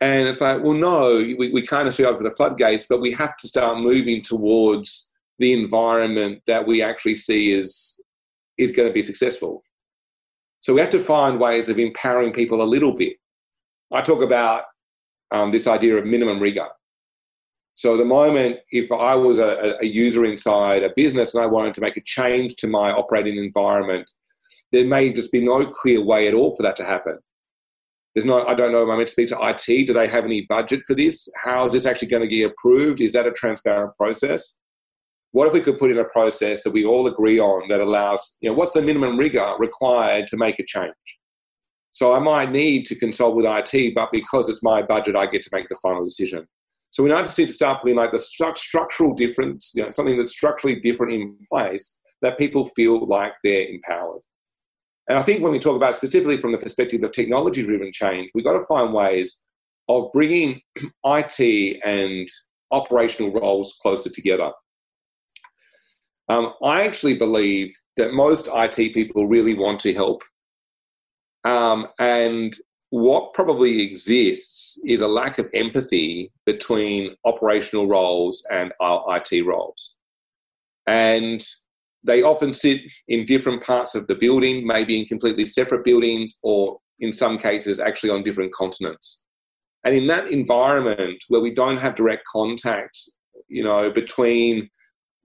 And 0.01 0.29
it's 0.29 0.41
like, 0.41 0.63
well, 0.63 0.75
no, 0.75 1.17
we, 1.17 1.51
we 1.53 1.67
of 1.89 1.95
see 1.95 2.05
open 2.05 2.25
the 2.25 2.31
floodgates, 2.31 2.87
but 2.89 3.01
we 3.01 3.13
have 3.13 3.37
to 3.39 3.49
start 3.49 3.79
moving 3.79 4.23
towards 4.23 5.13
the 5.39 5.53
environment 5.53 6.43
that 6.47 6.67
we 6.67 6.83
actually 6.83 7.15
see 7.15 7.53
is, 7.53 8.01
is 8.59 8.73
going 8.73 8.89
to 8.89 8.93
be 8.93 9.03
successful. 9.03 9.63
So 10.69 10.75
we 10.75 10.83
have 10.83 10.91
to 10.91 11.01
find 11.01 11.41
ways 11.41 11.71
of 11.71 11.79
empowering 11.79 12.31
people 12.31 12.61
a 12.61 12.63
little 12.63 12.93
bit. 12.93 13.17
I 13.91 14.03
talk 14.03 14.21
about 14.21 14.65
um, 15.31 15.51
this 15.51 15.67
idea 15.67 15.97
of 15.97 16.05
minimum 16.05 16.41
rigor. 16.41 16.69
So 17.75 17.97
the 17.97 18.05
moment, 18.05 18.59
if 18.71 18.93
I 18.93 19.15
was 19.15 19.39
a, 19.39 19.79
a, 19.81 19.87
user 19.87 20.27
inside 20.27 20.83
a 20.83 20.91
business 20.95 21.35
and 21.35 21.43
I 21.43 21.47
wanted 21.47 21.73
to 21.73 21.81
make 21.81 21.97
a 21.97 22.03
change 22.05 22.57
to 22.57 22.67
my 22.67 22.91
operating 22.91 23.39
environment, 23.39 24.11
there 24.71 24.85
may 24.85 25.11
just 25.11 25.33
be 25.33 25.43
no 25.43 25.65
clear 25.65 26.03
way 26.03 26.29
at 26.29 26.35
all 26.35 26.55
for 26.55 26.63
that 26.65 26.77
to 26.77 26.85
happen. 26.85 27.19
There's 28.15 28.27
no, 28.27 28.47
I 28.47 28.53
don't 28.53 28.71
know, 28.71 28.83
am 28.83 28.91
I 28.91 28.97
meant 28.97 29.09
to 29.09 29.13
speak 29.13 29.29
to 29.29 29.39
IT? 29.41 29.87
Do 29.87 29.95
they 29.95 30.07
have 30.07 30.27
any 30.27 30.45
budget 30.51 30.83
for 30.87 30.95
this? 30.95 31.31
How 31.43 31.65
is 31.65 31.73
this 31.73 31.87
actually 31.87 32.09
going 32.09 32.29
to 32.29 32.29
get 32.29 32.51
approved? 32.51 33.01
Is 33.01 33.13
that 33.13 33.27
a 33.27 33.33
transparent 33.33 33.95
process? 33.97 34.61
What 35.33 35.47
if 35.47 35.53
we 35.53 35.61
could 35.61 35.79
put 35.79 35.91
in 35.91 35.99
a 35.99 36.05
process 36.05 36.63
that 36.63 36.73
we 36.73 36.85
all 36.85 37.07
agree 37.07 37.39
on 37.39 37.69
that 37.69 37.81
allows, 37.81 38.39
you 38.41 38.49
know, 38.49 38.57
what's 38.57 38.73
the 38.73 38.83
minimum 38.83 39.19
rigor 39.19 39.55
required 39.59 40.27
to 40.29 40.37
make 40.37 40.59
a 40.59 40.65
change? 40.65 40.95
So 41.93 42.15
I 42.15 42.19
might 42.19 42.51
need 42.51 42.87
to 42.87 42.95
consult 42.95 43.37
with 43.37 43.47
IT, 43.47 43.95
but 43.95 44.11
because 44.13 44.49
it's 44.49 44.63
my 44.63 44.83
budget, 44.83 45.17
I 45.17 45.27
get 45.27 45.43
to 45.43 45.51
make 45.53 45.69
the 45.69 45.77
final 45.83 46.05
decision. 46.05 46.47
So 46.91 47.03
we 47.03 47.11
now 47.11 47.23
just 47.23 47.39
need 47.39 47.49
to 47.49 47.53
start 47.53 47.83
putting 47.83 47.97
like 47.97 48.13
the 48.13 48.19
stru- 48.19 48.57
structural 48.57 49.15
difference, 49.15 49.73
you 49.75 49.83
know, 49.83 49.91
something 49.91 50.17
that's 50.17 50.31
structurally 50.31 50.81
different 50.81 51.13
in 51.13 51.37
place 51.51 52.01
that 52.23 52.39
people 52.39 52.65
feel 52.65 53.07
like 53.07 53.33
they're 53.45 53.69
empowered. 53.69 54.23
And 55.09 55.19
I 55.19 55.23
think 55.23 55.43
when 55.43 55.53
we 55.53 55.59
talk 55.59 55.77
about 55.77 55.97
specifically 55.97 56.37
from 56.37 56.53
the 56.53 56.59
perspective 56.59 57.03
of 57.03 57.13
technology 57.13 57.63
driven 57.65 57.93
change, 57.93 58.31
we've 58.35 58.45
got 58.45 58.55
to 58.55 58.67
find 58.67 58.93
ways 58.93 59.45
of 59.89 60.11
bringing 60.13 60.61
IT 61.05 61.81
and 61.85 62.29
operational 62.71 63.33
roles 63.33 63.79
closer 63.81 64.11
together. 64.11 64.51
Um, 66.29 66.53
I 66.63 66.83
actually 66.83 67.15
believe 67.15 67.75
that 67.97 68.13
most 68.13 68.49
IT 68.53 68.95
people 68.95 69.27
really 69.27 69.55
want 69.55 69.81
to 69.81 69.95
help. 69.95 70.23
Um, 71.45 71.89
and 71.99 72.55
what 72.91 73.35
probably 73.35 73.81
exists 73.83 74.79
is 74.87 75.01
a 75.01 75.09
lack 75.09 75.39
of 75.39 75.49
empathy 75.55 76.33
between 76.47 77.15
operational 77.25 77.87
roles 77.87 78.47
and 78.51 78.73
our 78.81 79.05
IT 79.17 79.45
roles. 79.45 79.97
And 80.87 81.45
they 82.05 82.23
often 82.23 82.53
sit 82.53 82.81
in 83.09 83.27
different 83.27 83.63
parts 83.63 83.95
of 83.95 84.07
the 84.07 84.15
building, 84.15 84.67
maybe 84.67 84.99
in 84.99 85.05
completely 85.05 85.47
separate 85.47 85.85
buildings, 85.85 86.39
or 86.43 86.79
in 87.01 87.13
some 87.13 87.39
cases, 87.39 87.81
actually 87.81 88.11
on 88.11 88.23
different 88.23 88.53
continents. 88.53 89.25
And 89.85 89.95
in 89.95 90.07
that 90.09 90.31
environment 90.31 91.23
where 91.29 91.41
we 91.41 91.53
don't 91.53 91.79
have 91.79 91.95
direct 91.95 92.25
contact, 92.27 92.99
you 93.49 93.63
know, 93.63 93.91
between 93.91 94.69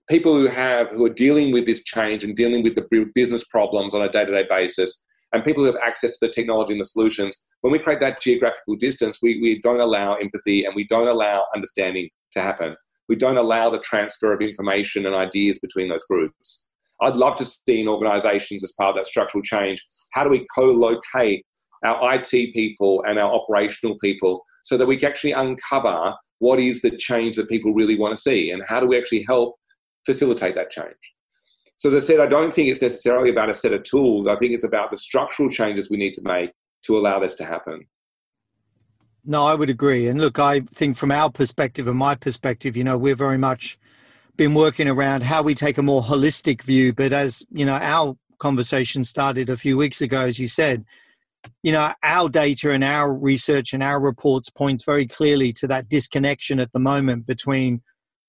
people 0.10 0.36
who 0.36 0.48
have 0.48 0.90
who 0.90 1.06
are 1.06 1.14
dealing 1.14 1.52
with 1.52 1.66
this 1.66 1.84
change 1.84 2.24
and 2.24 2.36
dealing 2.36 2.64
with 2.64 2.76
the 2.76 3.10
business 3.14 3.46
problems 3.46 3.94
on 3.94 4.02
a 4.02 4.10
day-to-day 4.10 4.46
basis, 4.50 5.06
and 5.34 5.44
people 5.44 5.64
who 5.64 5.72
have 5.72 5.82
access 5.82 6.18
to 6.18 6.28
the 6.28 6.32
technology 6.32 6.74
and 6.74 6.80
the 6.80 6.86
solutions, 6.86 7.44
when 7.62 7.72
we 7.72 7.80
create 7.80 8.00
that 8.02 8.22
geographical 8.22 8.76
distance, 8.76 9.18
we, 9.22 9.42
we 9.42 9.60
don't 9.62 9.80
allow 9.80 10.14
empathy 10.16 10.64
and 10.64 10.76
we 10.76 10.86
don't 10.86 11.08
allow 11.08 11.46
understanding 11.56 12.10
to 12.34 12.42
happen. 12.42 12.76
We 13.10 13.16
don't 13.16 13.38
allow 13.38 13.70
the 13.70 13.80
transfer 13.80 14.32
of 14.34 14.42
information 14.42 15.06
and 15.06 15.16
ideas 15.16 15.60
between 15.60 15.90
those 15.90 16.04
groups. 16.04 16.70
I'd 17.02 17.18
love 17.18 17.36
to 17.38 17.46
see 17.46 17.82
in 17.82 17.88
organizations 17.88 18.64
as 18.64 18.74
part 18.74 18.92
of 18.92 18.96
that 18.96 19.08
structural 19.08 19.42
change, 19.42 19.84
how 20.14 20.24
do 20.24 20.30
we 20.30 20.46
co-locate 20.54 21.46
our 21.84 22.14
IT 22.14 22.30
people 22.54 23.04
and 23.06 23.20
our 23.20 23.34
operational 23.34 23.98
people 24.00 24.44
so 24.64 24.78
that 24.78 24.86
we 24.86 24.96
can 24.96 25.10
actually 25.10 25.34
uncover 25.34 26.14
what 26.40 26.60
is 26.60 26.82
the 26.82 26.92
change 26.92 27.36
that 27.36 27.50
people 27.50 27.74
really 27.74 27.98
want 27.98 28.16
to 28.16 28.22
see 28.22 28.52
and 28.52 28.62
how 28.68 28.80
do 28.80 28.88
we 28.88 28.98
actually 28.98 29.24
help 29.28 29.56
facilitate 30.06 30.56
that 30.56 30.70
change. 30.70 31.14
So, 31.78 31.90
as 31.90 31.96
I 31.96 32.00
said, 32.00 32.20
I 32.20 32.28
don't 32.28 32.54
think 32.54 32.70
it's 32.70 32.82
necessarily 32.82 33.30
about 33.30 33.50
a 33.50 33.54
set 33.54 33.74
of 33.74 33.84
tools. 33.84 34.28
I 34.28 34.36
think 34.36 34.54
it's 34.54 34.64
about 34.64 34.92
the 34.92 34.98
structural 34.98 35.50
changes 35.50 35.90
we 35.90 35.98
need 35.98 36.14
to 36.14 36.22
make 36.24 36.52
to 36.84 36.98
allow 36.98 37.20
this 37.20 37.36
to 37.36 37.46
happen. 37.46 37.88
No, 39.26 39.46
I 39.46 39.56
would 39.56 39.70
agree. 39.70 40.08
And 40.08 40.20
look, 40.20 40.38
I 40.38 40.62
think 40.74 40.98
from 40.98 41.12
our 41.12 41.30
perspective 41.30 41.88
and 41.88 41.98
my 41.98 42.16
perspective, 42.16 42.76
you 42.76 42.84
know, 42.84 42.98
we're 42.98 43.16
very 43.16 43.38
much 43.38 43.78
been 44.36 44.54
working 44.54 44.88
around 44.88 45.24
how 45.24 45.42
we 45.42 45.54
take 45.54 45.78
a 45.78 45.84
more 45.84 46.02
holistic 46.02 46.62
view. 46.64 46.92
But 46.92 47.14
as, 47.14 47.46
you 47.52 47.66
know, 47.66 47.78
our 47.80 48.18
conversation 48.40 49.04
started 49.04 49.50
a 49.50 49.58
few 49.58 49.78
weeks 49.78 50.02
ago, 50.02 50.22
as 50.22 50.40
you 50.40 50.48
said, 50.48 50.84
you 51.62 51.72
know, 51.72 51.92
our 52.04 52.30
data 52.30 52.72
and 52.72 52.84
our 52.84 53.14
research 53.14 53.74
and 53.74 53.84
our 53.84 54.00
reports 54.00 54.50
points 54.50 54.84
very 54.84 55.06
clearly 55.06 55.54
to 55.54 55.68
that 55.68 55.90
disconnection 55.90 56.60
at 56.60 56.72
the 56.74 56.80
moment 56.80 57.26
between 57.26 57.82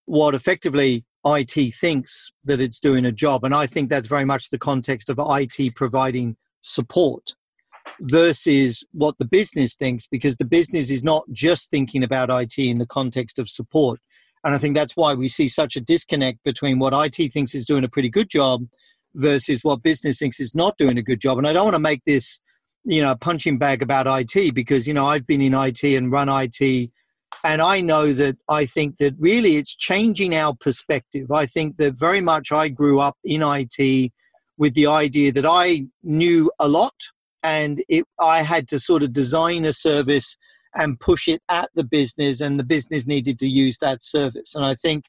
what 0.07 0.35
effectively 0.35 1.05
IT 1.25 1.75
thinks 1.75 2.33
that 2.45 2.61
it's 2.61 2.81
doing 2.81 3.05
a 3.05 3.13
job. 3.13 3.45
And 3.45 3.55
I 3.55 3.67
think 3.67 3.89
that's 3.89 4.07
very 4.07 4.25
much 4.25 4.51
the 4.51 4.59
context 4.59 5.09
of 5.09 5.19
IT 5.19 5.75
providing 5.75 6.37
support 6.61 7.35
versus 8.01 8.85
what 8.93 9.19
the 9.19 9.25
business 9.25 9.75
thinks, 9.75 10.07
because 10.07 10.37
the 10.37 10.45
business 10.45 10.91
is 10.91 11.03
not 11.03 11.25
just 11.31 11.71
thinking 11.71 12.03
about 12.03 12.31
IT 12.31 12.59
in 12.59 12.79
the 12.79 12.87
context 12.87 13.39
of 13.39 13.49
support. 13.49 14.01
And 14.45 14.55
I 14.55 14.59
think 14.59 14.75
that's 14.75 14.97
why 14.97 15.15
we 15.15 15.29
see 15.29 15.49
such 15.49 15.77
a 15.77 15.81
disconnect 15.81 16.43
between 16.45 16.79
what 16.79 16.93
IT 16.93 17.33
thinks 17.33 17.55
is 17.55 17.67
doing 17.67 17.85
a 17.85 17.89
pretty 17.89 18.11
good 18.11 18.29
job 18.29 18.67
versus 19.15 19.63
what 19.63 19.83
business 19.83 20.19
thinks 20.19 20.41
is 20.41 20.55
not 20.55 20.77
doing 20.77 20.99
a 20.99 21.03
good 21.03 21.21
job. 21.21 21.39
And 21.39 21.47
I 21.47 21.53
don't 21.53 21.65
want 21.65 21.77
to 21.77 21.81
make 21.81 22.03
this, 22.05 22.41
you 22.85 23.01
know, 23.01 23.13
a 23.13 23.17
punching 23.17 23.59
bag 23.59 23.81
about 23.81 24.07
IT 24.07 24.55
because, 24.55 24.87
you 24.87 24.93
know, 24.95 25.07
I've 25.07 25.27
been 25.27 25.41
in 25.41 25.55
IT 25.55 25.83
and 25.83 26.13
run 26.13 26.29
IT 26.29 26.91
and 27.43 27.61
I 27.61 27.81
know 27.81 28.13
that 28.13 28.37
I 28.49 28.67
think 28.67 28.99
that 28.99 29.15
really 29.19 29.57
it's 29.57 29.75
changing 29.75 30.35
our 30.35 30.55
perspective. 30.55 31.31
I 31.33 31.47
think 31.47 31.77
that 31.79 31.99
very 31.99 32.21
much 32.21 32.53
I 32.53 32.69
grew 32.69 33.01
up 33.01 33.17
in 33.25 33.43
IT 33.43 34.13
with 34.57 34.75
the 34.75 34.87
idea 34.87 35.33
that 35.33 35.47
I 35.47 35.87
knew 36.03 36.51
a 36.59 36.69
lot 36.69 36.95
and 37.43 37.85
it, 37.89 38.05
I 38.19 38.43
had 38.43 38.69
to 38.69 38.81
sort 38.81 39.03
of 39.03 39.13
design 39.13 39.65
a 39.65 39.73
service 39.73 40.37
and 40.75 40.99
push 40.99 41.29
it 41.29 41.41
at 41.49 41.71
the 41.75 41.85
business, 41.85 42.41
and 42.41 42.59
the 42.59 42.65
business 42.65 43.07
needed 43.07 43.39
to 43.39 43.49
use 43.49 43.79
that 43.79 44.03
service. 44.03 44.55
And 44.55 44.65
I 44.65 44.75
think 44.75 45.05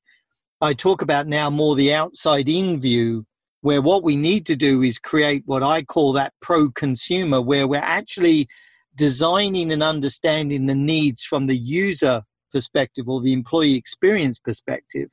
I 0.61 0.73
talk 0.73 1.01
about 1.01 1.27
now 1.27 1.49
more 1.49 1.75
the 1.75 1.93
outside 1.93 2.47
in 2.47 2.79
view, 2.79 3.25
where 3.61 3.81
what 3.81 4.03
we 4.03 4.15
need 4.15 4.45
to 4.47 4.55
do 4.55 4.83
is 4.83 4.99
create 4.99 5.43
what 5.45 5.63
I 5.63 5.81
call 5.81 6.13
that 6.13 6.33
pro 6.39 6.69
consumer, 6.69 7.41
where 7.41 7.67
we're 7.67 7.79
actually 7.79 8.47
designing 8.95 9.71
and 9.71 9.83
understanding 9.83 10.65
the 10.65 10.75
needs 10.75 11.23
from 11.23 11.47
the 11.47 11.57
user 11.57 12.23
perspective 12.51 13.09
or 13.09 13.21
the 13.21 13.33
employee 13.33 13.75
experience 13.75 14.39
perspective 14.39 15.09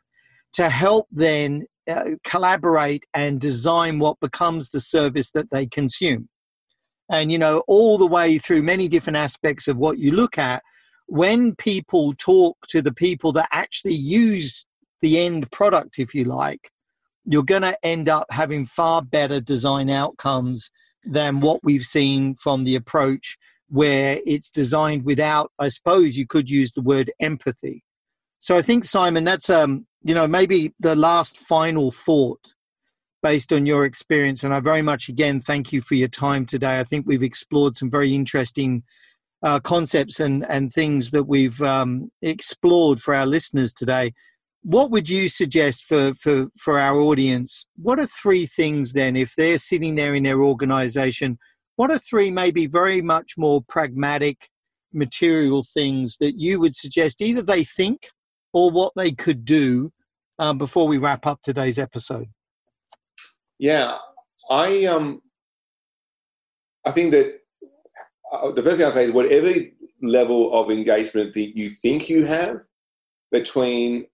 to 0.52 0.68
help 0.68 1.08
then 1.10 1.64
uh, 1.90 2.10
collaborate 2.24 3.04
and 3.14 3.40
design 3.40 3.98
what 3.98 4.20
becomes 4.20 4.70
the 4.70 4.80
service 4.80 5.30
that 5.30 5.50
they 5.50 5.66
consume. 5.66 6.28
And, 7.10 7.32
you 7.32 7.38
know, 7.38 7.62
all 7.66 7.98
the 7.98 8.06
way 8.06 8.38
through 8.38 8.62
many 8.62 8.86
different 8.88 9.16
aspects 9.16 9.66
of 9.66 9.76
what 9.76 9.98
you 9.98 10.12
look 10.12 10.38
at, 10.38 10.62
when 11.06 11.54
people 11.56 12.14
talk 12.16 12.56
to 12.68 12.80
the 12.80 12.94
people 12.94 13.32
that 13.32 13.48
actually 13.50 13.94
use 13.94 14.64
the 15.00 15.18
end 15.18 15.50
product, 15.50 15.98
if 15.98 16.14
you 16.14 16.24
like, 16.24 16.70
you're 17.24 17.42
going 17.42 17.62
to 17.62 17.76
end 17.82 18.08
up 18.08 18.26
having 18.30 18.64
far 18.64 19.02
better 19.02 19.40
design 19.40 19.90
outcomes 19.90 20.70
than 21.04 21.40
what 21.40 21.60
we've 21.62 21.84
seen 21.84 22.34
from 22.34 22.64
the 22.64 22.76
approach 22.76 23.36
where 23.72 24.20
it's 24.26 24.50
designed 24.50 25.02
without, 25.02 25.50
I 25.58 25.68
suppose 25.68 26.14
you 26.14 26.26
could 26.26 26.50
use 26.50 26.72
the 26.72 26.82
word 26.82 27.10
empathy. 27.20 27.82
So 28.38 28.54
I 28.54 28.60
think, 28.60 28.84
Simon, 28.84 29.24
that's, 29.24 29.48
um, 29.48 29.86
you 30.02 30.14
know, 30.14 30.28
maybe 30.28 30.74
the 30.78 30.94
last 30.94 31.38
final 31.38 31.90
thought 31.90 32.52
based 33.22 33.50
on 33.50 33.64
your 33.64 33.86
experience. 33.86 34.44
And 34.44 34.52
I 34.52 34.60
very 34.60 34.82
much, 34.82 35.08
again, 35.08 35.40
thank 35.40 35.72
you 35.72 35.80
for 35.80 35.94
your 35.94 36.08
time 36.08 36.44
today. 36.44 36.80
I 36.80 36.84
think 36.84 37.06
we've 37.06 37.22
explored 37.22 37.74
some 37.74 37.90
very 37.90 38.12
interesting 38.12 38.82
uh, 39.42 39.58
concepts 39.60 40.20
and, 40.20 40.44
and 40.50 40.70
things 40.70 41.10
that 41.12 41.24
we've 41.24 41.62
um, 41.62 42.10
explored 42.20 43.00
for 43.00 43.14
our 43.14 43.24
listeners 43.24 43.72
today. 43.72 44.12
What 44.64 44.90
would 44.90 45.08
you 45.08 45.30
suggest 45.30 45.84
for, 45.84 46.12
for, 46.14 46.48
for 46.58 46.78
our 46.78 47.00
audience? 47.00 47.66
What 47.76 47.98
are 47.98 48.06
three 48.06 48.44
things 48.44 48.92
then, 48.92 49.16
if 49.16 49.34
they're 49.34 49.56
sitting 49.56 49.94
there 49.94 50.14
in 50.14 50.24
their 50.24 50.42
organization? 50.42 51.38
What 51.76 51.90
are 51.90 51.98
three 51.98 52.30
maybe 52.30 52.66
very 52.66 53.00
much 53.02 53.34
more 53.36 53.62
pragmatic 53.68 54.48
material 54.92 55.64
things 55.74 56.16
that 56.20 56.38
you 56.38 56.60
would 56.60 56.76
suggest 56.76 57.22
either 57.22 57.42
they 57.42 57.64
think 57.64 58.08
or 58.52 58.70
what 58.70 58.92
they 58.94 59.10
could 59.10 59.44
do 59.44 59.90
um, 60.38 60.58
before 60.58 60.86
we 60.86 60.98
wrap 60.98 61.26
up 61.26 61.40
today's 61.42 61.78
episode? 61.78 62.26
Yeah 63.58 63.96
i 64.50 64.84
um 64.84 65.22
i 66.84 66.90
think 66.90 67.10
that 67.12 67.40
uh, 68.32 68.50
the 68.52 68.62
first 68.62 68.76
thing 68.76 68.86
i'll 68.86 68.92
say 68.92 69.04
is 69.04 69.10
whatever 69.10 69.52
level 70.02 70.52
of 70.54 70.70
engagement 70.70 71.32
that 71.34 71.56
you 71.56 71.70
think 71.70 72.08
you 72.08 72.24
have 72.24 72.56
between 73.30 74.04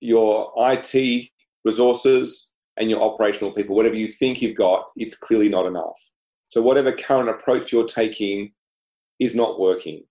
your 0.00 0.52
IT 0.56 1.28
resources 1.64 2.52
and 2.76 2.90
your 2.90 3.02
operational 3.02 3.52
people 3.52 3.74
whatever 3.74 3.94
you 3.94 4.08
think 4.08 4.42
you've 4.42 4.56
got 4.56 4.86
it's 4.96 5.16
clearly 5.16 5.48
not 5.48 5.66
enough 5.66 5.98
so 6.48 6.62
whatever 6.62 6.92
current 6.92 7.28
approach 7.28 7.72
you're 7.72 7.84
taking 7.84 8.52
is 9.18 9.34
not 9.34 9.60
working. 9.60 10.04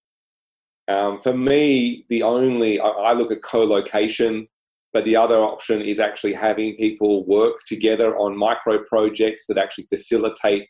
Um, 0.88 1.20
for 1.20 1.34
me, 1.34 2.06
the 2.10 2.24
only 2.24 2.80
I, 2.80 3.12
look 3.14 3.32
at 3.32 3.42
co-location, 3.42 4.48
but 4.94 5.04
the 5.04 5.18
other 5.18 5.36
option 5.36 5.82
is 5.82 6.00
actually 6.00 6.34
having 6.34 6.78
people 6.78 7.26
work 7.26 7.58
together 7.66 8.16
on 8.18 8.38
micro 8.38 8.84
projects 8.86 9.48
that 9.48 9.58
actually 9.58 9.86
facilitate 9.90 10.68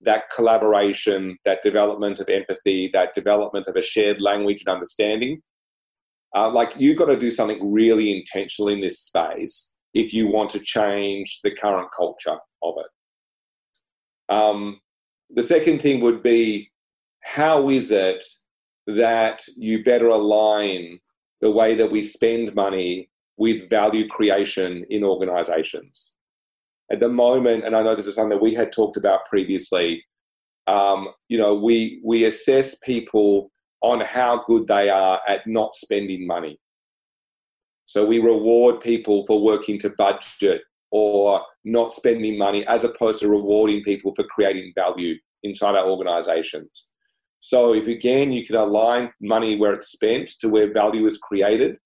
that 0.00 0.24
collaboration, 0.34 1.36
that 1.44 1.62
development 1.62 2.20
of 2.20 2.28
empathy, 2.28 2.88
that 2.94 3.14
development 3.14 3.66
of 3.66 3.76
a 3.76 3.82
shared 3.82 4.22
language 4.22 4.62
and 4.64 4.74
understanding. 4.74 5.42
Uh, 6.34 6.48
like 6.50 6.74
you've 6.78 6.96
got 6.98 7.06
to 7.06 7.18
do 7.18 7.30
something 7.30 7.72
really 7.72 8.16
intentional 8.16 8.68
in 8.68 8.80
this 8.80 9.00
space 9.00 9.76
if 9.94 10.12
you 10.12 10.28
want 10.28 10.50
to 10.50 10.60
change 10.60 11.40
the 11.42 11.50
current 11.50 11.88
culture 11.94 12.36
of 12.62 12.74
it. 12.78 14.34
Um, 14.34 14.80
the 15.30 15.42
second 15.42 15.80
thing 15.80 16.00
would 16.00 16.22
be 16.22 16.70
how 17.22 17.68
is 17.68 17.90
it 17.90 18.24
that 18.86 19.42
you 19.56 19.84
better 19.84 20.08
align 20.08 20.98
the 21.40 21.50
way 21.50 21.74
that 21.74 21.90
we 21.90 22.02
spend 22.02 22.54
money 22.54 23.10
with 23.36 23.68
value 23.68 24.08
creation 24.08 24.84
in 24.90 25.04
organizations? 25.04 26.14
At 26.90 27.00
the 27.00 27.08
moment, 27.08 27.64
and 27.64 27.76
I 27.76 27.82
know 27.82 27.94
this 27.94 28.06
is 28.06 28.14
something 28.14 28.38
that 28.38 28.42
we 28.42 28.54
had 28.54 28.72
talked 28.72 28.96
about 28.96 29.26
previously, 29.26 30.02
um, 30.66 31.08
you 31.28 31.36
know, 31.36 31.54
we, 31.54 32.00
we 32.04 32.24
assess 32.24 32.78
people 32.78 33.50
on 33.82 34.00
how 34.00 34.42
good 34.46 34.66
they 34.66 34.88
are 34.88 35.20
at 35.28 35.46
not 35.46 35.74
spending 35.74 36.26
money. 36.26 36.58
So 37.84 38.04
we 38.04 38.18
reward 38.18 38.80
people 38.80 39.24
for 39.26 39.42
working 39.42 39.78
to 39.80 39.90
budget 39.90 40.62
or 40.90 41.42
not 41.68 41.92
spending 41.92 42.38
money 42.38 42.66
as 42.66 42.84
opposed 42.84 43.20
to 43.20 43.28
rewarding 43.28 43.82
people 43.82 44.14
for 44.14 44.24
creating 44.24 44.72
value 44.74 45.14
inside 45.42 45.74
our 45.76 45.86
organizations. 45.86 46.90
So 47.40 47.74
if 47.74 47.86
again 47.86 48.32
you 48.32 48.44
can 48.44 48.56
align 48.56 49.10
money 49.20 49.56
where 49.56 49.74
it's 49.74 49.92
spent 49.92 50.28
to 50.40 50.48
where 50.48 50.72
value 50.72 51.06
is 51.06 51.18
created, 51.18 51.78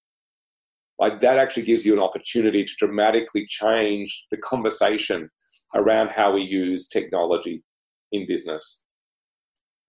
like 0.99 1.20
that 1.20 1.39
actually 1.39 1.64
gives 1.64 1.85
you 1.85 1.93
an 1.93 1.99
opportunity 1.99 2.64
to 2.64 2.72
dramatically 2.78 3.47
change 3.49 4.26
the 4.30 4.37
conversation 4.39 5.28
around 5.74 6.11
how 6.11 6.33
we 6.33 6.43
use 6.43 6.89
technology 6.89 7.62
in 8.12 8.26
business. 8.26 8.85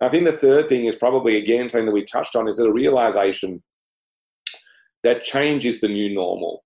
I 0.02 0.10
think 0.10 0.26
the 0.26 0.38
third 0.38 0.68
thing 0.68 0.86
is 0.86 0.96
probably 0.96 1.38
again 1.38 1.70
something 1.70 1.86
that 1.86 1.94
we 1.94 2.04
touched 2.04 2.36
on 2.36 2.50
is 2.50 2.58
the 2.58 2.72
realization 2.72 3.64
that 5.04 5.24
change 5.24 5.66
is 5.66 5.82
the 5.82 5.88
new 5.88 6.14
normal. 6.14 6.64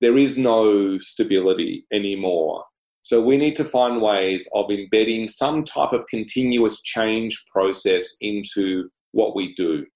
There 0.00 0.16
is 0.16 0.36
no 0.36 0.98
stability 0.98 1.86
anymore. 1.92 2.64
So 3.02 3.22
we 3.22 3.36
need 3.36 3.54
to 3.56 3.64
find 3.64 4.02
ways 4.02 4.48
of 4.52 4.70
embedding 4.70 5.28
some 5.28 5.62
type 5.62 5.92
of 5.92 6.06
continuous 6.08 6.82
change 6.82 7.40
process 7.52 8.16
into 8.20 8.88
what 9.12 9.36
we 9.36 9.54
do. 9.54 9.86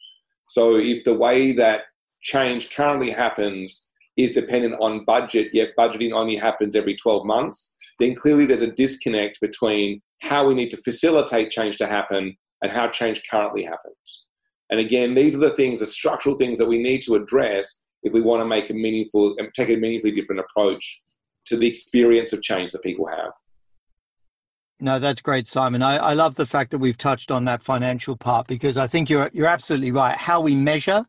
So 0.49 0.77
if 0.77 1.05
the 1.05 1.15
way 1.15 1.53
that 1.53 1.83
change 2.23 2.75
currently 2.75 3.11
happens 3.11 3.91
is 4.17 4.33
dependent 4.33 4.77
on 4.81 5.05
budget, 5.05 5.51
yet 5.53 5.71
budgeting 5.79 6.13
only 6.13 6.37
happens 6.37 6.77
every 6.77 6.95
12 6.95 7.27
months, 7.27 7.77
then 7.99 8.15
clearly 8.15 8.47
there's 8.47 8.63
a 8.63 8.73
disconnect 8.73 9.41
between 9.41 10.01
how 10.23 10.47
we 10.47 10.55
need 10.55 10.71
to 10.71 10.77
facilitate 10.77 11.51
change 11.51 11.77
to 11.79 11.87
happen 11.87 12.37
and 12.63 12.73
how 12.73 12.89
change 12.89 13.23
currently 13.31 13.65
happens. 13.65 14.27
And 14.71 14.79
again, 14.79 15.15
these 15.15 15.35
are 15.35 15.39
the 15.39 15.57
things, 15.57 15.81
the 15.81 15.87
structural 15.87 16.37
things 16.37 16.59
that 16.59 16.69
we 16.69 16.83
need 16.83 17.03
to 17.03 17.17
address 17.17 17.87
if 18.03 18.13
we 18.13 18.21
want 18.21 18.41
to 18.41 18.47
make 18.47 18.71
a 18.71 18.75
meaningful, 18.75 19.35
and 19.39 19.49
take 19.55 19.69
a 19.69 19.77
meaningfully 19.77 20.13
different 20.13 20.41
approach 20.41 21.03
to 21.47 21.57
the 21.57 21.67
experience 21.67 22.33
of 22.33 22.43
change 22.43 22.73
that 22.73 22.83
people 22.83 23.07
have. 23.07 23.33
No, 24.83 24.99
that's 24.99 25.21
great, 25.21 25.47
Simon. 25.47 25.83
I, 25.83 25.97
I 25.97 26.13
love 26.15 26.37
the 26.37 26.47
fact 26.47 26.71
that 26.71 26.79
we've 26.79 26.97
touched 26.97 27.31
on 27.31 27.45
that 27.45 27.63
financial 27.63 28.17
part 28.17 28.47
because 28.47 28.79
I 28.79 28.87
think 28.87 29.11
you're 29.11 29.31
you're 29.35 29.47
absolutely 29.47 29.93
right. 29.93 30.17
How 30.17 30.41
we 30.41 30.55
measure 30.55 31.05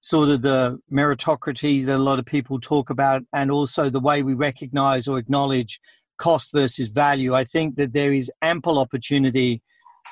sort 0.00 0.30
of 0.30 0.42
the 0.42 0.80
meritocracy 0.90 1.84
that 1.84 1.96
a 1.96 1.98
lot 1.98 2.18
of 2.18 2.24
people 2.24 2.58
talk 2.58 2.90
about, 2.90 3.22
and 3.34 3.50
also 3.50 3.90
the 3.90 4.00
way 4.00 4.22
we 4.22 4.34
recognize 4.34 5.06
or 5.06 5.18
acknowledge 5.18 5.78
cost 6.18 6.52
versus 6.52 6.88
value. 6.88 7.34
I 7.34 7.44
think 7.44 7.76
that 7.76 7.92
there 7.92 8.12
is 8.12 8.30
ample 8.40 8.78
opportunity 8.78 9.62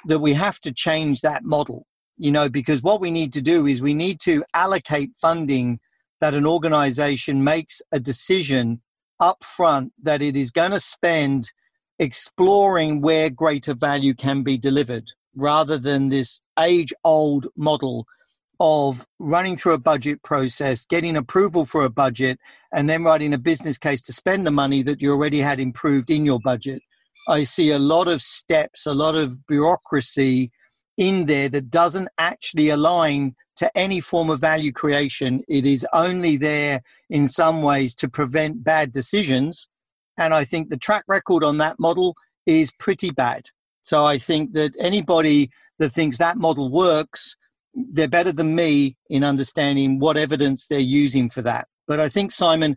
that 0.07 0.18
we 0.18 0.35
have 0.35 0.61
to 0.61 0.73
change 0.73 1.23
that 1.23 1.45
model. 1.45 1.87
You 2.18 2.33
know, 2.33 2.51
because 2.51 2.83
what 2.83 3.01
we 3.01 3.11
need 3.11 3.33
to 3.33 3.41
do 3.41 3.66
is 3.66 3.81
we 3.81 3.95
need 3.95 4.21
to 4.21 4.45
allocate 4.53 5.12
funding 5.16 5.81
that 6.21 6.35
an 6.35 6.47
organization 6.47 7.43
makes 7.43 7.81
a 7.93 8.01
decision 8.01 8.81
up 9.18 9.43
front 9.45 9.93
that 10.03 10.23
it 10.23 10.37
is 10.37 10.51
going 10.51 10.71
to 10.71 10.81
spend 10.81 11.51
exploring 11.99 13.01
where 13.01 13.29
greater 13.29 13.75
value 13.75 14.14
can 14.14 14.43
be 14.43 14.57
delivered 14.57 15.05
rather 15.37 15.79
than 15.79 16.09
this 16.09 16.41
age 16.59 16.93
old 17.05 17.47
model 17.57 18.07
of 18.59 19.07
running 19.18 19.57
through 19.57 19.73
a 19.73 19.79
budget 19.79 20.23
process, 20.23 20.85
getting 20.85 21.16
approval 21.16 21.64
for 21.64 21.85
a 21.85 21.91
budget, 21.91 22.39
and 22.73 22.89
then 22.89 23.03
writing 23.03 23.33
a 23.33 23.39
business 23.39 23.79
case 23.79 24.03
to 24.03 24.12
spend 24.12 24.47
the 24.47 24.51
money 24.51 24.83
that 24.83 25.01
you 25.01 25.11
already 25.11 25.39
had 25.39 25.59
improved 25.59 26.11
in 26.11 26.27
your 26.27 26.39
budget. 26.41 26.83
I 27.29 27.45
see 27.45 27.71
a 27.71 27.79
lot 27.79 28.07
of 28.07 28.21
steps, 28.21 28.87
a 28.87 28.93
lot 28.93 29.14
of 29.14 29.47
bureaucracy 29.47 30.51
in 31.01 31.25
there 31.25 31.49
that 31.49 31.71
doesn't 31.71 32.09
actually 32.19 32.69
align 32.69 33.35
to 33.57 33.77
any 33.77 34.01
form 34.01 34.29
of 34.29 34.39
value 34.39 34.71
creation. 34.71 35.43
It 35.49 35.65
is 35.67 35.87
only 35.95 36.37
there 36.37 36.83
in 37.09 37.27
some 37.27 37.63
ways 37.63 37.95
to 37.97 38.09
prevent 38.09 38.63
bad 38.63 38.93
decisions. 38.93 39.67
And 40.19 40.35
I 40.35 40.45
think 40.45 40.69
the 40.69 40.77
track 40.77 41.05
record 41.09 41.43
on 41.43 41.57
that 41.57 41.81
model 41.81 42.15
is 42.45 42.71
pretty 42.79 43.11
bad. 43.11 43.47
So 43.81 44.05
I 44.05 44.19
think 44.19 44.53
that 44.53 44.73
anybody 44.79 45.51
that 45.79 45.91
thinks 45.91 46.19
that 46.19 46.37
model 46.37 46.71
works, 46.71 47.35
they're 47.75 48.07
better 48.07 48.33
than 48.33 48.55
me 48.55 48.99
in 49.09 49.25
understanding 49.25 50.01
what 50.01 50.19
evidence 50.19 50.67
they're 50.67 50.81
using 50.81 51.31
for 51.31 51.41
that. 51.43 51.67
But 51.89 51.99
I 51.99 52.11
think, 52.11 52.31
Simon, 52.31 52.77